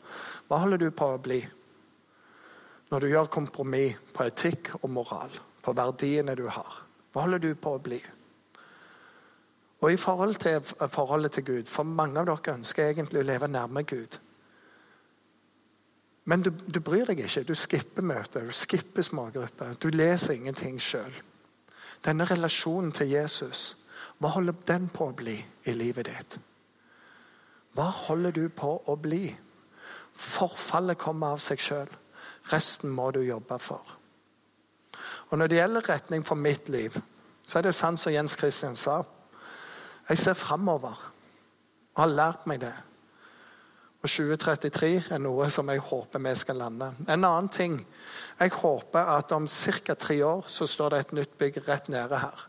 Hva 0.47 0.61
holder 0.63 0.77
du 0.77 0.91
på 0.91 1.09
å 1.15 1.21
bli? 1.21 1.41
Når 2.91 3.01
du 3.01 3.07
gjør 3.09 3.31
kompromiss 3.33 3.97
på 4.13 4.27
etikk 4.29 4.75
og 4.81 4.89
moral, 4.93 5.33
på 5.65 5.73
verdiene 5.73 6.35
du 6.37 6.45
har. 6.47 6.83
Hva 7.11 7.25
holder 7.25 7.41
du 7.41 7.55
på 7.57 7.73
å 7.75 7.81
bli? 7.81 7.97
Og 9.85 9.93
i 9.93 9.97
forhold 9.97 10.35
til 10.35 10.61
forholdet 10.89 11.31
til 11.31 11.45
Gud 11.45 11.67
For 11.69 11.83
mange 11.83 12.19
av 12.19 12.25
dere 12.25 12.53
ønsker 12.57 12.87
egentlig 12.89 13.21
å 13.21 13.27
leve 13.27 13.47
nærme 13.47 13.83
Gud. 13.85 14.17
Men 16.25 16.41
du, 16.41 16.49
du 16.49 16.79
bryr 16.81 17.05
deg 17.05 17.19
ikke. 17.21 17.43
Du 17.45 17.53
skipper 17.53 18.01
møter, 18.01 18.47
du 18.49 18.51
skipper 18.51 19.05
smågrupper. 19.05 19.75
Du 19.77 19.91
leser 19.93 20.33
ingenting 20.33 20.79
sjøl. 20.81 21.13
Denne 22.05 22.25
relasjonen 22.25 22.89
til 22.97 23.13
Jesus, 23.13 23.75
hva 24.17 24.33
holder 24.33 24.57
den 24.65 24.89
på 24.89 25.11
å 25.11 25.13
bli 25.13 25.37
i 25.69 25.77
livet 25.77 26.09
ditt? 26.09 26.39
Hva 27.77 27.91
holder 28.07 28.33
du 28.33 28.47
på 28.49 28.71
å 28.89 28.95
bli? 28.97 29.27
Forfallet 30.17 30.97
kommer 30.97 31.37
av 31.37 31.45
seg 31.45 31.61
sjøl. 31.61 31.91
Resten 32.49 32.89
må 32.89 33.11
du 33.13 33.21
jobbe 33.21 33.59
for. 33.61 33.85
Og 35.29 35.37
Når 35.37 35.47
det 35.47 35.61
gjelder 35.61 35.89
retning 35.93 36.25
for 36.25 36.41
mitt 36.41 36.73
liv, 36.73 36.97
så 37.45 37.59
er 37.59 37.69
det 37.69 37.77
sant 37.77 38.01
som 38.01 38.13
Jens 38.13 38.33
Christian 38.33 38.75
sa. 38.75 39.03
Jeg 40.09 40.17
ser 40.17 40.33
framover 40.37 41.11
og 41.95 42.01
har 42.03 42.11
lært 42.11 42.47
meg 42.47 42.59
det. 42.61 42.73
Og 44.05 44.09
2033 44.11 44.89
er 45.15 45.21
noe 45.23 45.47
som 45.49 45.69
jeg 45.71 45.81
håper 45.81 46.21
vi 46.21 46.33
skal 46.37 46.59
lande. 46.61 46.91
En 47.09 47.23
annen 47.25 47.47
ting. 47.49 47.79
Jeg 48.39 48.51
håper 48.53 49.07
at 49.15 49.31
om 49.33 49.47
ca. 49.47 49.95
tre 49.95 50.19
år 50.25 50.43
så 50.47 50.67
står 50.69 50.89
det 50.89 50.99
et 50.99 51.13
nytt 51.13 51.37
bygg 51.39 51.57
rett 51.67 51.89
nede 51.89 52.19
her. 52.21 52.43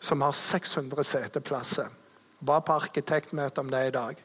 Som 0.00 0.22
har 0.24 0.32
600 0.32 1.04
seteplasser. 1.04 1.90
Var 2.40 2.60
på 2.60 2.72
arkitektmøte 2.72 3.60
om 3.60 3.70
det 3.70 3.86
i 3.86 3.90
dag. 3.90 4.24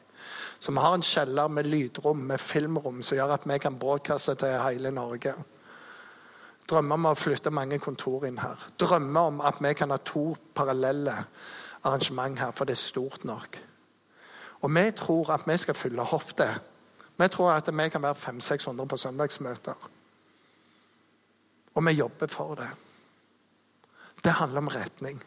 Som 0.58 0.76
har 0.76 0.94
en 0.94 1.02
kjeller 1.02 1.48
med 1.48 1.68
lydrom, 1.68 2.16
med 2.16 2.40
filmrom, 2.40 3.02
som 3.02 3.18
gjør 3.18 3.34
at 3.34 3.44
vi 3.44 3.58
kan 3.58 3.76
broadcaste 3.78 4.34
til 4.34 4.56
hele 4.62 4.90
Norge. 4.90 5.34
Drømmer 6.70 6.96
om 6.96 7.10
å 7.10 7.14
flytte 7.18 7.52
mange 7.52 7.78
kontor 7.78 8.24
inn 8.24 8.40
her. 8.40 8.56
Drømmer 8.80 9.34
om 9.34 9.40
at 9.44 9.60
vi 9.60 9.74
kan 9.76 9.92
ha 9.92 10.00
to 10.00 10.30
parallelle 10.54 11.18
arrangement 11.84 12.38
her, 12.38 12.50
for 12.50 12.64
det 12.64 12.72
er 12.72 12.82
stort 12.82 13.24
nok. 13.24 13.60
Og 14.60 14.74
vi 14.74 14.90
tror 14.90 15.30
at 15.30 15.40
vi 15.46 15.56
skal 15.56 15.74
fylle 15.74 16.02
opp 16.02 16.38
det. 16.38 16.54
Vi 17.18 17.28
tror 17.28 17.50
at 17.52 17.68
vi 17.76 17.88
kan 17.88 18.02
være 18.02 18.14
500-600 18.14 18.84
på 18.84 18.96
søndagsmøter. 18.96 19.90
Og 21.74 21.86
vi 21.86 21.90
jobber 21.90 22.26
for 22.26 22.54
det. 22.54 22.68
Det 24.24 24.32
handler 24.32 24.58
om 24.58 24.68
retning. 24.68 25.24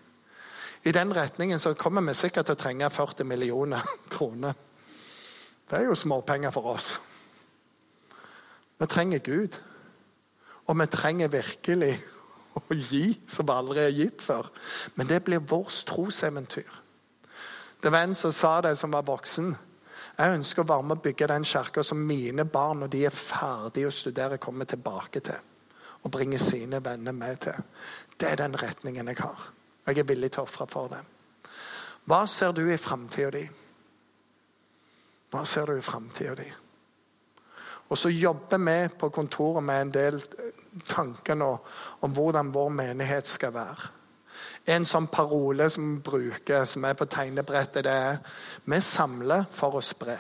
I 0.84 0.92
den 0.92 1.16
retningen 1.16 1.60
så 1.60 1.74
kommer 1.74 2.02
vi 2.02 2.14
sikkert 2.14 2.46
til 2.46 2.56
å 2.56 2.60
trenge 2.60 2.90
40 2.90 3.24
millioner 3.24 3.86
kroner. 4.16 4.54
Det 5.70 5.80
er 5.80 5.86
jo 5.86 5.96
småpenger 5.96 6.52
for 6.52 6.74
oss. 6.74 7.00
Vi 8.80 8.86
trenger 8.86 9.20
Gud. 9.20 9.58
Og 10.68 10.80
vi 10.80 10.86
trenger 10.86 11.28
virkelig 11.28 12.04
å 12.60 12.78
gi 12.78 13.14
som 13.30 13.50
aldri 13.50 13.86
har 13.86 13.96
gitt 13.96 14.22
før. 14.22 14.50
Men 14.96 15.08
det 15.08 15.24
blir 15.26 15.40
vårt 15.40 15.84
troseventyr. 15.88 16.84
Det 17.84 17.92
var 17.94 18.08
en 18.08 18.16
som 18.16 18.32
sa 18.32 18.62
det, 18.62 18.76
som 18.78 18.92
var 18.92 19.06
voksen. 19.06 19.56
Jeg 20.18 20.34
ønsker 20.34 20.64
å 20.64 20.70
være 20.72 20.84
med 20.84 20.98
å 20.98 21.04
bygge 21.04 21.28
den 21.30 21.46
kirka 21.46 21.84
som 21.86 22.02
mine 22.02 22.46
barn, 22.46 22.80
når 22.82 22.90
de 22.94 23.04
er 23.06 23.14
ferdige 23.14 23.92
å 23.92 23.94
studere, 23.94 24.40
kommer 24.42 24.66
tilbake 24.66 25.22
til. 25.22 25.38
Og 26.04 26.12
bringer 26.12 26.42
sine 26.42 26.82
venner 26.84 27.14
med 27.14 27.40
til. 27.46 27.62
Det 28.18 28.32
er 28.32 28.42
den 28.42 28.58
retningen 28.58 29.08
jeg 29.08 29.22
har. 29.22 29.52
Jeg 29.86 30.00
er 30.00 30.10
villig 30.10 30.32
til 30.34 30.44
å 30.44 30.50
ofre 30.50 30.68
for 30.72 30.90
det. 30.92 31.04
Hva 32.08 32.26
ser 32.28 32.54
du 32.56 32.64
i 32.72 32.80
framtida 32.80 33.32
di? 33.36 33.44
Hva 35.32 35.44
ser 35.46 35.68
du 35.68 35.78
i 35.78 35.84
framtida 35.84 36.36
di? 36.40 36.48
Og 37.90 37.98
så 37.98 38.10
jobber 38.10 38.58
vi 38.58 38.78
på 39.00 39.10
kontoret 39.10 39.64
med 39.64 39.82
en 39.82 39.92
del 39.92 40.22
tanker 40.86 41.36
nå 41.36 41.52
om 42.06 42.14
hvordan 42.14 42.52
vår 42.54 42.70
menighet 42.70 43.28
skal 43.28 43.54
være. 43.56 43.90
En 44.68 44.86
sånn 44.86 45.08
parole 45.10 45.70
som 45.74 45.86
vi 45.96 46.02
bruker, 46.04 46.66
som 46.66 46.86
er 46.86 46.98
på 46.98 47.08
tegnebrettet, 47.10 47.84
det 47.84 47.94
er 47.94 48.20
Vi 48.66 48.80
samler 48.82 49.46
for 49.52 49.78
å 49.80 49.82
spre. 49.82 50.18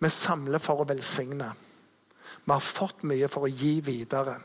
Vi 0.00 0.08
samler 0.08 0.58
for 0.58 0.80
å 0.80 0.88
velsigne. 0.88 1.52
Vi 2.44 2.52
har 2.52 2.60
fått 2.60 3.02
mye 3.02 3.28
for 3.28 3.46
å 3.46 3.52
gi 3.52 3.80
videre. 3.80 4.38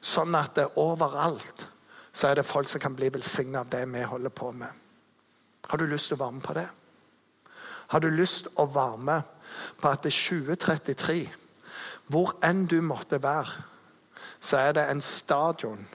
Sånn 0.00 0.34
at 0.34 0.54
det 0.54 0.70
overalt 0.76 1.66
så 2.16 2.28
er 2.28 2.38
det 2.38 2.48
folk 2.48 2.68
som 2.70 2.80
kan 2.80 2.94
bli 2.96 3.10
velsigna 3.12 3.60
av 3.60 3.70
det 3.70 3.84
vi 3.92 4.02
holder 4.02 4.32
på 4.32 4.52
med. 4.52 4.70
Har 5.68 5.78
du 5.78 5.86
lyst 5.86 6.08
til 6.08 6.16
å 6.16 6.24
være 6.24 6.36
med 6.36 6.44
på 6.46 6.54
det? 6.56 6.68
Har 7.86 8.00
du 8.00 8.08
lyst 8.10 8.44
til 8.44 8.52
å 8.62 8.66
være 8.72 8.98
med 8.98 9.22
på 9.80 9.90
at 9.90 10.02
det 10.02 10.12
er 10.12 10.22
2033, 10.22 11.18
hvor 12.08 12.36
enn 12.44 12.66
du 12.66 12.80
måtte 12.80 13.22
være, 13.22 13.62
så 14.40 14.56
er 14.56 14.72
det 14.72 14.90
en 14.90 15.00
stadion 15.00 15.86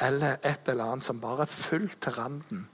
eller 0.00 0.36
et 0.44 0.68
eller 0.68 0.84
annet 0.84 1.04
som 1.04 1.20
bare 1.20 1.46
er 1.46 1.54
fullt 1.54 2.00
til 2.02 2.12
randen 2.12 2.68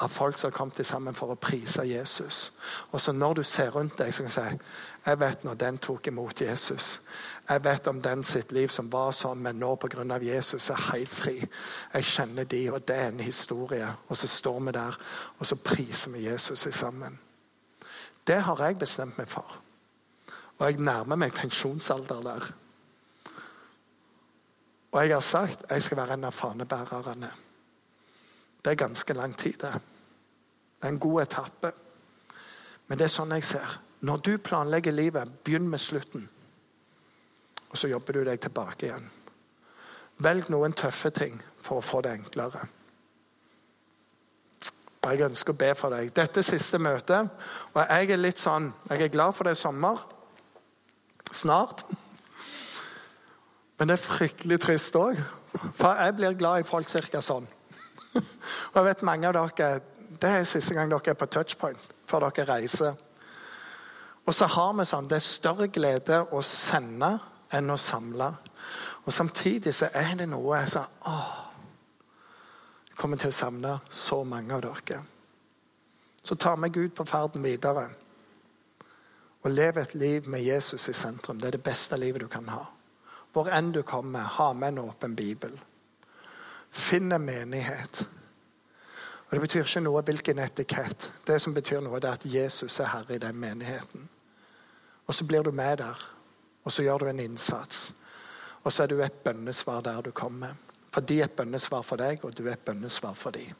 av 0.00 0.08
folk 0.08 0.38
som 0.38 0.50
har 0.50 0.56
kommet 0.56 0.86
sammen 0.86 1.14
for 1.16 1.32
å 1.32 1.38
prise 1.40 1.84
Jesus. 1.88 2.52
Og 2.92 3.00
så 3.00 3.12
Når 3.12 3.34
du 3.34 3.42
ser 3.42 3.70
rundt 3.70 3.98
deg, 3.98 4.14
så 4.14 4.22
kan 4.22 4.30
du 4.30 4.34
si 4.34 4.64
jeg 5.06 5.20
vet 5.20 5.44
når 5.44 5.54
den 5.54 5.78
tok 5.78 6.06
imot 6.06 6.40
Jesus. 6.40 7.00
Jeg 7.48 7.64
vet 7.64 7.86
om 7.86 8.02
den 8.02 8.24
sitt 8.24 8.52
liv 8.52 8.68
som 8.68 8.92
var 8.92 9.12
sånn, 9.12 9.42
men 9.42 9.56
nå 9.56 9.76
pga. 9.76 10.18
Jesus 10.22 10.70
er 10.70 10.92
helt 10.92 11.08
fri. 11.08 11.48
Jeg 11.94 12.04
kjenner 12.04 12.44
de, 12.44 12.70
og 12.70 12.88
det 12.88 12.96
er 12.96 13.08
en 13.08 13.20
historie. 13.20 13.94
Og 14.08 14.16
så 14.16 14.26
står 14.26 14.60
vi 14.60 14.72
der, 14.72 14.98
og 15.38 15.46
så 15.46 15.56
priser 15.56 16.10
vi 16.10 16.28
Jesus 16.28 16.66
sammen. 16.70 17.18
Det 18.26 18.42
har 18.42 18.66
jeg 18.66 18.78
bestemt 18.78 19.18
meg 19.18 19.28
for. 19.28 19.65
Og 20.58 20.70
jeg 20.70 20.80
nærmer 20.80 21.16
meg 21.20 21.34
pensjonsalder 21.36 22.22
der. 22.24 22.52
Og 24.92 25.02
jeg 25.02 25.12
har 25.12 25.20
sagt 25.20 25.66
jeg 25.70 25.82
skal 25.82 25.96
være 25.96 26.16
en 26.16 26.24
av 26.24 26.32
fanebærerne. 26.32 27.32
Det 28.64 28.72
er 28.72 28.80
ganske 28.80 29.12
lang 29.12 29.36
tid, 29.38 29.58
det. 29.60 29.72
Det 30.80 30.88
er 30.88 30.88
en 30.88 30.98
god 30.98 31.22
etappe. 31.22 31.72
Men 32.86 32.98
det 32.98 33.04
er 33.04 33.12
sånn 33.12 33.34
jeg 33.36 33.44
ser. 33.44 33.76
Når 34.00 34.16
du 34.16 34.32
planlegger 34.38 34.92
livet, 34.92 35.30
begynn 35.44 35.68
med 35.68 35.80
slutten. 35.80 36.28
Og 37.70 37.78
så 37.78 37.88
jobber 37.88 38.12
du 38.12 38.24
deg 38.24 38.40
tilbake 38.40 38.86
igjen. 38.88 39.06
Velg 40.24 40.48
noen 40.50 40.72
tøffe 40.72 41.10
ting 41.12 41.38
for 41.60 41.80
å 41.80 41.84
få 41.84 42.00
det 42.04 42.14
enklere. 42.16 42.64
Og 45.04 45.12
Jeg 45.12 45.28
ønsker 45.28 45.52
å 45.52 45.60
be 45.60 45.74
for 45.78 45.92
deg. 45.94 46.10
Dette 46.16 46.42
siste 46.42 46.78
møtet, 46.82 47.28
og 47.74 47.80
jeg 47.82 48.10
er 48.10 48.18
litt 48.18 48.40
sånn 48.42 48.72
Jeg 48.88 49.02
er 49.02 49.12
glad 49.12 49.34
for 49.36 49.44
det 49.44 49.54
er 49.54 49.60
sommer. 49.60 50.15
Snart. 51.36 51.84
Men 53.78 53.88
det 53.88 53.98
er 53.98 54.06
fryktelig 54.06 54.60
trist 54.64 54.96
òg. 54.96 55.18
For 55.76 55.92
jeg 56.00 56.16
blir 56.16 56.36
glad 56.38 56.62
i 56.62 56.68
folk 56.68 56.88
ca. 56.88 57.20
sånn. 57.20 57.46
Og 58.16 58.78
jeg 58.78 58.84
vet 58.84 59.02
mange 59.04 59.28
av 59.28 59.34
dere 59.36 59.80
Det 60.20 60.30
er 60.30 60.44
siste 60.48 60.74
gang 60.74 60.88
dere 60.88 61.12
er 61.12 61.18
på 61.18 61.26
touchpoint 61.28 61.82
før 62.08 62.30
dere 62.30 62.46
reiser. 62.48 62.94
Og 64.26 64.34
så 64.34 64.46
har 64.46 64.72
vi 64.78 64.86
sånn 64.88 65.08
Det 65.08 65.18
er 65.18 65.26
større 65.26 65.68
glede 65.68 66.22
å 66.32 66.40
sende 66.42 67.18
enn 67.52 67.70
å 67.70 67.76
samle. 67.76 68.30
Og 69.04 69.12
samtidig 69.12 69.74
så 69.74 69.90
er 69.92 70.14
det 70.16 70.28
noe 70.30 70.56
jeg 70.62 70.72
sånn 70.72 71.04
åh, 71.06 71.34
Jeg 72.88 72.96
kommer 72.96 73.16
til 73.16 73.28
å 73.28 73.36
savne 73.36 73.78
så 73.90 74.24
mange 74.24 74.54
av 74.54 74.64
dere. 74.64 75.02
Så 76.24 76.34
tar 76.34 76.56
vi 76.56 76.68
Gud 76.68 76.94
på 76.96 77.04
ferden 77.04 77.44
videre. 77.44 77.90
Og 79.46 79.52
leve 79.52 79.80
et 79.80 79.94
liv 79.94 80.28
med 80.28 80.42
Jesus 80.42 80.88
i 80.88 80.92
sentrum. 80.92 81.38
Det 81.38 81.46
er 81.46 81.54
det 81.54 81.62
beste 81.62 81.96
livet 81.96 82.20
du 82.20 82.26
kan 82.26 82.48
ha. 82.50 82.64
Hvor 83.32 83.46
enn 83.54 83.68
du 83.72 83.84
kommer, 83.86 84.24
ha 84.26 84.48
med 84.52 84.74
en 84.74 84.78
åpen 84.88 85.14
bibel. 85.16 85.52
Finn 86.70 87.12
en 87.12 87.22
menighet. 87.22 88.00
Og 89.28 89.30
Det 89.30 89.40
betyr 89.40 89.62
ikke 89.62 89.84
noe 89.86 90.02
hvilken 90.02 90.42
etikett. 90.42 91.12
Det 91.26 91.38
som 91.42 91.54
betyr 91.54 91.80
noe, 91.80 92.00
det 92.02 92.10
er 92.10 92.18
at 92.18 92.26
Jesus 92.26 92.80
er 92.80 92.90
herre 92.90 93.14
i 93.14 93.22
den 93.22 93.38
menigheten. 93.38 94.08
Og 95.06 95.14
så 95.14 95.24
blir 95.24 95.42
du 95.42 95.52
med 95.52 95.76
der, 95.78 96.02
og 96.64 96.72
så 96.72 96.82
gjør 96.82 96.98
du 96.98 97.06
en 97.06 97.20
innsats. 97.20 97.94
Og 98.64 98.72
så 98.72 98.82
er 98.82 98.86
du 98.86 99.02
et 99.02 99.22
bønnesvar 99.24 99.80
der 99.80 100.00
du 100.00 100.10
kommer. 100.10 100.58
For 100.90 101.00
de 101.00 101.20
er 101.20 101.30
et 101.30 101.38
bønnesvar 101.38 101.82
for 101.82 101.96
deg, 101.96 102.24
og 102.24 102.34
du 102.38 102.48
er 102.48 102.52
et 102.52 102.66
bønnesvar 102.66 103.14
for 103.14 103.30
dem. 103.30 103.54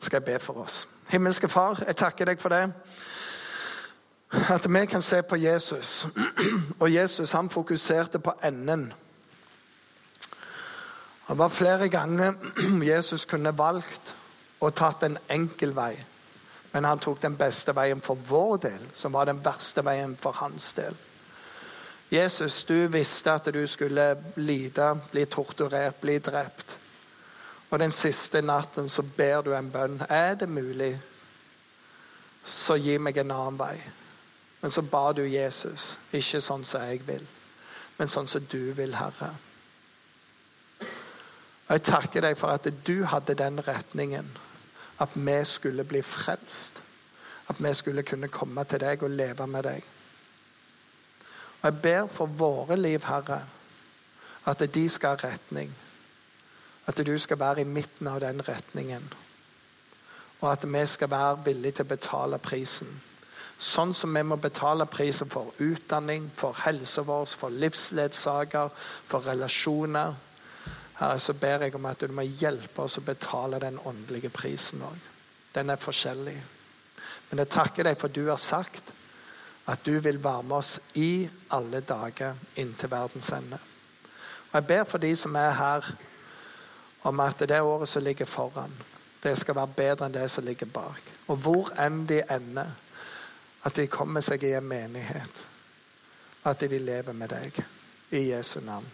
Skal 0.00 0.20
jeg 0.20 0.24
be 0.24 0.38
for 0.38 0.64
oss. 0.66 0.88
Himmelske 1.08 1.48
Far, 1.48 1.82
jeg 1.86 1.96
takker 1.96 2.28
deg 2.28 2.40
for 2.40 2.48
det. 2.48 2.66
At 4.32 4.66
vi 4.74 4.86
kan 4.86 5.02
se 5.02 5.22
på 5.22 5.36
Jesus. 5.36 6.06
Og 6.80 6.94
Jesus 6.94 7.32
han 7.32 7.50
fokuserte 7.50 8.18
på 8.18 8.32
enden. 8.44 8.92
Det 11.28 11.38
var 11.38 11.48
flere 11.48 11.88
ganger 11.88 12.32
Jesus 12.92 13.24
kunne 13.24 13.58
valgt 13.58 14.16
og 14.60 14.74
tatt 14.74 15.02
en 15.02 15.18
enkel 15.30 15.74
vei. 15.76 15.96
Men 16.72 16.84
han 16.84 16.98
tok 16.98 17.22
den 17.22 17.36
beste 17.36 17.74
veien 17.76 18.00
for 18.00 18.14
vår 18.14 18.56
del, 18.56 18.84
som 18.94 19.12
var 19.12 19.24
den 19.28 19.44
verste 19.44 19.84
veien 19.84 20.16
for 20.16 20.32
hans 20.32 20.72
del. 20.72 20.96
Jesus, 22.12 22.64
du 22.64 22.86
visste 22.92 23.32
at 23.32 23.48
du 23.54 23.66
skulle 23.66 24.16
lide, 24.36 25.00
bli 25.10 25.24
torturert, 25.24 26.00
bli 26.00 26.18
drept. 26.18 26.78
Og 27.70 27.78
den 27.78 27.92
siste 27.92 28.42
natten 28.42 28.88
så 28.88 29.02
ber 29.02 29.42
du 29.42 29.54
en 29.56 29.70
bønn. 29.72 30.02
Er 30.08 30.34
det 30.34 30.48
mulig, 30.48 31.00
så 32.44 32.76
gi 32.76 32.98
meg 32.98 33.16
en 33.16 33.30
annen 33.30 33.58
vei. 33.58 33.76
Men 34.62 34.70
så 34.70 34.82
ba 34.82 35.12
du 35.12 35.24
Jesus, 35.26 35.98
ikke 36.12 36.40
sånn 36.40 36.64
som 36.64 36.84
jeg 36.86 37.02
vil, 37.06 37.24
men 37.98 38.08
sånn 38.08 38.28
som 38.30 38.44
du 38.46 38.72
vil, 38.78 38.94
Herre. 38.94 39.34
Og 41.66 41.78
Jeg 41.78 41.82
takker 41.82 42.20
deg 42.20 42.38
for 42.38 42.54
at 42.54 42.68
du 42.86 43.04
hadde 43.04 43.34
den 43.34 43.60
retningen. 43.66 44.30
at 44.98 45.08
vi 45.14 45.44
skulle 45.44 45.84
bli 45.84 46.02
frelst. 46.02 46.82
At 47.48 47.64
vi 47.64 47.74
skulle 47.74 48.02
kunne 48.02 48.28
komme 48.28 48.64
til 48.64 48.80
deg 48.80 49.02
og 49.02 49.10
leve 49.10 49.46
med 49.46 49.62
deg. 49.62 49.82
Og 51.62 51.64
Jeg 51.64 51.82
ber 51.82 52.06
for 52.06 52.26
våre 52.26 52.76
liv, 52.76 53.04
Herre, 53.04 53.42
at 54.46 54.74
de 54.74 54.88
skal 54.88 55.16
ha 55.16 55.28
retning. 55.28 55.74
At 56.86 57.06
du 57.06 57.18
skal 57.18 57.38
være 57.38 57.60
i 57.60 57.64
midten 57.64 58.06
av 58.06 58.20
den 58.20 58.48
retningen. 58.48 59.12
Og 60.40 60.52
at 60.52 60.72
vi 60.72 60.86
skal 60.86 61.10
være 61.10 61.44
villige 61.44 61.72
til 61.72 61.84
å 61.84 61.88
betale 61.88 62.38
prisen. 62.38 63.02
Sånn 63.62 63.92
som 63.94 64.14
vi 64.14 64.24
må 64.26 64.36
betale 64.42 64.88
prisen 64.90 65.30
for 65.30 65.52
utdanning, 65.62 66.26
for 66.34 66.56
helsa 66.64 67.04
vår, 67.06 67.30
for 67.38 67.54
livsledsager, 67.54 68.72
for 69.06 69.22
relasjoner. 69.28 70.16
Herre, 70.98 71.20
så 71.22 71.34
ber 71.38 71.62
jeg 71.66 71.76
om 71.78 71.86
at 71.86 72.02
du 72.02 72.10
må 72.10 72.24
hjelpe 72.26 72.82
oss 72.82 72.98
å 72.98 73.04
betale 73.06 73.62
den 73.62 73.78
åndelige 73.86 74.32
prisen 74.34 74.82
òg. 74.82 74.98
Den 75.54 75.70
er 75.70 75.78
forskjellig. 75.78 76.36
Men 77.30 77.44
jeg 77.44 77.52
takker 77.54 77.86
deg 77.86 78.00
for 78.00 78.10
du 78.10 78.24
har 78.26 78.40
sagt 78.42 78.92
at 79.70 79.86
du 79.86 79.94
vil 80.02 80.18
være 80.24 80.42
med 80.42 80.56
oss 80.58 80.74
i 80.98 81.28
alle 81.54 81.84
dager 81.86 82.38
inntil 82.58 82.90
verdens 82.90 83.30
ende. 83.30 83.60
Og 84.50 84.54
Jeg 84.58 84.66
ber 84.66 84.84
for 84.84 84.98
de 84.98 85.14
som 85.16 85.36
er 85.38 85.54
her, 85.56 85.92
om 87.02 87.20
at 87.20 87.38
det 87.38 87.62
året 87.62 87.88
som 87.88 88.02
ligger 88.02 88.26
foran, 88.26 88.74
det 89.22 89.38
skal 89.38 89.54
være 89.54 89.76
bedre 89.76 90.06
enn 90.06 90.14
det 90.14 90.30
som 90.30 90.44
ligger 90.44 90.66
bak. 90.66 91.02
Og 91.30 91.36
hvor 91.36 91.70
enn 91.78 92.06
de 92.06 92.24
ender, 92.30 92.74
at 93.62 93.76
de 93.76 93.86
kommer 93.86 94.20
seg 94.24 94.42
i 94.42 94.54
en 94.58 94.66
menighet. 94.68 95.46
At 96.44 96.60
de 96.60 96.78
lever 96.78 97.12
med 97.12 97.28
deg. 97.28 97.62
I 98.10 98.24
Jesu 98.32 98.60
navn. 98.60 98.86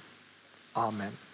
Amen. 0.75 1.28